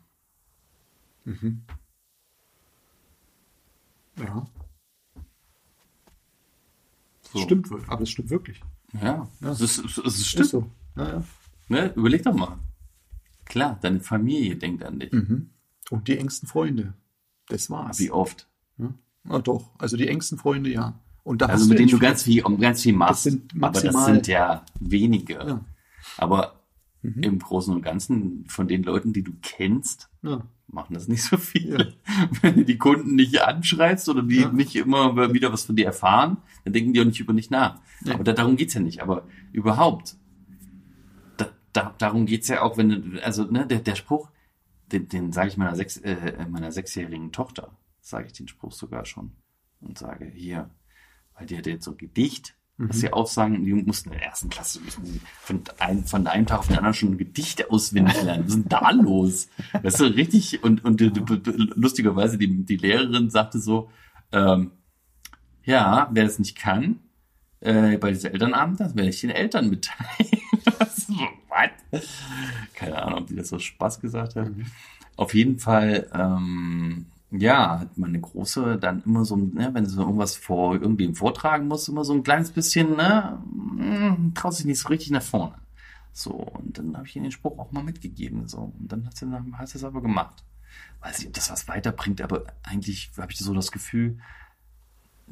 Ja, 4.18 4.46
So. 7.32 7.38
stimmt, 7.40 7.68
aber 7.88 8.02
es 8.02 8.10
stimmt 8.10 8.30
wirklich. 8.30 8.60
Ja, 8.92 9.28
Ja. 9.40 9.50
Es, 9.50 9.60
ist, 9.60 9.78
es, 9.78 9.98
es 9.98 10.18
Ist 10.18 10.26
stimmt. 10.28 10.48
so. 10.48 10.70
Ja, 10.96 11.08
ja. 11.08 11.24
Ne? 11.68 11.92
Überleg 11.96 12.22
doch 12.22 12.34
mal. 12.34 12.58
Klar, 13.44 13.78
deine 13.82 14.00
Familie 14.00 14.56
denkt 14.56 14.84
an 14.84 15.00
dich. 15.00 15.12
Mhm. 15.12 15.50
Und 15.90 16.08
die 16.08 16.18
engsten 16.18 16.48
Freunde. 16.48 16.94
Das 17.48 17.68
war's. 17.70 17.98
Wie 17.98 18.10
oft? 18.10 18.48
Ja. 18.78 18.94
Na 19.24 19.38
doch, 19.40 19.70
also 19.78 19.96
die 19.96 20.08
engsten 20.08 20.38
Freunde, 20.38 20.70
ja. 20.70 20.98
Und 21.24 21.42
da 21.42 21.46
Also 21.46 21.62
hast 21.64 21.68
mit 21.70 21.78
denen 21.80 21.90
du 21.90 21.98
ganz 21.98 22.22
viel, 22.22 22.44
um 22.44 22.58
ganz 22.60 22.82
viel 22.82 22.92
machst. 22.92 23.26
Das 23.26 23.32
sind 23.32 23.52
aber 23.56 23.72
das 23.72 23.82
maximal- 23.84 24.04
sind 24.06 24.26
ja 24.28 24.64
wenige. 24.80 25.34
Ja. 25.34 25.64
Aber 26.18 26.60
Mhm. 27.02 27.22
im 27.22 27.38
Großen 27.40 27.74
und 27.74 27.82
Ganzen 27.82 28.46
von 28.48 28.66
den 28.68 28.82
Leuten, 28.84 29.12
die 29.12 29.22
du 29.22 29.32
kennst, 29.42 30.08
Ja. 30.22 30.42
Machen 30.68 30.94
das 30.94 31.08
nicht 31.08 31.22
so 31.22 31.36
viel. 31.36 31.78
Ja. 31.78 32.28
Wenn 32.42 32.56
du 32.56 32.64
die 32.64 32.78
Kunden 32.78 33.14
nicht 33.14 33.40
anschreibst 33.42 34.08
oder 34.08 34.22
die 34.22 34.40
Ja. 34.40 34.52
nicht 34.52 34.74
immer 34.76 35.32
wieder 35.32 35.52
was 35.52 35.64
von 35.64 35.76
dir 35.76 35.86
erfahren, 35.86 36.38
dann 36.64 36.72
denken 36.72 36.92
die 36.92 37.00
auch 37.00 37.04
nicht 37.04 37.20
über 37.20 37.32
dich 37.32 37.50
nach. 37.50 37.80
Nee. 38.02 38.12
Aber 38.12 38.24
da, 38.24 38.32
darum 38.32 38.56
geht's 38.56 38.74
ja 38.74 38.80
nicht. 38.80 39.00
Aber 39.02 39.26
überhaupt, 39.52 40.16
da, 41.36 41.46
da, 41.72 41.94
darum 41.98 42.26
geht's 42.26 42.48
ja 42.48 42.62
auch, 42.62 42.76
wenn 42.76 42.88
du, 43.12 43.24
also 43.24 43.44
ne, 43.44 43.66
der, 43.66 43.78
der 43.80 43.94
Spruch, 43.94 44.30
den, 44.92 45.08
den 45.08 45.32
sage 45.32 45.48
ich 45.48 45.56
meiner, 45.56 45.76
sechs, 45.76 45.96
äh, 45.98 46.46
meiner 46.48 46.72
sechsjährigen 46.72 47.32
Tochter, 47.32 47.76
sage 48.00 48.26
ich 48.26 48.32
den 48.32 48.48
Spruch 48.48 48.72
sogar 48.72 49.04
schon 49.04 49.32
und 49.80 49.98
sage, 49.98 50.26
hier, 50.34 50.70
weil 51.36 51.46
die 51.46 51.56
hat 51.58 51.66
jetzt 51.66 51.84
so 51.84 51.92
ein 51.92 51.96
Gedicht, 51.98 52.55
was 52.78 53.00
sie 53.00 53.12
aussagen, 53.12 53.64
die 53.64 53.72
mussten 53.72 54.10
in 54.12 54.18
der 54.18 54.26
ersten 54.28 54.50
Klasse 54.50 54.80
von, 55.40 55.62
ein, 55.78 56.04
von 56.04 56.26
einem 56.26 56.44
Tag 56.46 56.58
auf 56.58 56.66
den 56.68 56.76
anderen 56.76 56.94
schon 56.94 57.12
ein 57.12 57.18
Gedicht 57.18 57.70
auswendig 57.70 58.22
lernen. 58.22 58.44
Was 58.44 58.54
ist 58.54 58.62
denn 58.62 58.68
da 58.68 58.90
los? 58.92 59.48
Weißt 59.82 60.00
du, 60.00 60.04
richtig, 60.04 60.62
und, 60.62 60.84
und 60.84 61.00
die- 61.00 61.10
lustigerweise, 61.74 62.36
die, 62.38 62.64
die 62.64 62.76
Lehrerin 62.76 63.30
sagte 63.30 63.58
so, 63.58 63.90
ähm, 64.32 64.72
ja, 65.64 66.08
wer 66.12 66.24
es 66.26 66.38
nicht 66.38 66.56
kann, 66.58 67.00
äh, 67.60 67.96
bei 67.96 68.10
diesem 68.12 68.32
Elternabend, 68.32 68.78
das 68.80 68.94
werde 68.94 69.08
ich 69.08 69.20
den 69.22 69.30
Eltern 69.30 69.70
mitteilen. 69.70 70.30
Was? 70.78 71.06
Keine 72.74 73.02
Ahnung, 73.02 73.20
ob 73.20 73.26
die 73.28 73.36
das 73.36 73.48
so 73.48 73.58
Spaß 73.58 74.00
gesagt 74.00 74.36
hat. 74.36 74.50
Auf 75.16 75.32
jeden 75.34 75.58
Fall, 75.58 76.08
ähm, 76.12 77.06
ja, 77.30 77.80
hat 77.80 77.98
meine 77.98 78.20
Große 78.20 78.78
dann 78.78 79.02
immer 79.04 79.24
so, 79.24 79.36
ne, 79.36 79.70
wenn 79.72 79.86
sie 79.86 80.00
irgendwas 80.00 80.36
vor 80.36 80.74
irgendwem 80.74 81.14
vortragen 81.14 81.66
muss, 81.68 81.88
immer 81.88 82.04
so 82.04 82.12
ein 82.12 82.22
kleines 82.22 82.52
bisschen, 82.52 82.96
ne, 82.96 83.42
mm, 83.50 84.34
traut 84.34 84.54
sich 84.54 84.66
nicht 84.66 84.78
so 84.78 84.88
richtig 84.88 85.10
nach 85.10 85.22
vorne. 85.22 85.56
So, 86.12 86.30
und 86.32 86.78
dann 86.78 86.96
habe 86.96 87.06
ich 87.06 87.16
ihr 87.16 87.22
den 87.22 87.32
Spruch 87.32 87.58
auch 87.58 87.72
mal 87.72 87.82
mitgegeben, 87.82 88.48
so. 88.48 88.72
Und 88.78 88.90
dann 88.90 89.06
hat 89.06 89.16
sie, 89.16 89.26
dann 89.28 89.58
hat 89.58 89.68
sie 89.68 89.78
es 89.78 89.84
aber 89.84 90.00
gemacht. 90.00 90.44
Weiß 91.00 91.18
nicht, 91.18 91.28
ob 91.28 91.34
das 91.34 91.50
was 91.50 91.68
weiterbringt, 91.68 92.22
aber 92.22 92.44
eigentlich 92.62 93.10
habe 93.18 93.32
ich 93.32 93.38
so 93.38 93.52
das 93.54 93.72
Gefühl, 93.72 94.18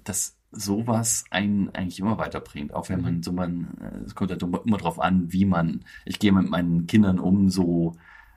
dass 0.03 0.37
sowas 0.51 1.25
einen 1.31 1.71
eigentlich 1.75 2.01
immer 2.01 2.19
weiterbringt. 2.19 2.75
Auch 2.75 2.89
wenn 2.89 3.01
man 3.01 3.23
so 3.23 3.33
man, 3.33 3.69
äh, 3.81 4.05
es 4.05 4.15
kommt 4.15 4.31
halt 4.31 4.43
immer 4.43 4.79
drauf 4.79 5.01
an, 5.01 5.33
wie 5.33 5.45
man, 5.45 5.85
ich 6.05 6.19
gehe 6.19 6.33
mit 6.33 6.51
meinen 6.51 6.87
Kindern 6.87 7.19
um, 7.19 7.51
so 7.51 7.97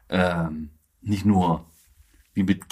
ähm, 0.09 0.69
nicht 1.01 1.25
nur 1.25 1.65
wie 2.33 2.43
mit 2.43 2.63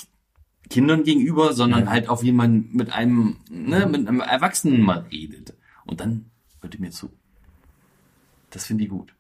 Kindern 0.70 1.04
gegenüber, 1.04 1.54
sondern 1.54 1.86
Ja. 1.86 1.92
halt 1.92 2.10
auch 2.10 2.22
wie 2.24 2.32
man 2.32 2.70
mit 2.72 2.92
einem, 2.92 3.38
ne, 3.50 3.86
mit 3.86 4.08
einem 4.08 4.20
Erwachsenen 4.22 4.82
mal 4.82 5.00
redet. 5.12 5.54
Und 5.86 6.00
dann 6.00 6.32
hört 6.62 6.74
ihr 6.76 6.82
mir 6.82 6.92
zu. 6.92 7.12
Das 8.50 8.66
finde 8.66 8.84
ich 8.86 8.90
gut. 8.90 9.14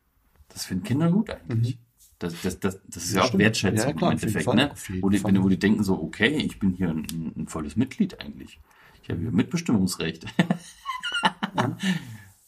Das 0.49 0.65
finden 0.65 0.83
Kinder 0.83 1.11
gut 1.11 1.29
eigentlich. 1.29 1.77
Das, 2.19 2.41
das, 2.41 2.59
das, 2.59 2.79
das 2.87 3.03
ist 3.03 3.13
ja, 3.13 3.21
Ja, 3.25 3.29
auch. 3.29 3.37
Wertschätzung 3.37 3.89
Ja, 3.89 3.93
klar, 3.93 4.11
im 4.11 4.15
auf 4.17 4.23
Endeffekt, 4.23 4.45
Fall, 4.45 4.55
ne? 4.55 4.71
auf 4.71 4.89
Wo 5.01 5.09
die, 5.09 5.17
die- 5.21 5.43
wo 5.43 5.49
die 5.49 5.59
denken 5.59 5.83
so, 5.83 6.01
okay, 6.01 6.29
ich 6.37 6.57
bin 6.59 6.71
hier 6.73 6.89
ein, 6.89 7.33
ein 7.35 7.47
volles 7.47 7.75
Mitglied 7.75 8.19
eigentlich. 8.21 8.59
Ich 9.03 9.09
habe 9.09 9.19
hier 9.19 9.31
Mitbestimmungsrecht. 9.31 10.25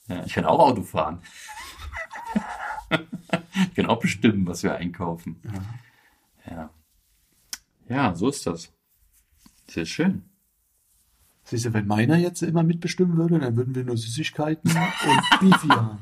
ja, 0.08 0.24
ich 0.26 0.34
kann 0.34 0.46
auch 0.46 0.60
Auto 0.60 0.84
fahren. 0.84 1.22
ich 2.90 3.76
kann 3.76 3.86
auch 3.88 4.00
bestimmen, 4.00 4.48
was 4.48 4.64
wir 4.64 4.76
einkaufen. 4.76 5.42
Ja. 6.50 6.70
Ja, 7.90 8.16
so 8.16 8.30
ist 8.30 8.46
das. 8.48 8.72
Sehr 9.70 9.86
schön. 9.86 10.24
Siehst 11.44 11.66
du, 11.66 11.74
wenn 11.74 11.88
meiner 11.88 12.18
jetzt 12.18 12.42
immer 12.44 12.64
mitbestimmen 12.64 13.16
würde, 13.18 13.40
dann 13.40 13.56
würden 13.56 13.74
wir 13.76 13.84
nur 13.86 13.98
Süßigkeiten 13.98 14.70
und 14.72 15.40
Beefy 15.40 15.68
haben. 15.70 16.00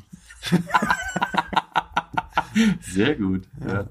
Sehr 2.82 3.16
gut. 3.16 3.47
Ja. 3.68 3.88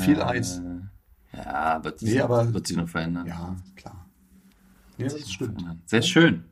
Viel 0.00 0.22
Eis. 0.22 0.60
Ja, 1.32 1.82
wird, 1.82 1.98
sich- 2.00 2.10
Nee, 2.10 2.20
aber- 2.20 2.52
wird 2.52 2.66
sich 2.66 2.76
noch 2.76 2.88
verändern. 2.88 3.26
Ja, 3.26 3.56
klar. 3.74 4.06
Ja, 4.98 5.08
das 5.08 5.30
stimmt. 5.30 5.64
Sehr 5.86 6.02
schön. 6.02 6.44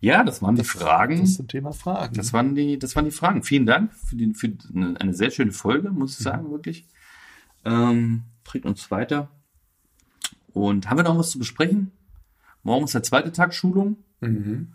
Ja, 0.00 0.24
das 0.24 0.42
waren 0.42 0.54
die 0.56 0.62
Das 0.62 0.70
Fragen. 0.70 1.26
zum 1.26 1.48
Thema 1.48 1.72
Fragen. 1.72 2.14
Das 2.14 2.32
waren 2.32 2.54
die, 2.54 2.78
das 2.78 2.96
waren 2.96 3.04
die 3.04 3.10
Fragen. 3.10 3.42
Vielen 3.42 3.66
Dank 3.66 3.92
für, 3.94 4.16
die, 4.16 4.34
für 4.34 4.52
eine, 4.74 5.00
eine 5.00 5.14
sehr 5.14 5.30
schöne 5.30 5.52
Folge, 5.52 5.90
muss 5.90 6.18
ich 6.18 6.24
sagen, 6.24 6.50
wirklich. 6.50 6.86
Ähm, 7.64 8.24
bringt 8.44 8.66
uns 8.66 8.90
weiter. 8.90 9.30
Und 10.56 10.88
haben 10.88 10.96
wir 10.96 11.04
noch 11.04 11.18
was 11.18 11.30
zu 11.32 11.38
besprechen? 11.38 11.90
Morgen 12.62 12.86
ist 12.86 12.94
der 12.94 13.02
zweite 13.02 13.30
Tag 13.30 13.52
Schulung. 13.52 13.98
mhm. 14.20 14.68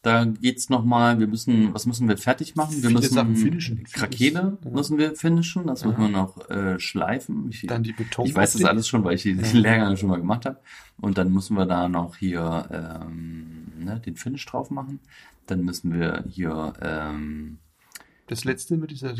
Da 0.00 0.24
geht's 0.24 0.70
noch 0.70 0.84
mal. 0.84 1.18
wir 1.18 1.26
müssen, 1.26 1.74
was 1.74 1.84
müssen 1.84 2.08
wir 2.08 2.16
fertig 2.16 2.54
machen? 2.54 2.74
Wir 2.76 2.88
Viele 2.90 3.00
müssen 3.00 3.14
Sachen 3.14 3.34
finishen. 3.36 3.82
Krakele 3.92 4.56
Ja. 4.64 4.70
müssen 4.70 4.98
wir 4.98 5.16
finishen, 5.16 5.66
das 5.66 5.84
müssen 5.84 6.00
Ja. 6.00 6.06
wir 6.06 6.12
noch 6.16 6.48
äh, 6.48 6.78
schleifen. 6.78 7.48
Ich, 7.50 7.66
Dann 7.66 7.82
die 7.82 7.92
Beton. 7.92 8.24
ich 8.24 8.34
weiß 8.34 8.52
das 8.54 8.64
alles 8.64 8.86
schon, 8.88 9.02
weil 9.04 9.14
ich 9.16 9.22
die 9.24 9.32
Lehrgänge 9.32 9.96
schon 9.96 10.08
mal 10.08 10.16
gemacht 10.18 10.46
habe. 10.46 10.58
Und 10.98 11.18
dann 11.18 11.32
müssen 11.32 11.56
wir 11.56 11.66
da 11.66 11.88
noch 11.88 12.16
hier 12.16 13.00
ähm, 13.04 13.66
ne, 13.78 13.98
den 14.00 14.14
Finish 14.16 14.46
drauf 14.46 14.70
machen. 14.70 15.00
Dann 15.46 15.62
müssen 15.64 15.92
wir 15.92 16.24
hier 16.28 16.72
ähm, 16.80 17.58
Das 18.28 18.44
letzte 18.44 18.76
mit 18.76 18.92
dieser 18.92 19.14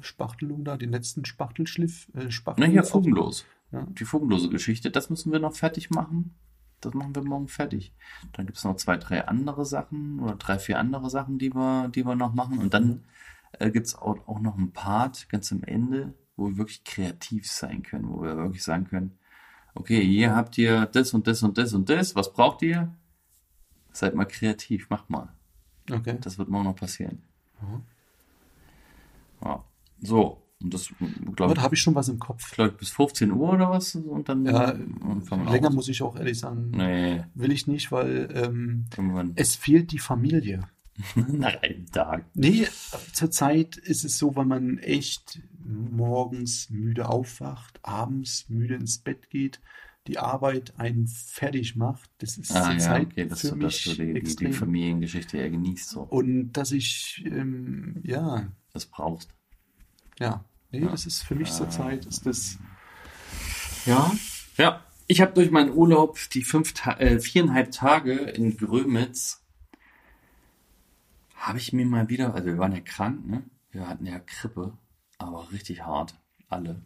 Spachtelung 0.00 0.64
da, 0.64 0.76
den 0.76 0.92
letzten 0.92 1.24
Spachtelschliff. 1.24 2.06
Äh, 2.14 2.30
Spachtel 2.30 2.64
Na 2.64 2.70
hier, 2.70 2.84
fugenlos. 2.84 3.44
Ja. 3.72 3.86
Die 3.88 4.04
fugenlose 4.04 4.50
Geschichte, 4.50 4.90
das 4.90 5.10
müssen 5.10 5.32
wir 5.32 5.40
noch 5.40 5.54
fertig 5.54 5.90
machen. 5.90 6.34
Das 6.80 6.94
machen 6.94 7.14
wir 7.14 7.22
morgen 7.22 7.48
fertig. 7.48 7.94
Dann 8.32 8.46
gibt's 8.46 8.64
noch 8.64 8.76
zwei, 8.76 8.96
drei 8.96 9.26
andere 9.26 9.64
Sachen 9.64 10.20
oder 10.20 10.34
drei, 10.34 10.58
vier 10.58 10.78
andere 10.78 11.08
Sachen, 11.10 11.38
die 11.38 11.54
wir, 11.54 11.88
die 11.88 12.04
wir 12.04 12.16
noch 12.16 12.34
machen. 12.34 12.58
Und 12.58 12.74
dann 12.74 13.04
äh, 13.52 13.70
gibt's 13.70 13.94
auch, 13.94 14.28
auch 14.28 14.40
noch 14.40 14.58
einen 14.58 14.72
Part 14.72 15.28
ganz 15.28 15.52
am 15.52 15.62
Ende, 15.62 16.12
wo 16.36 16.48
wir 16.48 16.58
wirklich 16.58 16.84
kreativ 16.84 17.50
sein 17.50 17.82
können, 17.82 18.08
wo 18.08 18.22
wir 18.22 18.36
wirklich 18.36 18.64
sagen 18.64 18.86
können, 18.86 19.18
okay, 19.74 20.04
hier 20.04 20.34
habt 20.34 20.58
ihr 20.58 20.86
das 20.86 21.14
und 21.14 21.26
das 21.26 21.42
und 21.42 21.56
das 21.56 21.72
und 21.72 21.88
das, 21.88 22.14
was 22.14 22.32
braucht 22.32 22.62
ihr? 22.62 22.92
Seid 23.92 24.14
mal 24.14 24.24
kreativ, 24.24 24.90
macht 24.90 25.08
mal. 25.08 25.28
Okay. 25.90 26.18
Das 26.20 26.38
wird 26.38 26.48
morgen 26.48 26.64
noch 26.64 26.76
passieren. 26.76 27.22
Mhm. 27.60 27.82
Ja. 29.44 29.64
So, 30.00 30.41
und 30.62 30.72
das 30.74 30.88
glaube 31.34 31.54
da 31.54 31.60
ich, 31.60 31.64
habe 31.64 31.74
ich 31.74 31.80
schon 31.80 31.94
was 31.94 32.08
im 32.08 32.18
Kopf. 32.18 32.56
ich 32.58 32.72
bis 32.76 32.90
15 32.90 33.32
Uhr 33.32 33.52
oder 33.54 33.70
was 33.70 33.94
und 33.94 34.28
dann 34.28 34.44
Ja, 34.46 34.72
und 34.72 35.28
länger 35.50 35.70
muss 35.70 35.88
ich 35.88 36.02
auch 36.02 36.16
ehrlich 36.16 36.38
sagen, 36.38 36.70
Nee, 36.70 37.24
will 37.34 37.52
ich 37.52 37.66
nicht, 37.66 37.92
weil 37.92 38.28
ähm, 38.34 38.86
es 39.36 39.54
fehlt 39.56 39.92
die 39.92 39.98
Familie. 39.98 40.68
nach 41.14 41.62
einem 41.62 41.86
Tag. 41.90 42.26
Nee, 42.34 42.66
zurzeit 43.12 43.76
ist 43.78 44.04
es 44.04 44.18
so, 44.18 44.36
wenn 44.36 44.46
man 44.48 44.78
echt 44.78 45.40
morgens 45.64 46.68
müde 46.70 47.08
aufwacht, 47.08 47.80
abends 47.82 48.46
müde 48.50 48.74
ins 48.74 48.98
Bett 48.98 49.30
geht, 49.30 49.60
die 50.06 50.18
Arbeit 50.18 50.74
einen 50.78 51.06
fertig 51.06 51.76
macht. 51.76 52.10
Das 52.18 52.36
ist 52.36 52.50
Ah 52.52 52.72
ja, 52.72 52.78
zurzeit 52.78 53.06
okay, 53.06 53.26
dass 53.26 53.40
für 53.40 53.48
du, 53.52 53.56
dass 53.60 53.86
mich 53.86 53.96
du 53.96 54.04
die, 54.04 54.20
die, 54.22 54.36
die. 54.36 54.52
Familiengeschichte 54.52 55.38
eher 55.38 55.50
genießt 55.50 55.88
so. 55.90 56.02
Und 56.02 56.52
dass 56.52 56.72
ich, 56.72 57.22
ähm, 57.26 58.00
ja, 58.02 58.52
Das 58.72 58.86
brauchst. 58.86 59.30
ja, 60.18 60.44
nee, 60.72 60.80
das 60.80 61.06
ist 61.06 61.22
für 61.22 61.34
mich 61.34 61.50
zurzeit, 61.52 62.06
ist 62.06 62.26
das, 62.26 62.58
Ja. 63.86 64.10
Ja. 64.56 64.84
Ich 65.08 65.20
habe 65.20 65.32
durch 65.32 65.50
meinen 65.50 65.72
Urlaub 65.72 66.18
die 66.32 66.42
fünf 66.42 66.72
äh, 66.86 67.18
viereinhalb 67.20 67.70
Tage 67.72 68.12
in 68.14 68.56
Grömitz 68.56 69.44
habe 71.34 71.58
ich 71.58 71.72
mir 71.72 71.84
mal 71.84 72.08
wieder, 72.08 72.34
also 72.34 72.46
wir 72.46 72.58
waren 72.58 72.72
ja 72.72 72.80
krank, 72.80 73.26
ne? 73.26 73.42
Wir 73.72 73.88
hatten 73.88 74.06
ja 74.06 74.18
Grippe, 74.24 74.76
aber 75.18 75.50
richtig 75.50 75.82
hart. 75.84 76.18
Alle. 76.48 76.84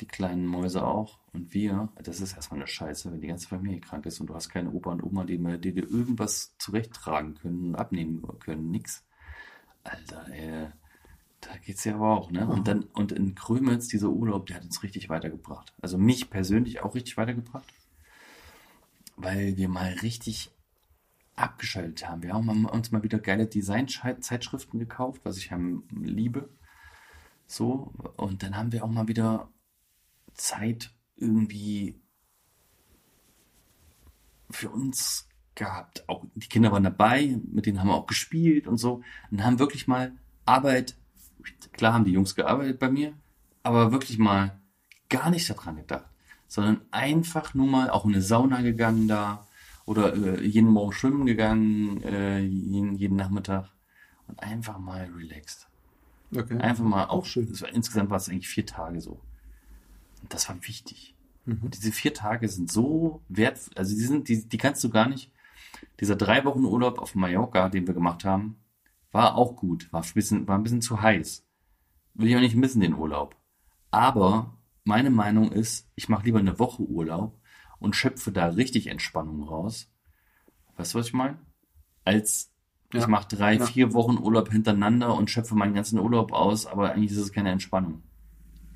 Die 0.00 0.06
kleinen 0.06 0.46
Mäuse 0.46 0.84
auch. 0.84 1.20
Und 1.32 1.54
wir, 1.54 1.88
das 2.02 2.20
ist 2.20 2.34
erstmal 2.34 2.60
eine 2.60 2.66
Scheiße, 2.66 3.10
wenn 3.12 3.20
die 3.20 3.28
ganze 3.28 3.48
Familie 3.48 3.80
krank 3.80 4.04
ist 4.04 4.20
und 4.20 4.26
du 4.26 4.34
hast 4.34 4.48
keine 4.50 4.70
Opa 4.70 4.90
und 4.92 5.02
Oma, 5.02 5.24
die, 5.24 5.38
mir- 5.38 5.58
die 5.58 5.72
dir 5.72 5.88
irgendwas 5.88 6.54
zurechttragen 6.58 7.34
können 7.34 7.68
und 7.68 7.74
abnehmen 7.76 8.22
können. 8.40 8.70
Nix. 8.70 9.04
Alter, 9.84 10.26
ey. 10.32 10.68
Da 11.42 11.56
geht's 11.58 11.84
ja 11.84 11.96
aber 11.96 12.10
auch, 12.16 12.30
ne? 12.30 12.48
Und 12.48 12.68
dann, 12.68 12.84
und 12.84 13.10
in 13.10 13.34
Grömitz, 13.34 13.88
dieser 13.88 14.08
Urlaub, 14.08 14.46
der 14.46 14.56
hat 14.56 14.64
uns 14.64 14.82
richtig 14.84 15.08
weitergebracht. 15.08 15.74
Also 15.82 15.98
mich 15.98 16.30
persönlich 16.30 16.82
auch 16.82 16.94
richtig 16.94 17.16
weitergebracht. 17.16 17.66
Weil 19.16 19.56
wir 19.56 19.68
mal 19.68 19.92
richtig 20.02 20.52
abgeschaltet 21.34 22.08
haben. 22.08 22.22
Wir 22.22 22.32
haben 22.32 22.66
uns 22.66 22.92
mal 22.92 23.02
wieder 23.02 23.18
geile 23.18 23.46
Design-Zeitschriften 23.46 24.78
gekauft, 24.78 25.24
was 25.24 25.36
ich 25.36 25.50
liebe. 25.90 26.48
So, 27.46 27.92
und 28.16 28.42
dann 28.42 28.56
haben 28.56 28.70
wir 28.70 28.84
auch 28.84 28.90
mal 28.90 29.08
wieder 29.08 29.50
Zeit 30.34 30.94
irgendwie 31.16 32.00
für 34.48 34.70
uns 34.70 35.28
gehabt. 35.54 36.08
Auch 36.08 36.24
die 36.34 36.48
Kinder 36.48 36.70
waren 36.70 36.84
dabei, 36.84 37.40
mit 37.50 37.66
denen 37.66 37.80
haben 37.80 37.88
wir 37.88 37.94
auch 37.94 38.06
gespielt 38.06 38.68
und 38.68 38.76
so. 38.76 39.02
Und 39.30 39.42
haben 39.44 39.58
wirklich 39.58 39.88
mal 39.88 40.16
Arbeit, 40.44 40.96
klar 41.72 41.94
haben 41.94 42.04
die 42.04 42.12
Jungs 42.12 42.34
gearbeitet 42.34 42.78
bei 42.78 42.90
mir, 42.90 43.14
aber 43.62 43.92
wirklich 43.92 44.18
mal 44.18 44.58
gar 45.08 45.30
nicht 45.30 45.48
daran 45.48 45.76
gedacht, 45.76 46.06
sondern 46.48 46.80
einfach 46.90 47.54
nur 47.54 47.66
mal 47.66 47.90
auch 47.90 48.04
in 48.04 48.12
eine 48.12 48.22
Sauna 48.22 48.62
gegangen 48.62 49.08
da 49.08 49.46
oder 49.84 50.14
äh, 50.14 50.44
jeden 50.44 50.70
Morgen 50.70 50.92
schwimmen 50.92 51.26
gegangen, 51.26 52.02
äh, 52.02 52.40
jeden, 52.40 52.94
jeden 52.94 53.16
Nachmittag 53.16 53.68
und 54.26 54.42
einfach 54.42 54.78
mal 54.78 55.10
relaxed. 55.16 55.68
Okay. 56.34 56.56
Einfach 56.58 56.84
mal 56.84 57.04
auch, 57.04 57.18
Auch 57.18 57.24
schön. 57.26 57.60
War, 57.60 57.68
insgesamt 57.68 58.10
war 58.10 58.16
es 58.16 58.28
eigentlich 58.28 58.48
vier 58.48 58.64
Tage 58.64 59.00
so. 59.00 59.20
Und 60.22 60.32
das 60.32 60.48
war 60.48 60.56
wichtig. 60.66 61.14
Mhm. 61.44 61.60
Und 61.62 61.76
diese 61.76 61.92
vier 61.92 62.14
Tage 62.14 62.48
sind 62.48 62.70
so 62.70 63.20
wertvoll, 63.28 63.74
also 63.76 63.94
die 63.94 64.00
sind, 64.00 64.28
die, 64.28 64.48
die 64.48 64.58
kannst 64.58 64.82
du 64.84 64.90
gar 64.90 65.08
nicht. 65.08 65.30
Dieser 66.00 66.16
drei 66.16 66.44
Wochen 66.44 66.64
Urlaub 66.64 66.98
auf 66.98 67.14
Mallorca, 67.14 67.68
den 67.68 67.86
wir 67.86 67.94
gemacht 67.94 68.24
haben, 68.24 68.56
war 69.12 69.36
auch 69.36 69.56
gut, 69.56 69.92
war 69.92 70.02
ein 70.02 70.10
bisschen, 70.14 70.48
war 70.48 70.56
ein 70.58 70.62
bisschen 70.62 70.82
zu 70.82 71.00
heiß. 71.00 71.44
Will 72.14 72.28
ich 72.28 72.36
auch 72.36 72.40
nicht 72.40 72.56
missen, 72.56 72.80
den 72.80 72.94
Urlaub. 72.94 73.36
Aber 73.90 74.54
meine 74.84 75.10
Meinung 75.10 75.52
ist, 75.52 75.88
ich 75.94 76.08
mache 76.08 76.24
lieber 76.24 76.38
eine 76.38 76.58
Woche 76.58 76.82
Urlaub 76.82 77.38
und 77.78 77.94
schöpfe 77.96 78.32
da 78.32 78.46
richtig 78.48 78.86
Entspannung 78.88 79.42
raus. 79.42 79.90
Weißt 80.76 80.94
du, 80.94 80.98
was 80.98 81.06
ich 81.08 81.12
meine? 81.12 81.38
Als 82.04 82.50
ich 82.92 83.00
Ja. 83.00 83.06
mache 83.06 83.28
drei, 83.36 83.54
Ja. 83.56 83.66
vier 83.66 83.92
Wochen 83.94 84.18
Urlaub 84.18 84.50
hintereinander 84.50 85.14
und 85.14 85.30
schöpfe 85.30 85.54
meinen 85.54 85.74
ganzen 85.74 85.98
Urlaub 85.98 86.32
aus, 86.32 86.66
aber 86.66 86.92
eigentlich 86.92 87.12
ist 87.12 87.18
es 87.18 87.32
keine 87.32 87.50
Entspannung. 87.50 88.02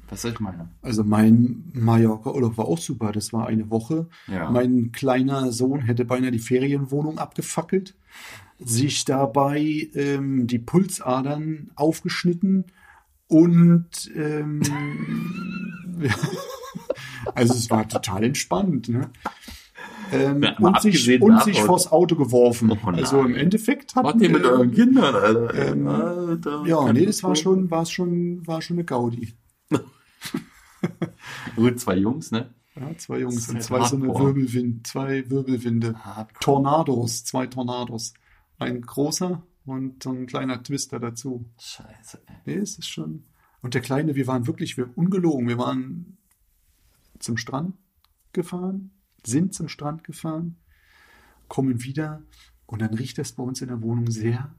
Was 0.08 0.24
ich 0.24 0.38
meine? 0.38 0.68
Also 0.82 1.02
mein 1.02 1.64
Mallorca-Urlaub 1.74 2.56
war 2.58 2.66
auch 2.66 2.78
super. 2.78 3.10
Das 3.10 3.32
war 3.32 3.48
eine 3.48 3.70
Woche. 3.70 4.08
Ja. 4.28 4.48
Mein 4.50 4.92
kleiner 4.92 5.50
Sohn 5.50 5.80
hätte 5.80 6.04
beinahe 6.04 6.30
die 6.30 6.38
Ferienwohnung 6.38 7.18
abgefackelt, 7.18 7.96
sich 8.58 9.04
dabei 9.04 9.88
ähm, 9.94 10.46
die 10.46 10.58
Pulsadern 10.58 11.70
aufgeschnitten 11.76 12.64
und 13.28 14.10
ähm, 14.14 14.62
also 17.34 17.54
es 17.54 17.70
war 17.70 17.88
total 17.88 18.24
entspannt. 18.24 18.88
Ne? 18.88 19.10
Ähm, 20.12 20.42
Ja, 20.42 20.56
und 20.58 20.80
sich, 20.80 21.20
und 21.20 21.42
sich 21.42 21.60
vors 21.60 21.90
Auto 21.90 22.14
geworfen. 22.16 22.70
Oh 22.70 22.88
also 22.90 23.22
im 23.22 23.34
Endeffekt 23.34 23.94
hatten 23.96 24.20
ihr 24.20 24.30
mit 24.30 24.42
wir- 24.42 24.50
euren 24.52 24.70
Kindern, 24.72 25.14
Alter? 25.14 25.54
ähm, 25.72 25.86
Alter, 25.88 26.62
Ja, 26.66 26.92
nee, 26.92 27.06
das 27.06 27.22
war 27.24 27.34
schon, 27.34 27.70
war 27.70 27.84
schon, 27.86 28.46
war 28.46 28.62
schon 28.62 28.76
eine 28.76 28.84
Gaudi. 28.84 29.34
Gut, 31.56 31.80
zwei 31.80 31.96
Jungs, 31.96 32.30
ne? 32.30 32.50
Ja, 32.78 32.96
zwei 32.98 33.20
Jungs 33.20 33.48
und 33.48 33.62
zwei 33.62 33.80
halt 33.80 33.88
so 33.90 33.96
eine 33.96 34.06
hardcore. 34.08 34.26
Wirbelwind, 34.36 34.86
zwei 34.86 35.28
Wirbelwinde. 35.30 35.94
Hardcore. 36.04 36.40
Tornados, 36.40 37.24
zwei 37.24 37.46
Tornados. 37.46 38.12
Ein 38.58 38.80
großer 38.80 39.42
und 39.64 40.02
so 40.02 40.10
ein 40.10 40.26
kleiner 40.26 40.62
Twister 40.62 40.98
dazu. 41.00 41.44
Scheiße, 41.58 42.22
ey. 42.26 42.36
Nee, 42.46 42.54
es 42.62 42.78
ist 42.78 42.88
schon. 42.88 43.24
Und 43.60 43.74
der 43.74 43.80
Kleine, 43.82 44.14
wir 44.14 44.26
waren 44.26 44.46
wirklich, 44.46 44.76
wir 44.76 44.96
ungelogen, 44.96 45.48
wir 45.48 45.58
waren 45.58 46.18
zum 47.18 47.36
Strand 47.36 47.74
gefahren, 48.32 48.92
sind 49.24 49.54
zum 49.54 49.68
Strand 49.68 50.04
gefahren, 50.04 50.56
kommen 51.48 51.82
wieder 51.82 52.22
und 52.66 52.80
dann 52.80 52.94
riecht 52.94 53.18
es 53.18 53.32
bei 53.32 53.42
uns 53.42 53.60
in 53.60 53.68
der 53.68 53.82
Wohnung 53.82 54.10
sehr 54.10 54.54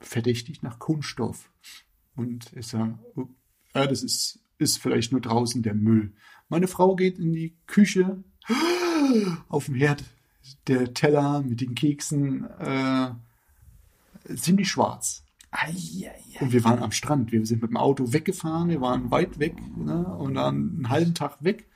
verdächtig 0.00 0.62
nach 0.62 0.78
Kunststoff. 0.78 1.50
Und 2.16 2.52
ich 2.54 2.66
sage, 2.66 2.98
oh, 3.16 3.28
ja, 3.74 3.86
das 3.86 4.02
ist, 4.02 4.38
ist 4.58 4.78
vielleicht 4.78 5.12
nur 5.12 5.20
draußen 5.20 5.62
der 5.62 5.74
Müll. 5.74 6.14
Meine 6.48 6.68
Frau 6.68 6.94
geht 6.94 7.18
in 7.18 7.32
die 7.32 7.56
Küche, 7.66 8.22
auf 9.48 9.66
dem 9.66 9.74
Herd, 9.74 10.04
der 10.66 10.94
Teller 10.94 11.42
mit 11.42 11.60
den 11.60 11.74
Keksen, 11.74 12.48
äh, 12.58 13.10
ziemlich 14.36 14.70
schwarz. 14.70 15.22
Und 16.40 16.52
wir 16.52 16.64
waren 16.64 16.82
am 16.82 16.90
Strand. 16.92 17.30
Wir 17.30 17.44
sind 17.46 17.62
mit 17.62 17.70
dem 17.70 17.76
Auto 17.76 18.12
weggefahren. 18.12 18.68
Wir 18.68 18.80
waren 18.80 19.10
weit 19.10 19.38
weg 19.38 19.54
ne? 19.76 20.04
und 20.04 20.34
dann 20.34 20.54
einen 20.76 20.88
halben 20.88 21.14
Tag 21.14 21.36
weg. 21.44 21.66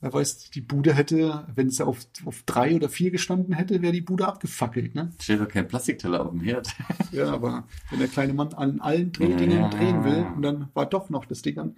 Wer 0.00 0.12
weiß, 0.12 0.50
die 0.50 0.60
Bude 0.60 0.94
hätte, 0.94 1.46
wenn 1.54 1.68
es 1.68 1.80
auf, 1.80 1.98
auf 2.24 2.42
drei 2.44 2.76
oder 2.76 2.88
vier 2.88 3.10
gestanden 3.10 3.54
hätte, 3.54 3.82
wäre 3.82 3.92
die 3.92 4.00
Bude 4.00 4.28
abgefackelt. 4.28 4.94
Ne? 4.94 5.10
Steht 5.20 5.40
doch 5.40 5.48
kein 5.48 5.66
Plastikteller 5.66 6.24
auf 6.24 6.30
dem 6.30 6.40
Herd. 6.40 6.74
Ja, 7.10 7.32
aber 7.32 7.64
wenn 7.90 7.98
der 8.00 8.08
kleine 8.08 8.34
Mann 8.34 8.52
an 8.52 8.80
allen 8.80 9.12
Drehdingen 9.12 9.62
Ja. 9.62 9.68
drehen 9.70 10.04
will, 10.04 10.26
und 10.36 10.42
dann 10.42 10.68
war 10.74 10.84
doch 10.84 11.08
noch 11.08 11.24
das 11.24 11.40
Ding 11.40 11.58
an. 11.58 11.76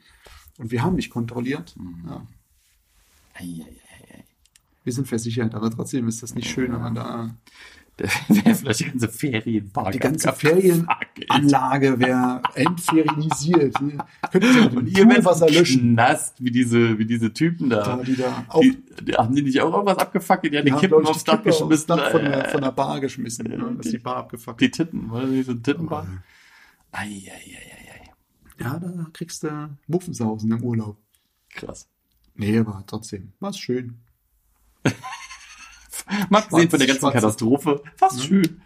Und 0.58 0.72
wir 0.72 0.82
haben 0.82 0.96
nicht 0.96 1.08
kontrolliert. 1.10 1.76
Mhm. 1.78 2.04
Ja. 2.08 2.26
Wir 4.84 4.92
sind 4.92 5.06
versichert, 5.08 5.54
aber 5.54 5.70
trotzdem 5.70 6.08
ist 6.08 6.22
das 6.22 6.34
nicht 6.34 6.48
schön, 6.50 6.72
wenn 6.72 6.80
man 6.80 6.94
da 6.94 7.34
wäre 8.28 8.54
vielleicht 8.54 8.80
die 8.80 8.84
ganze 8.84 9.08
Ferienpark 9.08 9.92
die 9.92 9.98
ganze. 9.98 10.32
Ferienanlage 10.32 11.98
wäre 11.98 12.40
entferienisiert. 12.54 13.78
Und 13.80 13.92
ihr 14.32 15.06
werdet 15.06 15.16
Poolwasser 15.16 15.50
löschen. 15.50 15.92
Knast, 15.94 16.42
wie 16.42 16.50
diese, 16.50 16.98
wie 16.98 17.04
diese 17.04 17.32
Typen 17.32 17.68
da. 17.68 17.82
Da, 17.96 18.02
die 18.02 18.16
da 18.16 18.46
die, 18.62 18.82
die, 19.02 19.12
haben 19.12 19.34
die 19.34 19.42
nicht 19.42 19.60
auch 19.60 19.72
irgendwas 19.74 19.98
abgefackelt? 19.98 20.54
Ja, 20.54 20.60
die, 20.60 20.66
Die 20.66 20.72
haben, 20.72 20.80
Kippen 20.80 21.06
aufs 21.06 21.24
die 21.24 21.30
Dach 21.30 21.42
geschmissen. 21.42 21.88
Dach 21.88 22.10
von, 22.10 22.20
äh, 22.24 22.30
der, 22.30 22.44
von 22.48 22.60
der 22.62 22.72
Bar 22.72 23.00
geschmissen. 23.00 23.50
Ja, 23.50 23.58
ne? 23.58 23.74
dass 23.76 23.84
die- 23.86 23.92
die 23.92 23.98
Bar 23.98 24.16
abgefuckt. 24.16 24.60
die 24.62 24.70
Titten, 24.70 25.10
das 25.12 25.28
nicht 25.28 25.46
so 25.46 25.54
Tittenbad? 25.54 26.06
Eieiei. 26.92 28.12
Ja, 28.58 28.78
da 28.78 29.06
kriegst 29.12 29.42
du 29.42 29.76
Muffensausen 29.86 30.50
im 30.52 30.62
Urlaub. 30.62 30.96
Krass. 31.50 31.88
Nee, 32.34 32.58
aber 32.58 32.82
trotzdem, 32.86 33.32
war 33.40 33.52
schön. 33.52 33.98
Mal 36.28 36.38
abgesehen 36.40 36.70
von 36.70 36.78
der 36.78 36.88
ganzen 36.88 37.10
Katastrophe, 37.10 37.82
fast 37.96 38.24
schön. 38.24 38.62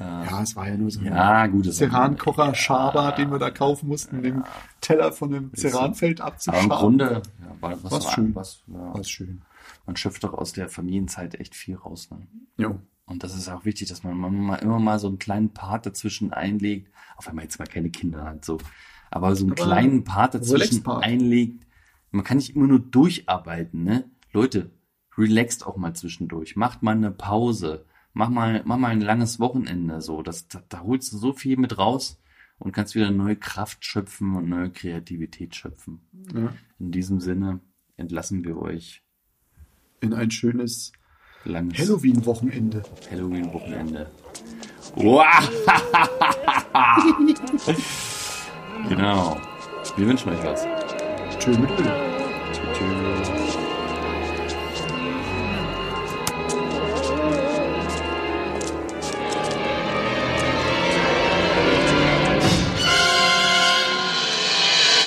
Ja, 0.00 0.42
es 0.42 0.54
war 0.54 0.68
ja 0.68 0.76
nur 0.76 0.90
so 0.90 1.00
ein 1.00 1.06
Ja, 1.06 1.46
gut. 1.48 1.66
war- 1.66 1.72
Cerankocher 1.72 2.54
Schaber, 2.54 3.12
den 3.12 3.30
wir 3.32 3.38
da 3.40 3.50
kaufen 3.50 3.88
mussten, 3.88 4.22
den 4.22 4.44
Teller 4.80 5.10
von 5.12 5.30
dem 5.30 5.52
Ceranfeld 5.56 6.20
Aber 6.20 6.28
im 6.30 6.34
abzuschaben. 6.34 6.68
Grunde, 6.68 7.22
ja, 7.40 7.56
war, 7.60 7.82
was 7.82 7.92
war, 7.92 8.12
schön. 8.12 8.34
Was, 8.34 8.62
ja, 8.68 8.94
War 8.94 9.02
schön. 9.04 9.42
man 9.86 9.96
schöpft 9.96 10.22
doch 10.22 10.34
aus 10.34 10.52
der 10.52 10.68
Familienzeit 10.68 11.34
echt 11.40 11.56
viel 11.56 11.74
raus. 11.76 12.10
Ne? 12.12 12.18
Jo. 12.58 12.78
Und 13.06 13.24
das 13.24 13.34
ist 13.34 13.48
auch 13.48 13.64
wichtig, 13.64 13.88
dass 13.88 14.04
man 14.04 14.16
mal, 14.16 14.56
immer 14.58 14.78
mal 14.78 14.98
so 15.00 15.08
einen 15.08 15.18
kleinen 15.18 15.50
Part 15.52 15.86
dazwischen 15.86 16.32
einlegt, 16.32 16.92
auch 17.16 17.26
wenn 17.26 17.34
man 17.34 17.42
jetzt 17.44 17.58
mal 17.58 17.66
keine 17.66 17.90
Kinder 17.90 18.22
hat, 18.24 18.44
so. 18.44 18.58
Aber 19.10 19.34
so 19.34 19.44
einen 19.44 19.52
Aber 19.52 19.64
kleinen 19.64 20.04
Part 20.04 20.34
dazwischen 20.34 20.52
Relax-Part. 20.82 21.04
einlegt. 21.04 21.66
Man 22.12 22.22
kann 22.24 22.36
nicht 22.36 22.54
immer 22.54 22.66
nur 22.68 22.78
durcharbeiten, 22.78 23.82
ne? 23.82 24.04
Leute, 24.32 24.70
relaxt 25.18 25.66
auch 25.66 25.76
mal 25.76 25.94
zwischendurch. 25.94 26.56
Macht 26.56 26.82
mal 26.82 26.92
eine 26.92 27.10
Pause. 27.10 27.84
Mach 28.14 28.30
mal, 28.30 28.62
mach 28.64 28.78
mal 28.78 28.88
ein 28.88 29.00
langes 29.00 29.38
Wochenende, 29.40 30.00
so. 30.00 30.22
Das, 30.22 30.48
da, 30.48 30.62
da 30.68 30.80
holst 30.80 31.12
du 31.12 31.18
so 31.18 31.32
viel 31.32 31.56
mit 31.56 31.76
raus 31.76 32.18
und 32.58 32.72
kannst 32.72 32.94
wieder 32.94 33.10
neue 33.10 33.36
Kraft 33.36 33.84
schöpfen 33.84 34.34
und 34.36 34.48
neue 34.48 34.70
Kreativität 34.70 35.54
schöpfen. 35.54 36.00
Ja. 36.34 36.52
In 36.78 36.90
diesem 36.92 37.20
Sinne 37.20 37.60
entlassen 37.96 38.44
wir 38.44 38.56
euch 38.56 39.02
In 40.00 40.14
ein 40.14 40.30
schönes 40.30 40.92
langes 41.44 41.78
Halloween-Wochenende. 41.78 42.82
Halloween-Wochenende. 43.10 44.10
Wow. 44.94 45.24
genau. 48.88 49.40
Wir 49.96 50.06
wünschen 50.06 50.30
euch 50.30 50.44
was. 50.44 50.66
Tschö 51.38 51.50
mit 51.58 51.70
Öl. 51.70 51.92
Tschüss. 52.52 53.07